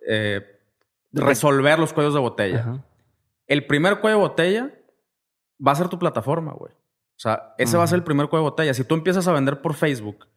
eh, 0.07 0.41
resolver 1.11 1.77
los 1.77 1.93
cuellos 1.93 2.13
de 2.13 2.19
botella. 2.19 2.83
El 3.47 3.65
primer 3.65 3.99
cuello 3.99 4.17
de 4.17 4.21
botella 4.21 4.73
va 5.65 5.73
a 5.73 5.75
ser 5.75 5.87
tu 5.89 5.99
plataforma, 5.99 6.53
güey. 6.53 6.71
O 6.71 7.21
sea, 7.21 7.53
ese 7.57 7.77
va 7.77 7.83
a 7.83 7.87
ser 7.87 7.97
el 7.97 8.03
primer 8.03 8.27
cuello 8.27 8.45
de 8.45 8.49
botella. 8.49 8.73
Si 8.73 8.83
tú 8.85 8.95
empiezas 8.95 9.27
a 9.27 9.33
vender 9.33 9.61
por 9.61 9.73
Facebook 9.73 10.27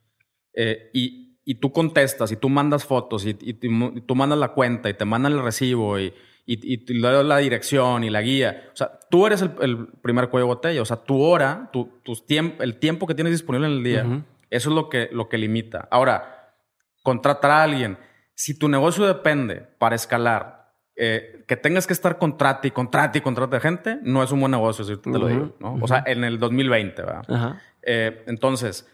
eh, 0.53 0.91
y, 0.93 1.39
y, 1.45 1.55
tú 1.55 1.73
contestas 1.73 2.33
y 2.33 2.37
tú 2.37 2.49
mandas 2.49 2.85
fotos 2.85 3.25
y, 3.25 3.35
tú 3.35 4.15
mandas 4.15 4.39
la 4.39 4.49
cuenta 4.49 4.91
y 4.91 4.95
te 4.95 5.05
mandan 5.05 5.33
el 5.33 5.43
recibo 5.43 5.99
y, 5.99 6.13
y, 6.45 7.01
la 7.01 7.38
dirección 7.38 8.05
y 8.05 8.11
la 8.11 8.20
guía. 8.22 8.70
O 8.72 8.76
sea, 8.76 8.99
tú 9.11 9.26
eres 9.26 9.43
el, 9.43 9.88
primer 10.03 10.28
cuello 10.28 10.47
de 10.47 10.55
botella. 10.55 10.82
O 10.82 10.84
sea, 10.84 10.97
tu 10.97 11.20
hora, 11.20 11.70
tu, 11.72 12.01
tus 12.03 12.24
el 12.28 12.78
tiempo 12.78 13.07
que 13.07 13.14
tienes 13.14 13.32
disponible 13.32 13.68
en 13.68 13.74
el 13.74 13.84
día, 13.84 14.24
eso 14.51 14.70
es 14.70 14.74
lo 14.74 14.88
que, 14.88 15.09
lo 15.12 15.28
que 15.28 15.38
limita. 15.38 15.88
Ahora, 15.90 16.55
contratar 17.03 17.51
a 17.51 17.62
alguien. 17.62 17.99
Si 18.34 18.59
tu 18.59 18.68
negocio 18.68 19.07
depende 19.07 19.66
para 19.78 19.95
escalar, 19.95 20.62
eh, 20.97 21.45
que 21.47 21.57
tengas 21.57 21.86
que 21.86 21.93
estar 21.93 22.18
contrate 22.18 22.68
y 22.68 22.70
contrate 22.70 23.18
y 23.18 23.20
contrate 23.20 23.61
gente, 23.61 23.99
no 24.03 24.22
es 24.22 24.32
un 24.32 24.40
buen 24.40 24.53
negocio, 24.53 24.84
si 24.84 24.97
te 24.97 25.11
lo 25.11 25.26
digo. 25.26 25.57
¿no? 25.61 25.78
O 25.80 25.88
sea, 25.88 26.03
en 26.07 26.24
el 26.24 26.38
2020, 26.38 27.03
¿verdad? 27.03 27.57
Eh, 27.82 28.24
entonces, 28.26 28.88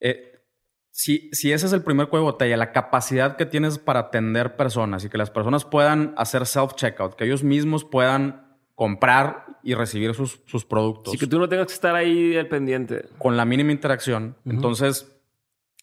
eh, 0.00 0.31
si, 0.92 1.30
si 1.32 1.52
ese 1.52 1.66
es 1.66 1.72
el 1.72 1.82
primer 1.82 2.08
cuello 2.08 2.26
de 2.26 2.32
botella, 2.32 2.56
la 2.58 2.70
capacidad 2.70 3.36
que 3.36 3.46
tienes 3.46 3.78
para 3.78 4.00
atender 4.00 4.56
personas 4.56 5.04
y 5.04 5.08
que 5.08 5.16
las 5.16 5.30
personas 5.30 5.64
puedan 5.64 6.12
hacer 6.18 6.42
self-checkout, 6.42 7.16
que 7.16 7.24
ellos 7.24 7.42
mismos 7.42 7.84
puedan 7.84 8.58
comprar 8.74 9.46
y 9.62 9.72
recibir 9.72 10.14
sus, 10.14 10.42
sus 10.44 10.66
productos. 10.66 11.14
Y 11.14 11.18
que 11.18 11.26
tú 11.26 11.38
no 11.38 11.48
tengas 11.48 11.68
que 11.68 11.72
estar 11.72 11.94
ahí 11.94 12.36
al 12.36 12.46
pendiente. 12.46 13.06
Con 13.16 13.38
la 13.38 13.46
mínima 13.46 13.72
interacción. 13.72 14.36
Entonces, 14.44 15.10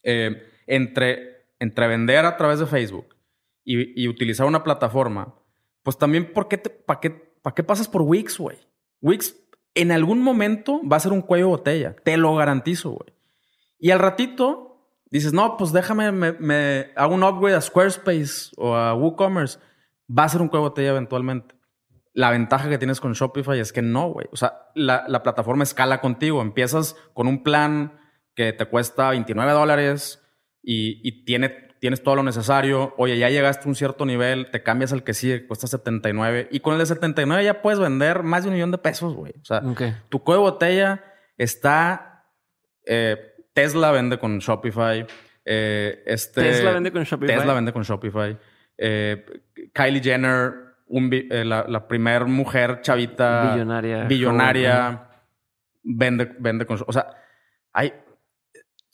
eh, 0.04 0.44
entre, 0.68 1.46
entre 1.58 1.88
vender 1.88 2.24
a 2.24 2.36
través 2.36 2.60
de 2.60 2.66
Facebook 2.66 3.16
y, 3.64 4.00
y 4.00 4.06
utilizar 4.06 4.46
una 4.46 4.62
plataforma, 4.62 5.34
pues 5.82 5.98
también, 5.98 6.32
¿por 6.32 6.46
qué 6.46 6.58
¿para 6.58 7.00
qué, 7.00 7.10
pa 7.10 7.52
qué 7.52 7.64
pasas 7.64 7.88
por 7.88 8.02
Wix, 8.02 8.38
güey? 8.38 8.58
Wix 9.00 9.34
en 9.74 9.90
algún 9.90 10.22
momento 10.22 10.80
va 10.86 10.98
a 10.98 11.00
ser 11.00 11.12
un 11.12 11.22
cuello 11.22 11.46
de 11.46 11.50
botella. 11.50 11.96
Te 11.96 12.16
lo 12.16 12.36
garantizo, 12.36 12.90
güey. 12.90 13.12
Y 13.78 13.90
al 13.90 13.98
ratito 13.98 14.69
dices, 15.10 15.32
no, 15.32 15.56
pues 15.56 15.72
déjame, 15.72 16.12
me, 16.12 16.92
hago 16.96 17.14
un 17.14 17.24
upgrade 17.24 17.56
a 17.56 17.60
Squarespace 17.60 18.52
o 18.56 18.74
a 18.74 18.94
WooCommerce. 18.94 19.58
Va 20.16 20.24
a 20.24 20.28
ser 20.28 20.40
un 20.40 20.48
cuello 20.48 20.64
de 20.64 20.68
botella 20.70 20.90
eventualmente. 20.90 21.54
La 22.12 22.30
ventaja 22.30 22.68
que 22.68 22.78
tienes 22.78 23.00
con 23.00 23.12
Shopify 23.12 23.58
es 23.58 23.72
que 23.72 23.82
no, 23.82 24.10
güey. 24.12 24.26
O 24.32 24.36
sea, 24.36 24.70
la, 24.74 25.22
plataforma 25.22 25.62
escala 25.62 26.00
contigo. 26.00 26.42
Empiezas 26.42 26.96
con 27.14 27.28
un 27.28 27.42
plan 27.42 28.00
que 28.34 28.52
te 28.52 28.66
cuesta 28.66 29.10
29 29.10 29.52
dólares 29.52 30.20
y, 30.62 31.24
tiene, 31.24 31.50
tienes 31.80 32.02
todo 32.02 32.16
lo 32.16 32.22
necesario. 32.24 32.94
Oye, 32.98 33.16
ya 33.18 33.30
llegaste 33.30 33.64
a 33.64 33.68
un 33.68 33.76
cierto 33.76 34.06
nivel, 34.06 34.50
te 34.50 34.62
cambias 34.62 34.92
al 34.92 35.04
que 35.04 35.14
sigue, 35.14 35.46
cuesta 35.46 35.68
79. 35.68 36.48
Y 36.50 36.60
con 36.60 36.72
el 36.72 36.80
de 36.80 36.86
79 36.86 37.44
ya 37.44 37.62
puedes 37.62 37.78
vender 37.78 38.24
más 38.24 38.42
de 38.42 38.48
un 38.48 38.54
millón 38.54 38.72
de 38.72 38.78
pesos, 38.78 39.14
güey. 39.14 39.34
O 39.40 39.44
sea, 39.44 39.62
tu 40.08 40.24
cuello 40.24 40.42
de 40.42 40.50
botella 40.50 41.04
está 41.36 42.10
eh, 42.86 43.29
Tesla 43.52 43.90
vende 43.90 44.18
con 44.18 44.38
Shopify. 44.38 45.06
Eh, 45.44 46.02
este, 46.06 46.42
Tesla 46.42 46.72
vende 46.72 46.92
con 46.92 47.02
Shopify. 47.02 47.36
Tesla 47.36 47.54
vende 47.54 47.72
con 47.72 47.82
Shopify. 47.82 48.36
Eh, 48.76 49.24
Kylie 49.74 50.02
Jenner, 50.02 50.52
eh, 50.88 51.44
la, 51.44 51.64
la 51.68 51.88
primer 51.88 52.26
mujer 52.26 52.80
chavita. 52.82 53.52
Billonaria. 53.54 54.04
Billonaria. 54.04 55.08
Vende, 55.82 56.30
vende 56.38 56.66
con. 56.66 56.78
O 56.86 56.92
sea, 56.92 57.06
hay. 57.72 57.92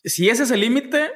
Si 0.05 0.29
ese 0.29 0.45
es 0.45 0.51
el 0.53 0.61
límite, 0.61 1.11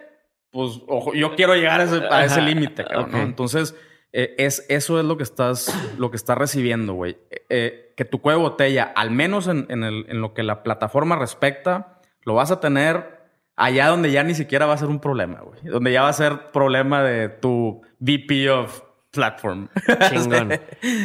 pues 0.51 0.81
ojo, 0.89 1.15
yo 1.15 1.37
quiero 1.37 1.55
llegar 1.55 1.81
a 1.81 2.25
ese, 2.25 2.43
límite, 2.43 2.85
Entonces, 3.13 3.77
es, 4.11 4.67
eso 4.69 4.99
es 4.99 5.05
lo 5.05 5.17
que 5.17 5.23
estás, 5.23 5.73
lo 5.97 6.11
que 6.11 6.17
estás 6.17 6.37
recibiendo, 6.37 6.95
güey. 6.95 7.17
que 7.49 8.09
tu 8.11 8.21
cuello 8.21 8.41
de 8.41 8.45
botella, 8.49 8.93
al 8.97 9.13
menos 9.13 9.47
en, 9.47 9.67
el, 9.71 10.07
en 10.09 10.21
lo 10.21 10.35
que 10.35 10.43
la 10.43 10.65
plataforma 10.65 11.15
respecta, 11.15 12.01
lo 12.25 12.35
vas 12.35 12.51
a 12.51 12.59
tener 12.59 13.20
allá 13.61 13.89
donde 13.89 14.11
ya 14.11 14.23
ni 14.25 14.35
siquiera 14.35 14.65
va 14.65 14.73
a 14.73 14.79
ser 14.79 14.89
un 14.89 15.01
problema, 15.01 15.41
güey. 15.41 15.61
Donde 15.65 15.93
ya 15.93 16.03
va 16.03 16.09
a 16.09 16.15
ser 16.15 16.51
problema 16.51 17.03
de 17.03 17.29
tu 17.29 17.83
VP 17.99 18.49
of 18.51 18.83
Platform. 19.11 19.69
Chingón. 20.09 20.51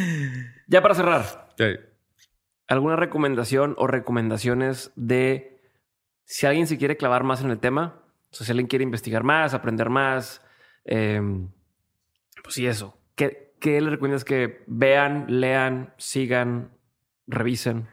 ya 0.66 0.80
para 0.80 0.94
cerrar. 0.94 1.24
¿Alguna 2.66 2.96
recomendación 2.96 3.74
o 3.76 3.86
recomendaciones 3.86 4.90
de 4.96 5.60
si 6.24 6.46
alguien 6.46 6.66
se 6.66 6.78
quiere 6.78 6.96
clavar 6.96 7.24
más 7.24 7.42
en 7.42 7.50
el 7.50 7.58
tema? 7.58 8.00
O 8.30 8.34
sea, 8.34 8.46
si 8.46 8.52
alguien 8.52 8.68
quiere 8.68 8.84
investigar 8.84 9.22
más, 9.22 9.52
aprender 9.52 9.90
más. 9.90 10.42
Em, 10.86 11.50
pues 12.42 12.54
sí, 12.54 12.66
eso. 12.66 12.98
¿Qué, 13.16 13.54
¿Qué 13.60 13.80
le 13.82 13.90
recomiendas 13.90 14.24
que 14.24 14.64
vean, 14.66 15.26
lean, 15.28 15.92
sigan, 15.98 16.70
revisen? 17.26 17.86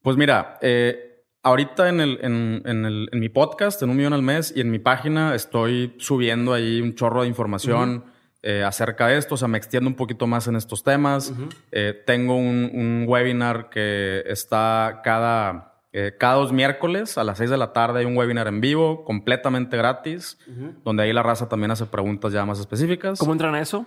Pues 0.00 0.16
mira, 0.16 0.58
eh, 0.62 1.07
ahorita 1.42 1.88
en, 1.88 2.00
el, 2.00 2.18
en, 2.22 2.62
en, 2.64 2.84
el, 2.84 3.08
en, 3.12 3.20
mi 3.20 3.28
podcast, 3.28 3.82
en 3.82 3.90
un 3.90 3.96
millón 3.96 4.12
al 4.12 4.22
mes, 4.22 4.52
y 4.54 4.60
en 4.60 4.70
mi 4.70 4.78
página 4.78 5.34
estoy 5.34 5.94
subiendo 5.98 6.52
ahí 6.52 6.80
un 6.80 6.94
chorro 6.94 7.22
de 7.22 7.28
información 7.28 8.04
eh, 8.42 8.62
acerca 8.62 9.08
de 9.08 9.18
esto. 9.18 9.34
O 9.34 9.38
sea, 9.38 9.48
me 9.48 9.58
extiendo 9.58 9.88
un 9.88 9.96
poquito 9.96 10.26
más 10.26 10.46
en 10.46 10.56
estos 10.56 10.84
temas. 10.84 11.32
Eh, 11.72 12.02
tengo 12.06 12.36
un, 12.36 12.70
un, 12.72 13.04
webinar 13.08 13.68
que 13.68 14.22
está 14.26 15.00
cada, 15.02 15.80
eh, 15.92 16.14
cada 16.18 16.34
dos 16.34 16.52
miércoles 16.52 17.18
a 17.18 17.24
las 17.24 17.38
seis 17.38 17.50
de 17.50 17.56
la 17.56 17.72
tarde. 17.72 18.00
Hay 18.00 18.06
un 18.06 18.16
webinar 18.16 18.46
en 18.46 18.60
vivo, 18.60 19.04
completamente 19.04 19.76
gratis, 19.76 20.38
donde 20.84 21.02
ahí 21.02 21.12
la 21.12 21.22
raza 21.22 21.48
también 21.48 21.72
hace 21.72 21.86
preguntas 21.86 22.32
ya 22.32 22.44
más 22.44 22.60
específicas. 22.60 23.18
¿Cómo 23.18 23.32
entran 23.32 23.54
a 23.54 23.60
eso? 23.60 23.86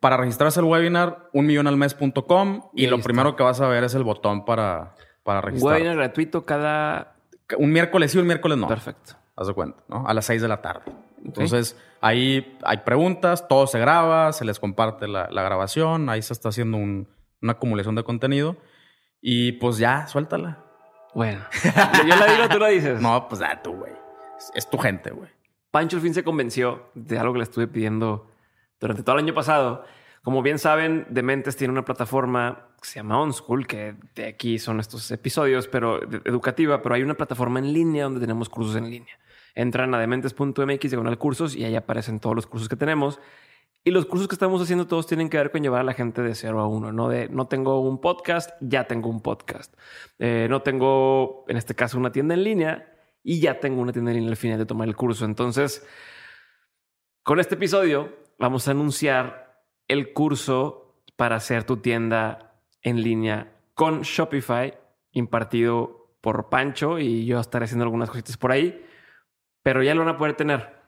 para 0.00 0.16
registrarse 0.18 0.60
al 0.60 0.66
webinar, 0.66 1.28
unmillonalmes.com 1.32 2.70
y, 2.74 2.84
y 2.84 2.86
lo 2.86 3.00
primero 3.00 3.34
que 3.34 3.42
vas 3.42 3.60
a 3.60 3.66
ver 3.66 3.82
es 3.82 3.94
el 3.94 4.04
botón 4.04 4.44
para 4.44 4.94
para 5.22 5.40
registrar. 5.40 5.74
Webinar 5.74 5.96
gratuito 5.96 6.44
cada... 6.44 7.14
Un 7.56 7.72
miércoles 7.72 8.12
sí, 8.12 8.18
un 8.18 8.26
miércoles 8.26 8.58
no. 8.58 8.68
Perfecto. 8.68 9.14
Haz 9.36 9.46
de 9.46 9.54
cuenta, 9.54 9.82
¿no? 9.88 10.06
A 10.06 10.14
las 10.14 10.26
6 10.26 10.42
de 10.42 10.48
la 10.48 10.60
tarde. 10.60 10.92
Entonces, 11.24 11.76
ahí 12.00 12.58
hay 12.62 12.78
preguntas, 12.78 13.48
todo 13.48 13.66
se 13.66 13.78
graba, 13.78 14.32
se 14.32 14.44
les 14.44 14.58
comparte 14.58 15.08
la, 15.08 15.26
grabación, 15.28 16.08
ahí 16.08 16.22
se 16.22 16.32
está 16.32 16.50
haciendo 16.50 16.76
una 16.76 17.52
acumulación 17.52 17.94
de 17.94 18.04
contenido. 18.04 18.56
Y 19.20 19.52
pues 19.52 19.78
ya, 19.78 20.06
suéltala. 20.06 20.64
Bueno. 21.14 21.40
Yo 22.06 22.16
la 22.16 22.26
digo, 22.26 22.48
tú 22.48 22.58
la 22.58 22.68
dices. 22.68 23.00
No, 23.00 23.28
pues 23.28 23.40
ya 23.40 23.60
tú, 23.62 23.72
güey. 23.72 23.92
Es, 24.54 24.70
tu 24.70 24.78
gente, 24.78 25.10
güey. 25.10 25.28
Pancho 25.70 25.96
al 25.96 26.02
fin 26.02 26.14
se 26.14 26.22
convenció 26.22 26.90
de 26.94 27.18
algo 27.18 27.32
que 27.32 27.38
le 27.38 27.44
estuve 27.44 27.66
pidiendo 27.66 28.30
durante 28.80 29.02
todo 29.02 29.16
el 29.16 29.24
año 29.24 29.34
pasado. 29.34 29.84
Como 30.22 30.42
bien 30.42 30.58
saben, 30.58 31.06
Dementes 31.10 31.56
tiene 31.56 31.72
una 31.72 31.84
plataforma 31.84 32.67
que 32.80 32.88
se 32.88 32.96
llama 32.96 33.20
OnSchool, 33.20 33.66
que 33.66 33.94
de 34.14 34.26
aquí 34.26 34.58
son 34.58 34.80
estos 34.80 35.10
episodios, 35.10 35.68
pero 35.68 36.02
educativa, 36.24 36.82
pero 36.82 36.94
hay 36.94 37.02
una 37.02 37.14
plataforma 37.14 37.58
en 37.58 37.72
línea 37.72 38.04
donde 38.04 38.20
tenemos 38.20 38.48
cursos 38.48 38.76
en 38.76 38.90
línea. 38.90 39.18
Entran 39.54 39.94
a 39.94 39.98
dementes.mx, 39.98 40.90
diagonal 40.90 41.18
cursos, 41.18 41.56
y 41.56 41.64
ahí 41.64 41.74
aparecen 41.74 42.20
todos 42.20 42.36
los 42.36 42.46
cursos 42.46 42.68
que 42.68 42.76
tenemos. 42.76 43.20
Y 43.84 43.90
los 43.90 44.06
cursos 44.06 44.28
que 44.28 44.34
estamos 44.34 44.60
haciendo 44.60 44.86
todos 44.86 45.06
tienen 45.06 45.30
que 45.30 45.38
ver 45.38 45.50
con 45.50 45.62
llevar 45.62 45.80
a 45.80 45.84
la 45.84 45.94
gente 45.94 46.22
de 46.22 46.34
cero 46.34 46.60
a 46.60 46.66
uno, 46.66 46.92
no 46.92 47.08
de 47.08 47.28
no 47.28 47.46
tengo 47.46 47.80
un 47.80 48.00
podcast, 48.00 48.50
ya 48.60 48.84
tengo 48.84 49.08
un 49.08 49.22
podcast. 49.22 49.74
Eh, 50.18 50.46
no 50.50 50.62
tengo, 50.62 51.44
en 51.48 51.56
este 51.56 51.74
caso, 51.74 51.98
una 51.98 52.12
tienda 52.12 52.34
en 52.34 52.44
línea 52.44 52.92
y 53.22 53.40
ya 53.40 53.60
tengo 53.60 53.80
una 53.80 53.92
tienda 53.92 54.10
en 54.10 54.18
línea 54.18 54.30
al 54.30 54.36
final 54.36 54.58
de 54.58 54.66
tomar 54.66 54.88
el 54.88 54.96
curso. 54.96 55.24
Entonces, 55.24 55.86
con 57.22 57.40
este 57.40 57.54
episodio 57.54 58.16
vamos 58.38 58.68
a 58.68 58.72
anunciar 58.72 59.64
el 59.86 60.12
curso 60.12 61.02
para 61.16 61.36
hacer 61.36 61.64
tu 61.64 61.78
tienda 61.78 62.47
en 62.82 63.02
línea 63.02 63.52
con 63.74 64.02
Shopify, 64.02 64.76
impartido 65.12 65.98
por 66.20 66.48
Pancho 66.48 66.98
y 66.98 67.26
yo 67.26 67.40
estaré 67.40 67.64
haciendo 67.64 67.84
algunas 67.84 68.10
cositas 68.10 68.36
por 68.36 68.52
ahí, 68.52 68.84
pero 69.62 69.82
ya 69.82 69.94
lo 69.94 70.04
van 70.04 70.14
a 70.14 70.18
poder 70.18 70.34
tener. 70.34 70.78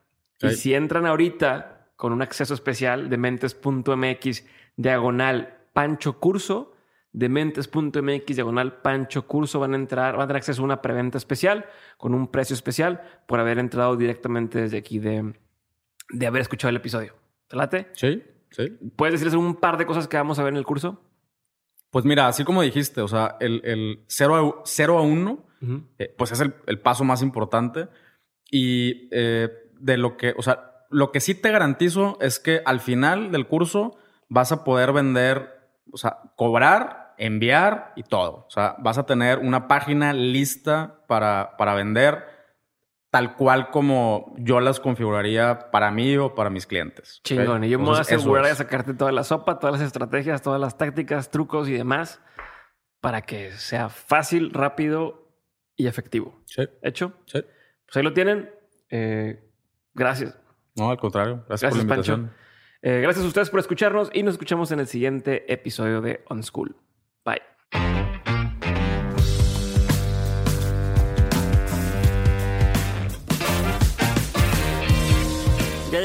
Y 0.41 0.51
si 0.53 0.74
entran 0.74 1.07
ahorita 1.07 1.93
con 1.97 2.12
un 2.12 2.22
acceso 2.22 2.55
especial 2.55 3.11
de 3.11 3.18
mentes.mx 3.18 4.45
diagonal 4.76 5.59
Pancho 5.72 6.18
Curso, 6.18 6.74
de 7.12 7.28
mentes.mx 7.28 8.26
diagonal 8.26 8.80
Pancho 8.80 9.26
Curso 9.26 9.61
van 9.61 9.74
a 9.74 9.76
entrar, 9.76 10.14
van 10.14 10.22
a 10.22 10.26
tener 10.26 10.38
acceso 10.38 10.62
a 10.62 10.64
una 10.64 10.80
preventa 10.80 11.18
especial 11.18 11.66
con 11.99 12.14
un 12.14 12.28
precio 12.28 12.55
especial 12.55 13.03
por 13.26 13.41
haber 13.41 13.59
entrado 13.59 13.97
directamente 13.97 14.61
desde 14.61 14.78
aquí 14.78 14.99
de, 14.99 15.34
de 16.11 16.26
haber 16.26 16.43
escuchado 16.43 16.70
el 16.70 16.76
episodio. 16.76 17.14
¿Te 17.49 17.57
late? 17.57 17.88
Sí, 17.93 18.22
sí. 18.51 18.78
¿Puedes 18.97 19.14
decirles 19.14 19.34
un 19.34 19.57
par 19.57 19.76
de 19.76 19.86
cosas 19.86 20.09
que 20.09 20.16
vamos 20.16 20.38
a 20.38 20.45
ver 20.45 20.53
en 20.53 20.59
el 20.59 20.64
curso? 20.64 21.03
Pues 21.91 22.05
mira, 22.05 22.28
así 22.28 22.45
como 22.45 22.62
dijiste, 22.62 23.01
o 23.01 23.09
sea, 23.09 23.36
el, 23.41 23.61
el 23.64 24.05
0 24.09 24.57
a 24.99 25.03
1, 25.03 25.47
eh, 25.99 26.14
pues 26.16 26.32
es 26.32 26.41
el, 26.41 26.80
paso 26.80 27.05
más 27.05 27.22
importante. 27.22 27.88
Y 28.51 29.09
eh, 29.12 29.49
de 29.78 29.97
lo 29.97 30.16
que, 30.16 30.34
o 30.36 30.43
sea, 30.43 30.86
lo 30.91 31.12
que 31.12 31.20
sí 31.20 31.34
te 31.34 31.51
garantizo 31.51 32.18
es 32.20 32.38
que 32.38 32.62
al 32.64 32.80
final 32.80 33.30
del 33.32 33.47
curso 33.47 33.97
vas 34.28 34.53
a 34.53 34.64
poder 34.64 34.93
vender, 34.93 35.68
o 35.93 35.97
sea, 35.97 36.18
cobrar 36.36 37.01
enviar 37.20 37.93
y 37.97 38.03
todo. 38.03 38.47
O 38.49 38.51
sea, 38.51 38.76
vas 38.78 38.99
a 38.99 39.05
tener 39.05 39.38
una 39.38 39.68
página 39.68 40.12
lista 40.12 41.05
para, 41.07 41.57
para 41.59 41.74
vender 41.74 42.24
tal 43.11 43.36
cual 43.36 43.70
como 43.70 44.34
yo 44.38 44.61
las 44.61 44.80
configuraría 44.80 45.70
para 45.70 45.90
mí 45.90 46.16
o 46.16 46.34
para 46.34 46.50
mis 46.50 46.66
clientes. 46.66 47.20
Chingón. 47.24 47.64
Y 47.64 47.70
yo 47.70 47.78
me 47.78 47.86
voy 47.86 47.96
a 47.96 48.00
asegurar 48.00 48.46
de 48.46 48.54
sacarte 48.54 48.94
toda 48.94 49.12
la 49.12 49.24
sopa, 49.24 49.58
todas 49.58 49.78
las 49.78 49.86
estrategias, 49.86 50.42
todas 50.42 50.61
las 50.61 50.78
tácticas, 50.78 51.30
trucos 51.30 51.68
y 51.68 51.72
demás 51.72 52.20
para 53.00 53.22
que 53.22 53.52
sea 53.52 53.88
fácil, 53.88 54.52
rápido 54.52 55.34
y 55.76 55.86
efectivo. 55.86 56.42
Sí. 56.44 56.62
¿Hecho? 56.82 57.14
Sí. 57.26 57.40
Pues 57.86 57.96
ahí 57.96 58.02
lo 58.02 58.12
tienen. 58.12 58.50
Eh, 58.90 59.42
gracias. 59.94 60.38
No, 60.76 60.90
al 60.90 60.98
contrario. 60.98 61.44
Gracias, 61.48 61.70
por 61.70 61.78
la 61.78 61.82
invitación. 61.82 62.32
Eh, 62.82 63.00
gracias 63.00 63.24
a 63.24 63.28
ustedes 63.28 63.50
por 63.50 63.61
escucharnos 63.61 64.11
y 64.12 64.22
nos 64.22 64.34
escuchamos 64.34 64.70
en 64.72 64.80
el 64.80 64.86
siguiente 64.86 65.52
episodio 65.52 66.00
de 66.00 66.24
On 66.28 66.42
School. 66.42 66.76
Bye. 67.24 68.09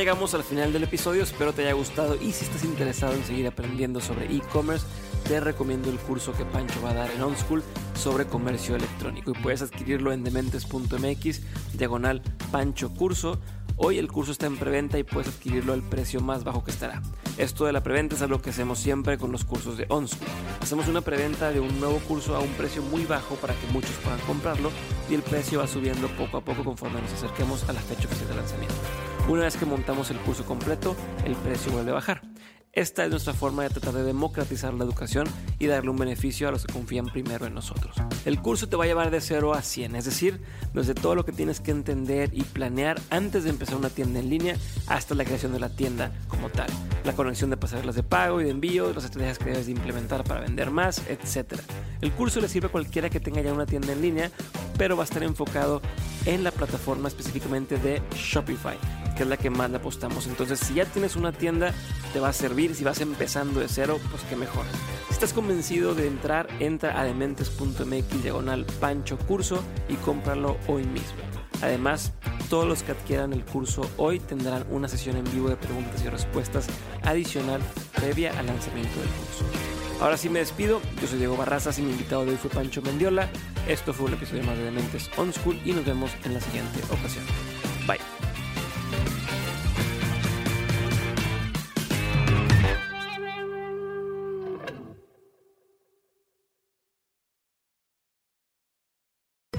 Llegamos 0.06 0.36
al 0.36 0.44
final 0.44 0.72
del 0.72 0.84
episodio, 0.84 1.24
espero 1.24 1.52
te 1.52 1.64
haya 1.64 1.74
gustado 1.74 2.14
y 2.14 2.32
si 2.32 2.46
estás 2.46 2.64
interesado 2.64 3.14
en 3.14 3.24
seguir 3.24 3.48
aprendiendo 3.48 4.00
sobre 4.00 4.26
e-commerce, 4.28 4.86
te 5.28 5.40
recomiendo 5.40 5.90
el 5.90 5.98
curso 5.98 6.32
que 6.34 6.46
Pancho 6.46 6.80
va 6.84 6.92
a 6.92 6.94
dar 6.94 7.10
en 7.10 7.24
OnSchool 7.24 7.64
sobre 7.96 8.28
comercio 8.28 8.76
electrónico 8.76 9.32
y 9.32 9.42
puedes 9.42 9.64
adquirirlo 9.64 10.14
en 10.14 10.24
dementes.mx, 10.24 11.42
diagonal 11.74 12.22
Pancho 12.52 12.94
Curso. 12.94 13.40
Hoy 13.78 13.98
el 13.98 14.12
curso 14.12 14.32
está 14.32 14.46
en 14.46 14.58
preventa 14.58 15.00
y 15.00 15.04
puedes 15.04 15.28
adquirirlo 15.28 15.74
al 15.74 15.82
precio 15.82 16.22
más 16.22 16.44
bajo 16.44 16.64
que 16.64 16.70
estará. 16.70 17.02
Esto 17.40 17.66
de 17.66 17.74
la 17.74 17.82
preventa 17.82 18.16
es 18.16 18.22
algo 18.22 18.44
que 18.44 18.52
hacemos 18.52 18.78
siempre 18.78 19.18
con 19.18 19.32
los 19.32 19.44
cursos 19.44 19.76
de 19.76 19.88
OnSchool. 19.90 20.28
Hacemos 20.62 20.88
una 20.88 21.02
preventa 21.02 21.50
de 21.50 21.60
un 21.60 21.80
nuevo 21.80 21.98
curso 22.08 22.36
a 22.36 22.42
un 22.42 22.54
precio 22.54 22.84
muy 22.84 23.06
bajo 23.06 23.34
para 23.38 23.56
que 23.56 23.66
muchos 23.74 23.96
puedan 24.04 24.20
comprarlo 24.20 24.70
y 25.10 25.16
el 25.16 25.24
precio 25.24 25.62
va 25.62 25.68
subiendo 25.68 26.10
poco 26.10 26.38
a 26.38 26.42
poco 26.42 26.64
conforme 26.64 27.02
nos 27.02 27.12
acerquemos 27.12 27.68
a 27.68 27.74
la 27.74 27.82
fecha 27.82 28.08
oficial 28.08 28.30
de 28.30 28.36
lanzamiento. 28.36 28.76
Una 29.28 29.42
vez 29.42 29.58
que 29.58 29.66
montamos 29.66 30.12
el 30.12 30.18
curso 30.20 30.46
completo, 30.46 30.96
el 31.26 31.36
precio 31.36 31.72
vuelve 31.72 31.90
a 31.90 31.96
bajar. 31.96 32.22
Esta 32.74 33.06
es 33.06 33.10
nuestra 33.10 33.34
forma 33.34 33.64
de 33.64 33.70
tratar 33.70 33.94
de 33.94 34.04
democratizar 34.04 34.72
la 34.76 34.84
educación 34.84 35.28
y 35.58 35.66
darle 35.66 35.90
un 35.90 35.98
beneficio 35.98 36.48
a 36.48 36.52
los 36.52 36.64
que 36.64 36.74
confían 36.74 37.08
primero 37.08 37.48
en 37.48 37.56
nosotros. 37.56 37.96
El 38.26 38.40
curso 38.40 38.70
te 38.70 38.76
va 38.76 38.84
a 38.84 38.88
llevar 38.88 39.10
de 39.10 39.22
0 39.22 39.56
a 39.56 39.64
100, 39.64 39.96
es 39.96 40.06
decir, 40.06 40.42
desde 40.76 40.94
todo 40.94 41.16
lo 41.16 41.26
que 41.26 41.32
tienes 41.32 41.60
que 41.60 41.72
entender 41.72 42.30
y 42.34 42.44
planear 42.44 43.02
antes 43.10 43.46
de 43.46 43.50
empezar 43.50 43.78
una 43.78 43.90
tienda 43.90 44.20
en 44.20 44.30
línea 44.30 44.58
hasta 44.88 45.16
la 45.16 45.26
creación 45.26 45.54
de 45.54 45.60
la 45.60 45.70
tienda 45.70 46.12
como 46.28 46.50
tal, 46.50 46.68
la 47.04 47.14
conexión 47.14 47.50
de 47.50 47.58
pasarelas 47.58 47.96
de 47.96 48.04
pago 48.04 48.42
y 48.42 48.44
de 48.44 48.52
envío, 48.52 48.94
las 48.94 49.06
estrategias 49.06 49.40
que 49.40 49.46
debes 49.46 49.66
de 49.66 49.72
implementar 49.72 50.24
para 50.24 50.42
vender 50.42 50.70
más, 50.70 51.02
etc. 51.08 51.60
El 52.02 52.12
curso 52.12 52.42
le 52.42 52.50
sirve 52.50 52.68
a 52.68 52.72
cualquiera 52.72 53.10
que 53.10 53.20
tenga 53.20 53.42
ya 53.42 53.54
una 53.54 53.66
tienda 53.66 53.92
en 53.94 54.02
línea, 54.02 54.30
pero 54.78 54.96
va 54.96 55.04
a 55.04 55.06
estar 55.06 55.24
enfocado 55.24 55.82
en 56.26 56.44
la 56.44 56.52
plataforma 56.52 57.08
específicamente 57.08 57.78
de 57.78 58.04
Shopify 58.14 58.78
que 59.16 59.24
es 59.24 59.30
la 59.30 59.38
que 59.38 59.50
más 59.50 59.70
le 59.70 59.78
apostamos. 59.78 60.28
Entonces, 60.28 60.60
si 60.60 60.76
ya 60.76 60.86
tienes 60.86 61.16
una 61.16 61.32
tienda, 61.32 61.74
te 62.14 62.20
va 62.20 62.30
a 62.30 62.34
servir. 62.34 62.76
Si 62.76 62.84
vas 62.84 63.02
empezando 63.02 63.60
de 63.60 63.68
cero, 63.68 64.00
pues 64.12 64.24
qué 64.24 64.36
mejor. 64.36 64.66
Si 65.08 65.14
estás 65.14 65.34
convencido 65.34 65.96
de 65.96 66.08
entrar, 66.08 66.48
entra 66.60 67.00
a 67.00 67.04
dementes.mx 67.04 68.24
diagonal 68.24 68.66
pancho 68.80 69.18
curso 69.18 69.64
y 69.90 69.96
cómpralo 69.96 70.58
hoy 70.68 70.84
mismo. 70.84 71.24
Además, 71.62 72.12
todos 72.50 72.68
los 72.68 72.84
que 72.84 72.92
adquieran 72.92 73.34
el 73.34 73.44
curso 73.44 73.90
hoy 73.98 74.20
tendrán 74.20 74.66
una 74.70 74.88
sesión 74.88 75.16
en 75.18 75.24
vivo 75.32 75.50
de 75.50 75.56
preguntas 75.56 76.04
y 76.04 76.10
respuestas 76.10 76.68
adicional 77.04 77.62
previa 77.96 78.38
al 78.38 78.48
lanzamiento 78.48 79.00
del 79.00 79.10
curso. 79.10 79.46
Ahora 80.02 80.18
sí 80.18 80.30
me 80.30 80.40
despido, 80.40 80.82
yo 81.02 81.08
soy 81.08 81.20
Diego 81.20 81.38
Barrazas 81.38 81.80
y 81.80 81.82
mi 81.82 81.92
invitado 81.92 82.26
de 82.26 82.32
hoy 82.32 82.38
fue 82.38 82.50
Pancho 82.50 82.82
Mendiola. 82.82 83.30
Esto 83.68 83.94
fue 83.94 84.08
un 84.08 84.14
episodio 84.14 84.44
más 84.44 84.58
de 84.58 84.66
Dementes 84.66 85.10
On 85.18 85.32
School 85.32 85.60
y 85.64 85.72
nos 85.72 85.86
vemos 85.86 86.12
en 86.26 86.34
la 86.34 86.42
siguiente 86.42 86.80
ocasión. 86.92 87.24
Bye. 87.88 88.15